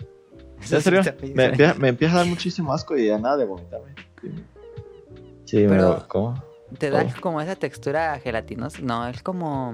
[0.72, 1.02] ¿En serio?
[1.34, 3.95] Me me empieza a dar muchísimo asco y a nada de vomitarme.
[4.22, 4.31] Sí,
[5.45, 6.43] Sí, me Pero- lo como.
[6.77, 7.22] Te da Oh.
[7.22, 8.80] como esa textura gelatinosa.
[8.84, 9.73] No, es como.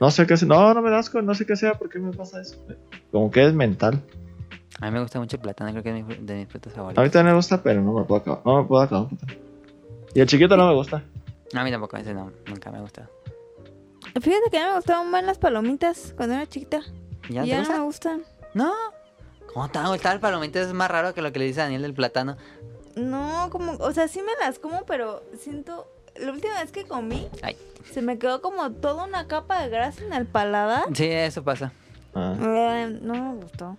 [0.00, 0.48] No sé qué sea.
[0.48, 2.56] No, no me da asco, no sé qué sea, ¿por qué me pasa eso?
[3.12, 4.02] Como que es mental.
[4.80, 7.04] A mí me gusta mucho el plátano, creo que es de mis frutas A favoritas.
[7.04, 8.40] mí también me gusta, pero no me puedo acabar.
[8.44, 9.08] No me puedo acabar.
[10.14, 11.02] Y el chiquito no me gusta.
[11.54, 13.08] A mí tampoco, ese no, nunca me ha gustado.
[14.20, 16.80] Fíjate que a mí me gustaban más las palomitas cuando era chiquita.
[17.28, 17.74] ¿Ya, Y ya no gusta?
[17.78, 18.22] me gustan.
[18.54, 18.72] No.
[19.52, 20.58] ¿Cómo te va a gustar el palomito?
[20.60, 22.36] Es más raro que lo que le dice Daniel del plátano.
[22.94, 25.86] No, como, o sea, sí me las como, pero siento.
[26.18, 27.56] La última vez que comí, Ay.
[27.92, 30.84] se me quedó como toda una capa de grasa en el paladar.
[30.94, 31.72] Sí, eso pasa.
[32.14, 32.34] Ah.
[32.40, 33.76] Eh, no me gustó.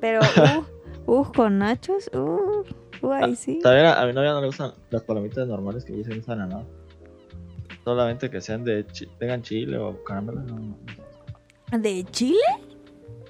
[0.00, 0.20] Pero,
[1.06, 2.64] uh, uh, con nachos, uh,
[3.02, 3.58] uh, ahí sí.
[3.62, 6.64] También a, a mi novia no le gustan las palomitas normales que dicen a nada.
[7.84, 10.40] Solamente que sean de chi- tengan chile o caramelo.
[10.42, 11.78] No, no.
[11.78, 12.38] ¿De Chile?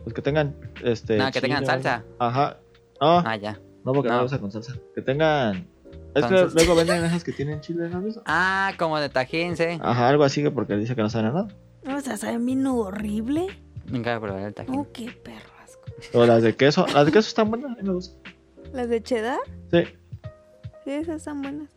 [0.03, 1.17] Pues que tengan este.
[1.17, 2.05] No, que tengan chile salsa.
[2.19, 2.59] Ajá.
[3.01, 3.61] No, Ah, ya.
[3.85, 4.21] no porque no, no.
[4.21, 4.75] lo usa con salsa.
[4.95, 5.69] Que tengan.
[6.15, 8.03] Es que Entonces- luego venden esas que tienen chile, ¿no?
[8.27, 9.65] Ah, como de tajín, sí.
[9.81, 11.49] Ajá, algo así que porque dice que no saben a nada.
[11.97, 13.47] O sea, saben bien horrible.
[13.87, 14.75] Nunca he probado el tajín.
[14.77, 15.58] Oh, qué perro.
[16.15, 16.87] O las de queso.
[16.95, 18.21] Las de queso están buenas, a mí me gustan.
[18.73, 19.39] ¿Las de cheddar?
[19.71, 19.85] Sí.
[20.85, 21.69] Sí, esas están buenas.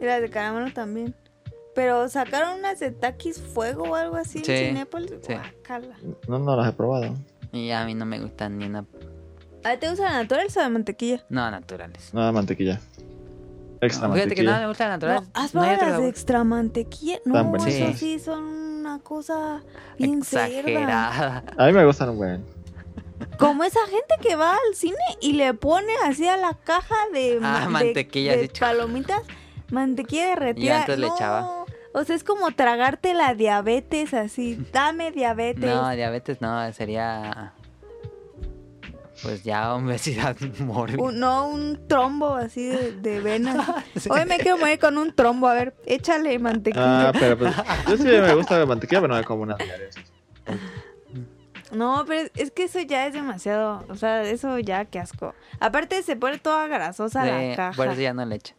[0.00, 1.14] Y las de caramelo también.
[1.74, 5.12] Pero sacaron unas de Takis Fuego o algo así Sí, en Cinépolis.
[5.26, 5.32] sí.
[5.34, 5.96] Guácala.
[6.28, 7.14] No, no las he probado.
[7.52, 8.84] Y a mí no me gustan ni una...
[9.64, 11.24] ¿A ti te gusta la natural o la de mantequilla?
[11.28, 12.12] No, naturales.
[12.12, 12.80] Nada de mantequilla.
[13.80, 14.52] Extra No, fíjate que mantequilla.
[14.54, 15.22] no me gustan naturales.
[15.22, 17.14] No, ¿Has No probado otro las de extra mantequilla?
[17.16, 17.66] Están No, buenas.
[17.68, 17.94] eso Sí.
[17.94, 19.62] sí son una cosa
[19.98, 20.46] bien cerda.
[20.48, 21.44] Exagerada.
[21.56, 22.44] A mí me gustan un buen.
[23.38, 27.38] Como esa gente que va al cine y le pone así a la caja de,
[27.42, 29.22] Ah, de- mantequilla, de palomitas,
[29.70, 30.64] mantequilla derretida.
[30.64, 31.64] Y antes le No, echaba.
[31.94, 34.58] O sea, es como tragarte la diabetes así.
[34.72, 35.62] Dame diabetes.
[35.64, 37.52] No, diabetes no, sería...
[39.22, 41.00] Pues ya obesidad mórbida.
[41.02, 43.56] Un- no, un trombo así de, de venas.
[43.96, 44.08] Sí.
[44.10, 45.46] Hoy me quiero morir con un trombo.
[45.46, 47.10] A ver, échale mantequilla.
[47.10, 47.54] Ah, pero pues.
[47.88, 49.94] Yo sí me gusta la mantequilla, pero no me como unas diarias.
[51.72, 53.84] No, pero es- que eso ya es demasiado.
[53.88, 55.34] O sea, eso ya, qué asco.
[55.58, 57.76] Aparte, se pone toda grasosa Sí, la caja.
[57.76, 58.54] por eso ya no le echo.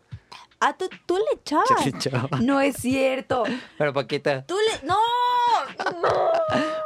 [0.59, 1.67] Ah, ¿tú, tú le echabas.
[1.69, 2.29] Yo le echaba.
[2.41, 3.43] No es cierto.
[3.77, 4.43] Pero poquito.
[4.45, 4.87] Tú le.
[4.87, 4.95] ¡No!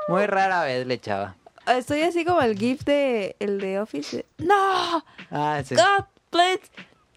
[0.08, 1.36] Muy rara vez le echaba.
[1.68, 3.36] Estoy así como el GIF de.
[3.40, 4.26] El de Office.
[4.38, 5.04] ¡No!
[5.32, 5.76] Ah, sí.
[5.76, 6.62] God, please.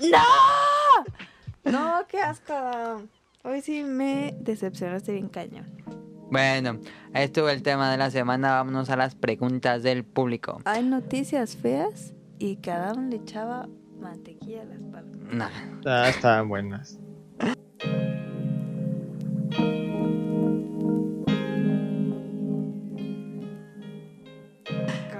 [0.01, 0.25] ¡No!
[1.65, 3.03] No, qué asco.
[3.43, 5.67] Hoy sí me decepcionaste bien cañón.
[6.31, 6.79] Bueno,
[7.13, 8.53] ahí estuvo el tema de la semana.
[8.53, 10.61] Vámonos a las preguntas del público.
[10.65, 15.35] Hay noticias feas y cada uno le echaba mantequilla a las palomitas.
[15.35, 15.49] No.
[15.85, 16.99] Ah, estaban buenas.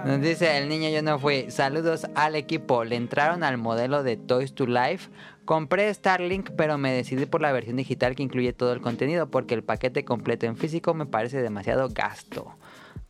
[0.05, 1.51] Nos dice el niño yo no fui.
[1.51, 2.85] Saludos al equipo.
[2.85, 5.11] Le entraron al modelo de Toys to Life.
[5.51, 9.55] Compré Starlink, pero me decidí por la versión digital que incluye todo el contenido porque
[9.57, 12.55] el paquete completo en físico me parece demasiado gasto.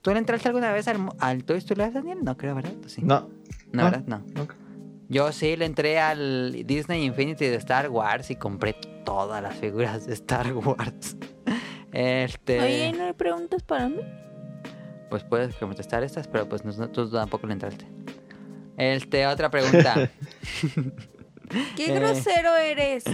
[0.00, 2.20] ¿Tú le entraste alguna vez al, al Toys to Life, Daniel?
[2.22, 2.72] No creo, ¿verdad?
[2.80, 3.02] ¿Tú Sí.
[3.04, 3.28] No.
[3.72, 4.04] No, ¿verdad?
[4.06, 4.24] No.
[5.10, 10.06] Yo sí le entré al Disney Infinity de Star Wars y compré todas las figuras
[10.06, 11.18] de Star Wars.
[11.92, 12.58] Este.
[12.58, 14.00] Oye, ¿y no hay preguntas para mí?
[15.10, 17.84] Pues puedes contestar estas, pero pues no- tú tampoco le entraste.
[18.78, 20.08] Este, otra pregunta.
[21.76, 21.94] ¡Qué Eh.
[21.98, 23.04] grosero eres!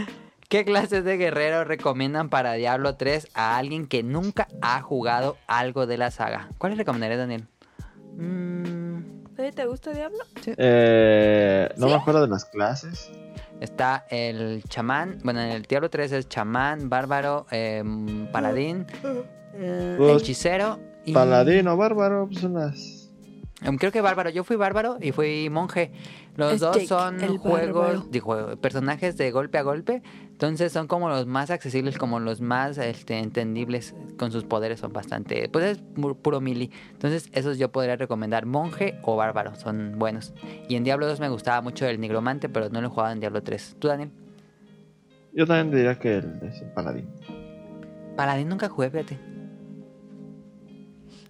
[0.49, 5.87] ¿Qué clases de guerrero recomiendan para Diablo 3 a alguien que nunca ha jugado algo
[5.87, 6.51] de la saga?
[6.59, 7.47] ¿Cuáles recomendarías, Daniel?
[8.17, 9.01] Mm,
[9.55, 10.19] ¿te gusta Diablo?
[10.47, 11.93] Eh, no ¿Sí?
[11.93, 13.11] me acuerdo de las clases.
[13.61, 15.19] está el chamán.
[15.25, 18.87] Bueno, en el Diablo 3 es chamán, bárbaro, em, paladín,
[19.55, 21.13] eh, Pues, hechicero y...
[21.13, 22.77] Paladino, bárbaro, pues son las.
[22.77, 23.06] Em,
[23.79, 24.31] Creo que bárbaro.
[24.31, 25.91] Yo fui bárbaro y fui monje.
[26.37, 28.07] Los Es dos Jake, son juegos, bárbaro.
[28.11, 30.03] digo, personajes de golpe a golpe.
[30.31, 34.81] Entonces son como los más accesibles, como los más este, entendibles con sus poderes.
[34.81, 36.71] Son bastante, pues es pu- puro mili.
[36.93, 39.57] Entonces esos yo podría recomendar monje o bárbaro.
[39.57, 40.35] Son buenos.
[40.69, 43.21] Y en Diablo 2 me gustaba mucho el nigromante, pero no lo he jugado en
[43.21, 43.77] Diablo 3.
[43.79, 44.11] ¿Tú, Daniel?
[45.33, 47.09] Yo también diría que el, es el paladín.
[48.17, 49.19] Paladín nunca jugué, fíjate.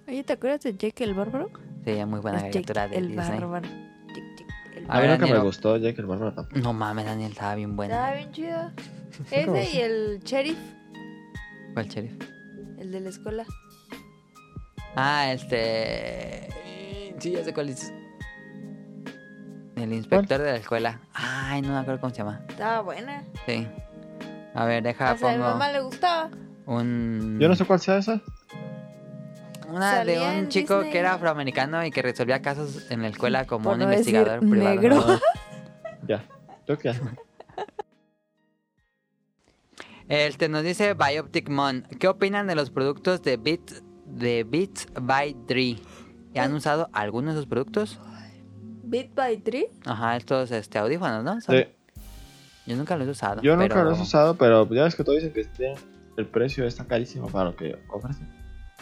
[0.08, 1.50] Oye, ¿te acuerdas de Jake el Bárbaro?
[1.86, 3.38] Sería muy buena Jake caricatura de el Disney.
[3.38, 3.68] Bárbaro.
[4.08, 6.58] Jake, Jake, A mí nunca me gustó Jack el bárbaro tampoco.
[6.58, 7.94] No mames, Daniel, estaba bien buena.
[7.94, 8.72] Estaba bien chido.
[9.30, 10.58] Ese y el sheriff,
[11.74, 12.12] ¿Cuál sheriff?
[12.80, 13.44] el de la escuela.
[14.96, 16.48] Ah, este.
[17.20, 17.92] Sí, ya sé cuál es.
[19.76, 21.00] El inspector de la escuela.
[21.14, 22.40] Ay, no me acuerdo cómo se llama.
[22.48, 23.22] Estaba buena.
[23.46, 23.64] Sí.
[24.54, 26.30] A ver, deja, o sea, a mi mamá le gustaba.
[26.66, 27.38] un.
[27.40, 28.20] Yo no sé cuál sea esa.
[29.68, 30.92] Una de un chico Disney.
[30.92, 34.14] que era afroamericano y que resolvía casos en la escuela como Por un no decir
[34.14, 34.74] investigador privado.
[34.80, 35.20] negro.
[36.08, 36.24] Ya.
[36.68, 36.94] Ya.
[40.08, 41.82] Este nos dice Bioptic Mon.
[41.98, 45.76] ¿Qué opinan de los productos de Beats, de Beats by Dre?
[46.36, 47.98] ¿Han usado algunos de sus productos?
[48.84, 49.66] Beat by Tree.
[49.84, 51.40] Ajá, estos este, audífonos, ¿no?
[51.40, 51.66] Sí.
[52.66, 53.42] Yo nunca los he usado.
[53.42, 55.74] Yo nunca pero- lo he usado, pero ya ves que todos dicen que
[56.16, 58.28] el precio está carísimo para lo que ofrecen.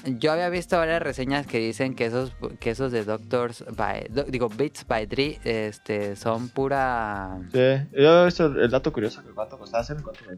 [0.06, 4.24] Yo había visto varias reseñas que dicen que esos que esos de Doctors by do-
[4.24, 7.59] digo Beats by Dre este son pura Sí,
[7.93, 10.36] yo he visto el dato curioso que cuánto costaba hacer cuánto me.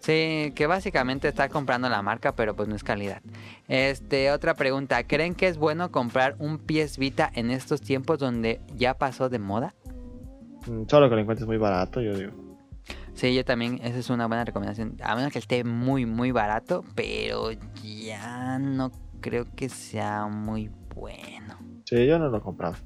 [0.00, 3.20] Sí, que básicamente está comprando la marca, pero pues no es calidad.
[3.68, 8.62] Este, otra pregunta, ¿creen que es bueno comprar un PS Vita en estos tiempos donde
[8.76, 9.74] ya pasó de moda?
[10.66, 12.32] Mm, Solo que lo encuentres muy barato, yo digo.
[13.20, 14.96] Sí, yo también, esa es una buena recomendación.
[15.02, 17.50] A menos que esté muy, muy barato, pero
[17.84, 18.90] ya no
[19.20, 21.58] creo que sea muy bueno.
[21.84, 22.78] Sí, yo no lo compraba.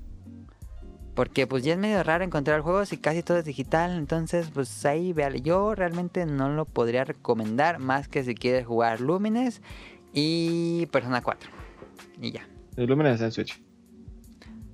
[1.14, 4.84] Porque pues ya es medio raro encontrar juegos y casi todo es digital, entonces pues
[4.84, 5.40] ahí véale.
[5.40, 9.62] Yo realmente no lo podría recomendar más que si quieres jugar Lumines
[10.12, 11.48] y Persona 4.
[12.20, 12.48] Y ya.
[12.76, 13.62] El Lumen está en Switch.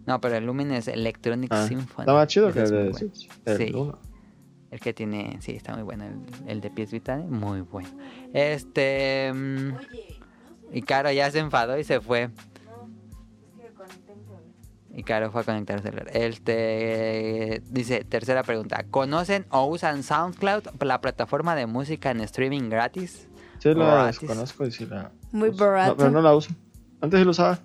[0.06, 2.04] No, pero el Lumen es Electronic Ah, Symphony.
[2.04, 2.94] Está más chido que el de.
[2.94, 3.28] Switch.
[3.44, 3.74] El Sí.
[4.70, 6.04] El que tiene, sí, está muy bueno.
[6.04, 7.88] El, el de PS Vita, muy bueno.
[8.32, 9.32] Este.
[9.34, 9.72] mm,
[10.72, 12.30] y Caro ya se enfadó y se fue.
[14.92, 16.08] Y Caro fue a conectar el celular.
[16.12, 17.62] Este.
[17.70, 18.84] Dice, tercera pregunta.
[18.90, 23.28] ¿Conocen o usan SoundCloud, la plataforma de música en streaming gratis?
[23.58, 25.12] Sí, la conozco y sí la.
[25.32, 25.90] Muy barato.
[25.90, 26.52] No, pero no la uso.
[27.00, 27.58] Antes sí lo usaba.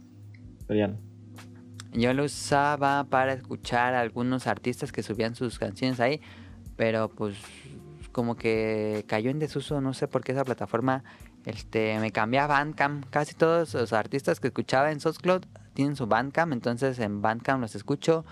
[0.67, 0.97] Pero ya no.
[1.93, 6.19] Yo lo usaba para escuchar a algunos artistas que subían sus canciones ahí,
[6.75, 7.37] pero pues
[8.11, 11.03] como que cayó en desuso, no sé por qué esa plataforma
[11.45, 13.05] este me cambié a Bandcamp.
[13.09, 15.43] Casi todos los artistas que escuchaba en SoundCloud
[15.73, 18.25] tienen su Bandcamp, entonces en Bandcamp los escucho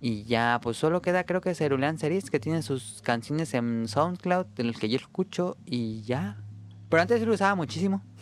[0.00, 4.46] y ya pues solo queda creo que Cerulean Series que tiene sus canciones en SoundCloud
[4.46, 6.36] de los que yo escucho y ya.
[6.88, 8.02] Pero antes lo usaba muchísimo.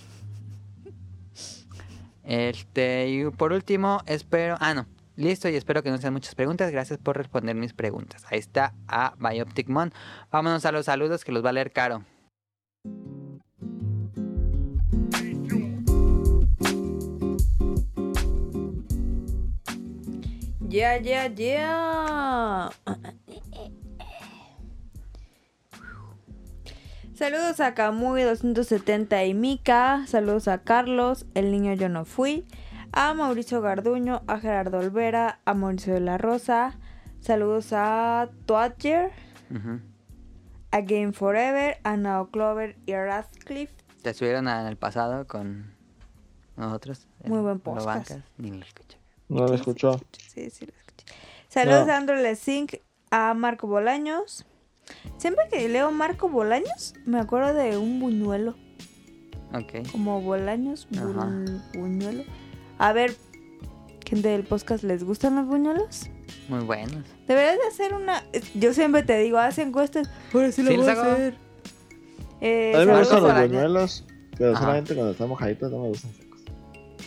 [2.26, 4.56] Este, y por último, espero.
[4.58, 4.86] Ah, no.
[5.16, 6.72] Listo, y espero que no sean muchas preguntas.
[6.72, 8.24] Gracias por responder mis preguntas.
[8.30, 9.92] Ahí está a Bioptic Mon.
[10.30, 12.04] Vámonos a los saludos que los va a leer caro.
[20.68, 22.70] Ya, ya, ya.
[27.14, 30.04] Saludos a Kamui270 y Mika.
[30.08, 32.44] Saludos a Carlos, el niño yo no fui.
[32.96, 36.78] A Mauricio Garduño, a Gerardo Olvera, a Mauricio de la Rosa.
[37.20, 39.10] Saludos a Twatcher,
[40.70, 43.74] a Game Forever, a Nao Clover y a Radcliffe.
[44.02, 45.74] Te estuvieron en el pasado con
[46.56, 47.08] nosotros.
[47.24, 47.86] Muy buen Lo podcast.
[47.86, 48.98] Bancas, Ni lo escuché.
[49.28, 49.98] No lo escuchó.
[50.32, 51.06] Sí, sí, lo escuché.
[51.48, 51.92] Saludos No.
[51.94, 52.74] a Andrew Lezink,
[53.10, 54.46] a Marco Bolaños.
[55.16, 58.54] Siempre que leo Marco Bolaños, me acuerdo de un buñuelo.
[59.52, 59.90] Ok.
[59.90, 61.78] Como Bolaños, bu- Ajá.
[61.78, 62.22] buñuelo.
[62.84, 63.14] A ver,
[64.06, 66.10] gente del podcast, ¿les gustan los buñuelos?
[66.48, 67.02] Muy buenos.
[67.26, 68.22] Deberías de hacer una...
[68.54, 70.10] Yo siempre te digo, haz encuestas.
[70.34, 71.34] Ahora sí lo Sí, voy a hacer.
[72.42, 74.04] Eh, A mí me saludos gustan los buñuelos,
[74.36, 76.40] pero solamente cuando están mojaditos no me gustan secos.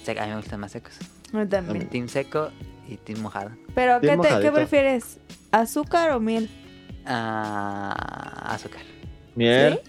[0.03, 0.93] Se- A mí me gustan más secos.
[1.33, 1.87] a mí también.
[1.89, 2.49] Team seco
[2.87, 3.51] y team mojado.
[3.75, 4.53] Pero, ¿qué, te- ¿qué mojadito.
[4.53, 5.19] prefieres?
[5.51, 6.49] ¿Azúcar o miel?
[7.05, 8.81] Ah, azúcar.
[9.35, 9.79] Miel,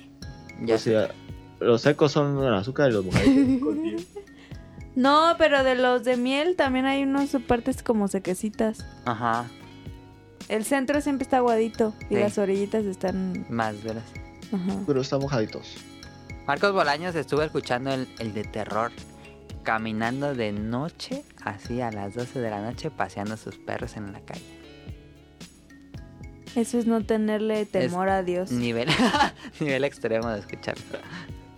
[0.64, 1.08] Ya o sea,
[1.60, 4.06] los secos son el azúcar y los mojaditos con miel.
[4.98, 8.84] No, pero de los de miel también hay unos partes como sequecitas.
[9.04, 9.46] Ajá.
[10.48, 12.20] El centro siempre está aguadito y Sí.
[12.20, 13.46] las orillitas están...
[13.48, 14.02] Más veras.
[14.52, 14.80] Ajá.
[14.86, 15.76] Pero están mojaditos.
[16.46, 18.90] Marcos Bolaños estuvo escuchando el, el de terror
[19.62, 24.12] caminando de noche, así a las 12 de la noche, paseando a sus perros en
[24.12, 24.42] la calle.
[26.56, 28.50] Eso es no tenerle temor a Dios.
[28.50, 28.88] Nivel,
[29.60, 30.98] nivel extremo de escucharlo.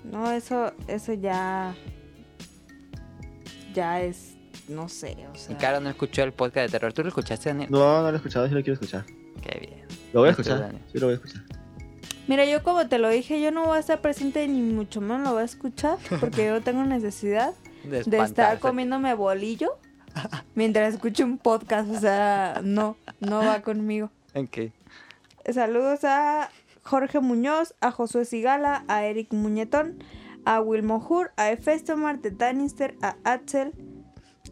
[0.04, 1.74] No, eso, eso ya...
[3.74, 4.34] Ya es...
[4.68, 5.56] No sé, o Y sea...
[5.58, 6.92] Caro no escuchó el podcast de terror.
[6.92, 7.70] ¿Tú lo escuchaste, Daniel?
[7.70, 9.04] No, no lo he escuchado, sí lo quiero escuchar.
[9.42, 9.86] Qué bien.
[10.12, 10.60] Lo voy a escuchar.
[10.60, 10.82] Daniel.
[10.92, 11.42] Sí, lo voy a escuchar.
[12.28, 15.22] Mira, yo como te lo dije, yo no voy a estar presente ni mucho menos
[15.22, 19.78] lo voy a escuchar porque yo no tengo necesidad De, de estar comiéndome bolillo
[20.54, 21.90] mientras escucho un podcast.
[21.90, 24.10] O sea, no, no va conmigo.
[24.34, 24.70] Ok.
[25.52, 26.50] Saludos a
[26.82, 30.02] Jorge Muñoz, a Josué Sigala, a Eric Muñetón,
[30.44, 33.72] a Wilmo Hur, a Efestomar de Danister, a Axel,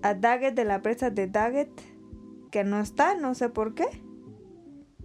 [0.02, 1.70] a Daggett de la presa de Daggett,
[2.50, 3.86] que no está, no sé por qué.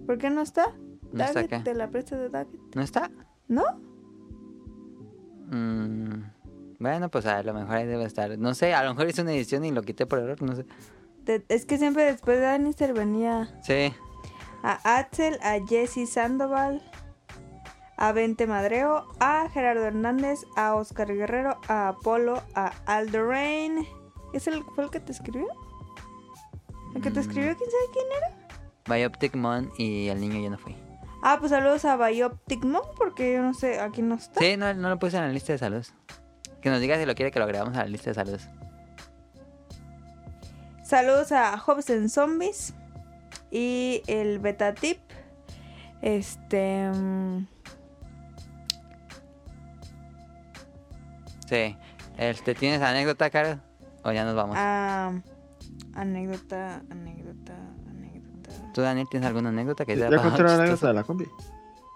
[0.06, 0.66] ¿Por qué no está?
[1.12, 2.60] ¿No está Daggett de la presa de Daggett.
[2.76, 3.10] ¿No está?
[3.48, 3.64] ¿No?
[5.52, 6.24] Mm,
[6.80, 8.38] bueno, pues a lo mejor ahí debe estar.
[8.38, 10.66] No sé, a lo mejor hice una edición y lo quité por error, no sé.
[11.26, 13.94] De- es que siempre después de Danister venía Sí.
[14.64, 16.82] a Axel, a Jesse Sandoval,
[17.98, 23.86] a Vente Madreo, a Gerardo Hernández, a Oscar Guerrero, a Apolo, a Aldo Rain.
[24.34, 25.48] ¿Es el, fue el que te escribió?
[26.96, 27.24] ¿El que te Mm.
[27.24, 27.56] escribió?
[27.58, 28.96] ¿Quién sabe quién era?
[28.98, 30.76] Bioptic Mon y el niño yo no fui.
[31.22, 34.40] Ah, pues saludos a Bioptic Mom, porque yo no sé, aquí no está.
[34.42, 35.94] Sí, no, no lo puse en la lista de saludos.
[36.62, 38.50] Que nos diga si lo quiere que lo agregamos a la lista de saludos.
[40.84, 42.74] Saludos a Hobbs en Zombies
[43.52, 45.00] y el Beta Tip.
[46.02, 46.90] Este.
[46.90, 47.48] mm,
[51.54, 51.78] Sí.
[52.18, 53.60] Este, ¿Tienes anécdota, Caro?
[54.04, 54.56] O ya nos vamos.
[54.60, 55.12] ah,
[55.94, 57.54] anécdota, anécdota,
[57.88, 58.50] anécdota.
[58.74, 61.28] ¿Tú, Daniel, tienes alguna anécdota que te Ya conté la anécdota de la combi.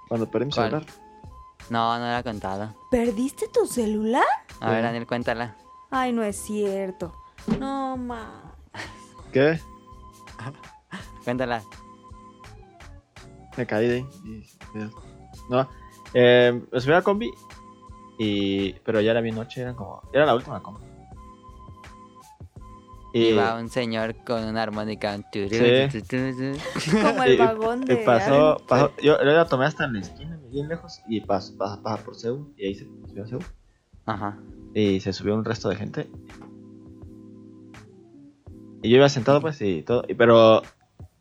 [0.07, 0.69] Cuando perdí mi ¿Cuál?
[0.69, 0.85] celular.
[1.71, 2.75] No, no la he contado.
[2.91, 4.23] ¿Perdiste tu celular?
[4.61, 4.83] A ver.
[4.83, 5.55] Daniel, cuéntala.
[5.89, 7.13] Ay, no es cierto.
[7.59, 8.53] No, ma.
[9.33, 9.59] ¿Qué?
[11.23, 11.63] Cuéntala.
[13.57, 14.07] Me caí de ahí.
[15.49, 15.67] No.
[16.13, 17.31] Eh, me subí a la combi.
[18.17, 18.73] Y...
[18.83, 20.01] Pero ya era bien noche, era como...
[20.13, 20.81] Era la última combi.
[23.13, 25.17] Y, Iba un señor con una armónica.
[25.31, 25.41] Sí.
[27.01, 27.97] Como el vagón y de.
[27.97, 31.81] pasó, pasó- yo, yo la tomé hasta en la esquina, bien lejos, y pasó, pasa,
[31.81, 33.43] pasa por Seúl, y ahí se subió a Seúl.
[34.05, 34.37] Ajá.
[34.75, 36.09] Y se subió un resto de gente.
[38.83, 40.03] Y yo iba sentado, pues, y todo.
[40.07, 40.61] y- pero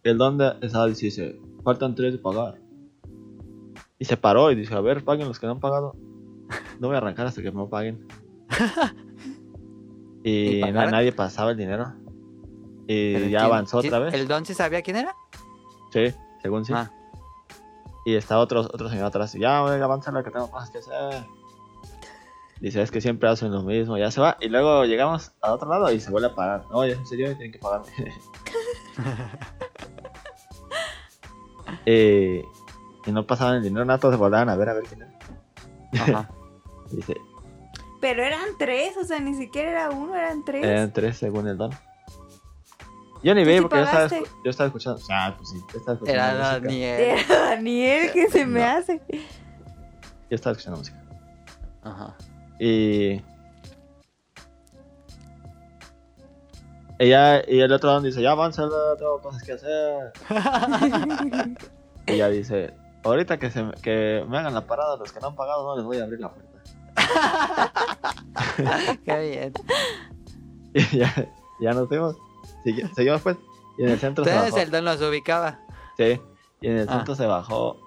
[0.02, 2.58] el don de estaba dice, dice, faltan tres de pagar.
[3.98, 5.94] Y se paró y dice, a ver, paguen los que no han pagado.
[6.80, 8.06] No voy a arrancar hasta que me lo paguen.
[10.24, 10.90] y ¿Y na- pagaron?
[10.92, 11.92] nadie pasaba el dinero.
[12.86, 14.14] Y Pero ya ¿quién- avanzó otra vez.
[14.14, 15.14] ¿El don sí sabía quién era?
[15.92, 16.72] Sí, según sí.
[16.74, 16.90] Ah.
[18.04, 20.78] Y está otro, otro señor atrás y ya, oiga, avanza la que tengo cosas que
[20.78, 21.24] hacer.
[22.60, 24.36] Dice, es que siempre hacen lo mismo, ya se va.
[24.40, 26.64] Y luego llegamos a otro lado y se vuelve a parar.
[26.70, 27.86] No, ya en serio, tienen que pagarme.
[31.84, 32.44] Eh,
[33.06, 35.18] y no pasaban el dinero, nada, todos se volvían a ver a ver quién era.
[36.02, 36.30] Ajá.
[36.90, 37.16] Dice,
[38.00, 40.64] Pero eran tres, o sea, ni siquiera era uno, eran tres.
[40.64, 41.70] eran tres según el don.
[43.22, 44.08] Yo ni ¿Tú vi sí porque yo estaba,
[44.44, 45.00] yo escuchando.
[45.10, 46.60] Ah, pues sí, yo estaba escuchando Era.
[46.60, 47.00] Daniel.
[47.00, 49.00] Era Daniel que se me hace.
[49.10, 51.02] Yo estaba escuchando música.
[51.82, 52.16] Ajá.
[52.60, 53.22] Y.
[56.98, 60.12] Ella, y el otro don dice, ya avanza, tengo cosas que hacer.
[62.06, 62.72] y ella dice,
[63.06, 65.76] ahorita que, se, me- que me hagan la parada, los que no han pagado no
[65.76, 66.52] les voy a abrir la puerta.
[69.04, 69.52] Qué bien.
[70.74, 71.10] Y ya,
[71.58, 72.16] ya nos fuimos.
[72.64, 73.36] Segui- seguimos pues.
[73.78, 74.62] Y en el centro se Entonces bajó.
[74.64, 75.58] el don los ubicaba.
[75.96, 76.20] Sí.
[76.60, 76.92] Y en el Ah.
[76.96, 77.78] centro se bajó.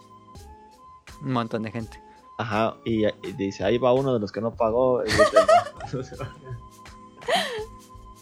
[1.22, 2.02] Un montón de gente.
[2.40, 2.78] Ajá.
[2.86, 5.04] Y, y dice, ahí va uno de los que no pagó.
[5.04, 5.24] Y, dice,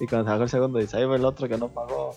[0.01, 2.13] y cuando se bajó el segundo, dice, ahí va el otro que no pagó.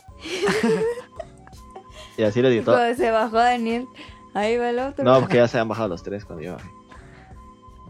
[2.16, 2.72] y así le gritó.
[2.72, 3.86] cuando se bajó Daniel,
[4.34, 5.04] ahí va el otro.
[5.04, 6.68] No, porque ya se han bajado los tres cuando yo bajé.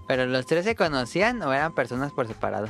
[0.09, 2.67] ¿Pero los tres se conocían o eran personas por separado?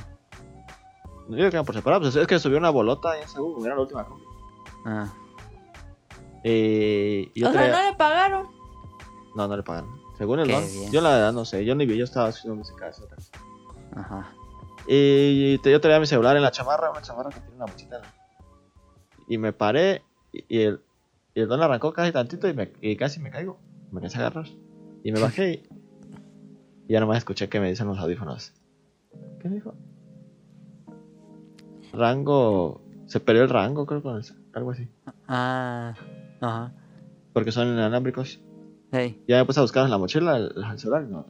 [1.29, 3.55] No digo que eran por separado, pues es que subió una bolota ahí en Seúl,
[3.55, 4.25] como era la última combi.
[4.85, 5.09] Ah.
[6.43, 8.49] Y, y o otra- sea, no le pagaron.
[9.35, 10.01] no, no le pagaron.
[10.19, 10.93] Según el Qué don, bien.
[10.93, 12.89] yo la verdad no sé, yo ni vi, yo estaba haciendo música.
[12.89, 13.17] eso, otra.
[13.97, 14.33] Ajá.
[14.87, 18.01] Y te- yo traía mi celular en la chamarra, una chamarra que tiene una mochila.
[19.29, 20.03] Y me paré
[20.33, 20.83] y, y el,
[21.35, 23.59] y el don arrancó casi tantito y, me, y casi me caigo.
[23.93, 24.47] Me quise agarrar.
[25.03, 25.69] Y me bajé y,
[26.89, 28.53] y ya nomás escuché que me dicen los audífonos.
[29.41, 29.75] ¿Qué dijo?
[31.93, 32.83] Rango...
[33.07, 34.89] Se perdió el rango, creo, con el- algo así.
[35.27, 35.95] Ah.
[36.41, 36.73] Ajá.
[37.33, 38.41] Porque son inalámbricos.
[38.93, 39.23] Sí.
[39.27, 41.27] Ya me puse a buscar en la mochila el, el celular no.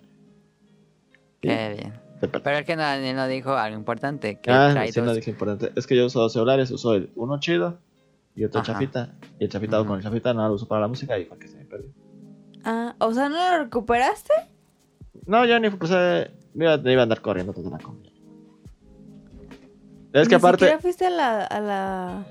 [1.40, 1.94] Qué bien.
[2.20, 2.82] Pero es que no,
[3.14, 4.40] no dijo algo importante.
[4.40, 5.72] Que Ah, sí, no dije importante.
[5.74, 7.78] Es que yo uso dos celulares, uso el uno chido
[8.40, 8.72] y otro Ajá.
[8.72, 9.14] chafita.
[9.38, 9.88] Y el chafita Ujú.
[9.88, 11.90] con el chafita no lo uso para la música y porque se me perdió.
[12.64, 14.32] Ah, o sea, ¿no lo recuperaste?
[15.26, 16.30] No, yo ni puse.
[16.54, 18.10] Mira, me iba a andar corriendo toda la comida.
[20.12, 22.24] Es que Ni aparte, fuiste a la, a la...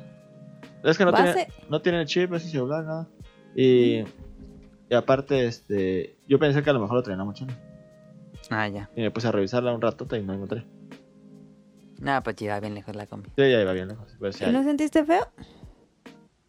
[0.84, 1.34] es que no base.
[1.34, 3.08] tiene, no tiene chip ese celular, nada.
[3.56, 4.00] Y,
[4.90, 7.54] y aparte, este, yo pensé que a lo mejor lo traía en la mochila.
[8.50, 8.90] Ah, ya.
[8.96, 10.66] Y me puse a revisarla un rato y no encontré.
[12.02, 13.30] No, pues iba bien lejos la combi.
[13.30, 14.14] Sí, ya iba bien lejos.
[14.20, 15.28] Pues, ¿Y no sentiste feo?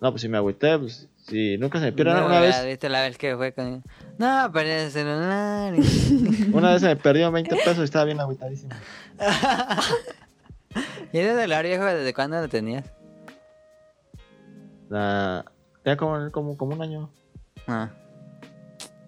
[0.00, 2.64] No, pues si me agüité, pues si nunca se me pierde No, una vez.
[2.64, 3.82] visto la vez que fue con...
[4.18, 5.74] No, perdí el celular.
[5.76, 8.72] y- Una vez se me perdió 20 pesos y estaba bien agüitadísimo.
[11.12, 12.84] ¿Y ese celular viejo desde cuándo lo tenías?
[14.88, 15.44] La...
[15.84, 17.10] Ya como, como, como un año.
[17.66, 17.90] Ah.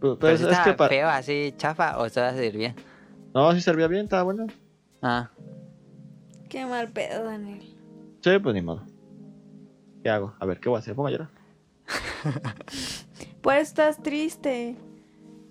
[0.01, 2.75] Pero, pero Pero es, si es estaba que feo, así chafa, o estaba servía.
[3.35, 4.47] No, sí servía bien, estaba bueno.
[5.01, 5.31] Ah.
[6.49, 7.63] Qué mal pedo, Daniel.
[8.23, 8.85] Sí, pues ni modo.
[10.03, 10.35] ¿Qué hago?
[10.39, 10.95] A ver, ¿qué voy a hacer?
[10.95, 11.31] ¿Pongo a llorar?
[13.43, 14.77] Por eso estás triste.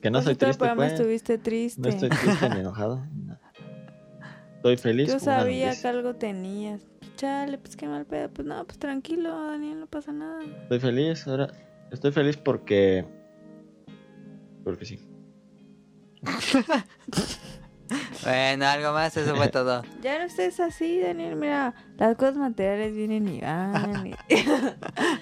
[0.02, 0.94] Que no Por soy triste, pues.
[0.94, 1.82] estuviste triste.
[1.82, 3.06] No estoy triste ni enojado.
[4.56, 5.10] Estoy feliz.
[5.10, 6.82] Yo sabía que algo tenías.
[7.16, 8.30] Chale, pues qué mal pedo.
[8.30, 10.44] Pues no, pues tranquilo, Daniel, no pasa nada.
[10.64, 11.52] Estoy feliz, ahora.
[11.92, 13.06] Estoy feliz porque.
[14.64, 15.00] Porque sí.
[18.24, 19.84] Bueno, algo más, eso fue todo.
[20.02, 21.36] Ya no estés así, Daniel.
[21.36, 24.08] Mira, las cosas materiales vienen y van.
[24.08, 24.16] y-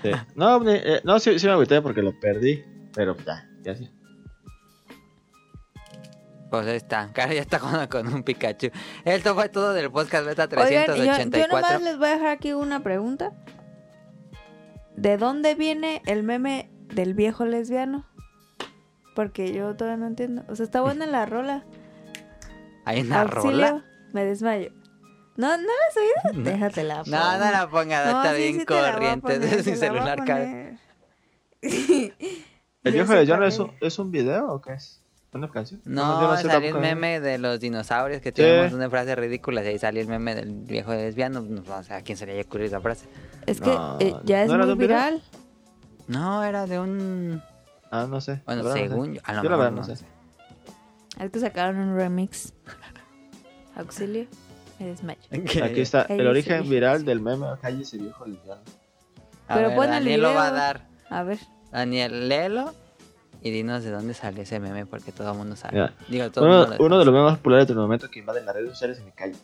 [0.01, 0.11] Sí.
[0.35, 2.63] No, eh, no sí, sí me agüité porque lo perdí.
[2.93, 3.89] Pero ya, ya sí.
[6.49, 8.69] Pues ahí está, Caro ya está jugando con un Pikachu.
[9.05, 11.47] Esto fue todo del podcast beta Oigan, yo, yo 384.
[11.47, 13.31] nomás les voy a dejar aquí una pregunta.
[14.95, 18.05] ¿De dónde viene el meme del viejo lesbiano?
[19.15, 20.43] Porque yo todavía no entiendo.
[20.49, 21.63] O sea, está buena la rola.
[22.85, 23.85] ¿Hay una Auxilio, rola?
[24.13, 24.71] me desmayo.
[25.37, 26.43] ¿No, ¿no la has oído?
[26.43, 27.03] Déjatela.
[27.05, 30.17] No, no la ponga, No, está sí, bien sí la corriente poner, la a celular,
[30.17, 30.79] poner.
[31.61, 35.01] ¿El viejo de John es un, es un video o qué es?
[35.31, 35.79] ¿Una canción?
[35.85, 38.35] No, yo sé salió el meme de los dinosaurios que Sí.
[38.41, 41.41] tuvimos una frase ridícula y ahí salió el meme del viejo lesbiano.
[41.41, 43.05] No, o sea, ¿a quién se le haya ocurrido esa frase?
[43.45, 44.77] Es que No, eh, ya es ¿no muy video?
[44.77, 45.21] viral.
[46.07, 47.43] No, era de un...
[47.91, 48.41] Ah, no sé.
[48.45, 48.89] Bueno, la verdad no sé.
[48.89, 50.05] según yo, a lo Yo la mejor verdad no no sé.
[51.19, 52.53] Es que sacaron un remix.
[53.75, 54.25] Auxilio.
[54.79, 55.21] Eres macho.
[55.63, 58.61] Aquí está, el origen viral del meme Calle ese viejo lesbiano.
[59.47, 60.87] A Pero el Daniel lo va a dar.
[61.09, 61.39] A ver.
[61.71, 62.73] Daniel, léelo
[63.41, 65.91] y dinos de dónde salió ese meme porque todo el mundo sabe.
[66.07, 68.19] Digo, todo Uno, mundo lo uno de los memes más populares de los momentos que
[68.19, 69.35] invaden las redes sociales en el calle.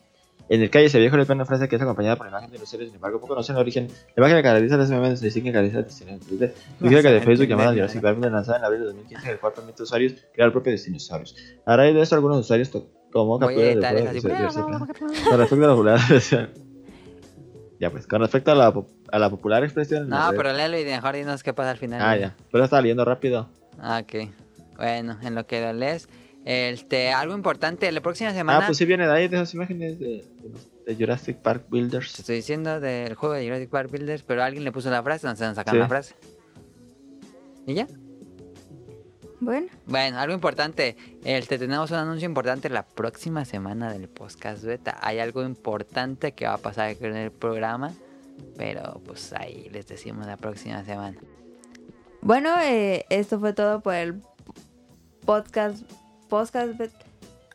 [0.47, 2.59] En el calle ese viejo lesbiano una frase que es acompañada por la imagen de
[2.59, 3.87] los seres, sin embargo, poco conocen el origen.
[4.15, 6.19] La imagen que caracteriza a ese meme se que caracteriza el diseño de
[7.01, 9.81] que de sé, Facebook llamada Jurassic Park lanzada en abril de 2015, el cual permite
[9.81, 11.35] a usuarios crear propios dinosaurios.
[11.65, 14.61] A raíz de esto, algunos usuarios to- tomó Voy a capturas de.
[15.29, 16.49] Con respecto a la popular expresión.
[17.79, 18.73] Ya pues, con respecto a la,
[19.11, 20.09] a la popular expresión.
[20.09, 22.01] las No, pero léelo y mejor dinos qué pasa al final.
[22.01, 22.35] Ah, ya.
[22.51, 23.49] Pero estaba leyendo rápido.
[23.79, 24.29] Ah, ok.
[24.77, 26.07] Bueno, en lo que lo lees.
[26.45, 28.59] Este, algo importante, la próxima semana.
[28.59, 30.23] Ah, pues sí viene de ahí, de esas imágenes de, de-
[30.85, 32.19] de Jurassic Park Te Builders.
[32.19, 35.35] estoy diciendo del juego de Jurassic Park Builders, pero alguien le puso la frase, no
[35.35, 35.79] se nos sacan Sí.
[35.79, 36.15] la frase.
[37.65, 37.87] ¿Y ya?
[39.39, 39.67] Bueno.
[39.87, 40.95] Bueno, algo importante.
[41.23, 44.97] Este, tenemos un anuncio importante la próxima semana del podcast beta.
[45.01, 47.91] Hay algo importante que va a pasar con el programa,
[48.55, 51.17] pero pues ahí les decimos la próxima semana.
[52.21, 54.21] Bueno, eh, esto fue todo por el
[55.25, 55.83] podcast.
[56.39, 56.73] Podcast.
[56.77, 56.91] bet-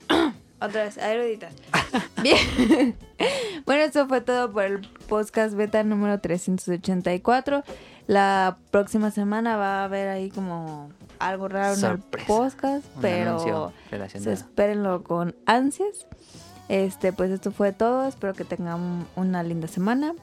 [0.62, 1.52] Otra vez, eruditas.
[2.22, 2.96] Bien.
[3.66, 7.62] bueno, esto fue todo por el podcast beta número 384.
[8.06, 12.22] La próxima semana va a haber ahí como algo raro en Sorpresa.
[12.22, 13.72] el podcast, Un pero
[14.08, 16.06] se espérenlo con ansias.
[16.68, 18.06] Este, pues esto fue todo.
[18.08, 20.14] Espero que tengan una linda semana.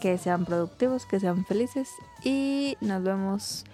[0.00, 1.88] Que sean productivos, que sean felices.
[2.22, 3.64] Y nos vemos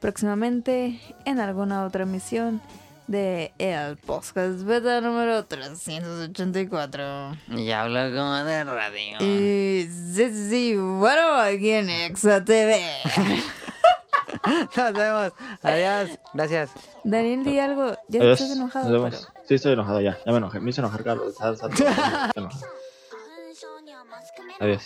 [0.00, 2.60] próximamente en alguna otra emisión
[3.06, 7.36] de el podcast beta número 384.
[7.50, 9.16] Y hablo como de radio.
[9.20, 12.80] Y sí, sí, bueno, aquí en Exa TV.
[14.76, 15.32] Nos vemos.
[15.62, 16.18] Adiós.
[16.34, 16.70] Gracias.
[17.04, 17.96] Daniel, di algo.
[18.08, 18.40] Ya Adiós.
[18.40, 18.88] estás enojado.
[18.88, 19.28] Nos vemos.
[19.32, 20.18] pero- Sí, estoy enojado ya.
[20.24, 20.60] Ya me enojé.
[20.60, 21.34] Me hizo enojar, Carlos.
[24.60, 24.82] Adiós.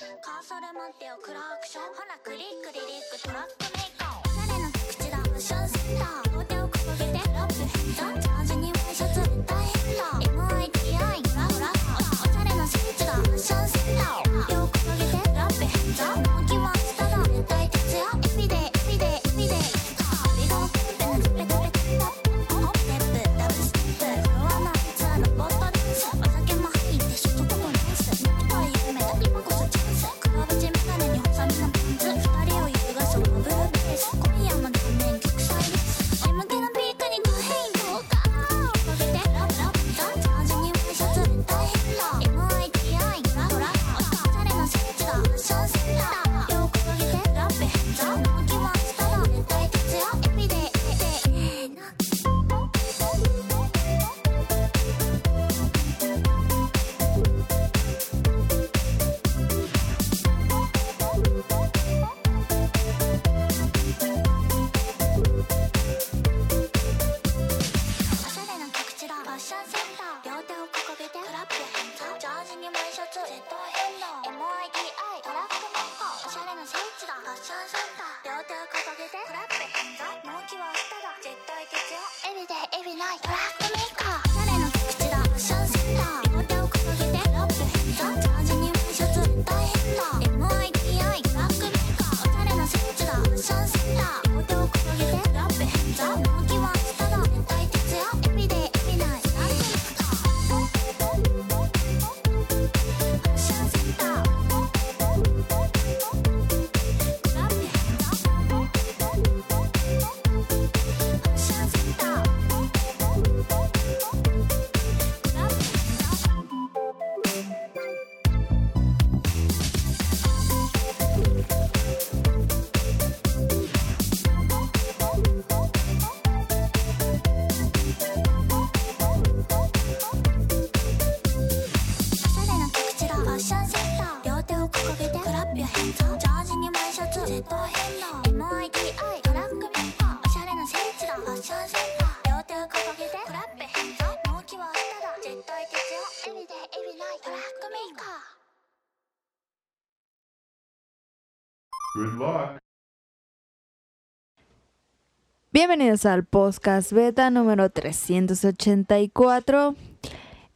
[155.57, 159.75] Bienvenidos al podcast beta número 384.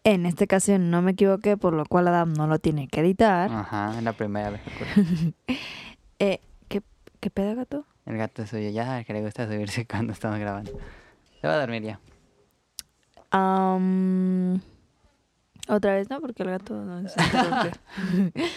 [0.04, 3.50] En esta ocasión no me equivoqué, por lo cual Adam no lo tiene que editar.
[3.50, 4.60] Ajá, es la primera vez.
[6.18, 6.82] Eh, ¿qué,
[7.18, 7.86] ¿Qué pedo, gato?
[8.04, 10.72] El gato suyo ya, que le gusta subirse cuando estamos grabando.
[11.40, 11.98] Se va a dormir ya.
[15.66, 16.20] Otra vez, ¿no?
[16.20, 17.70] Porque el gato no se interrumpe.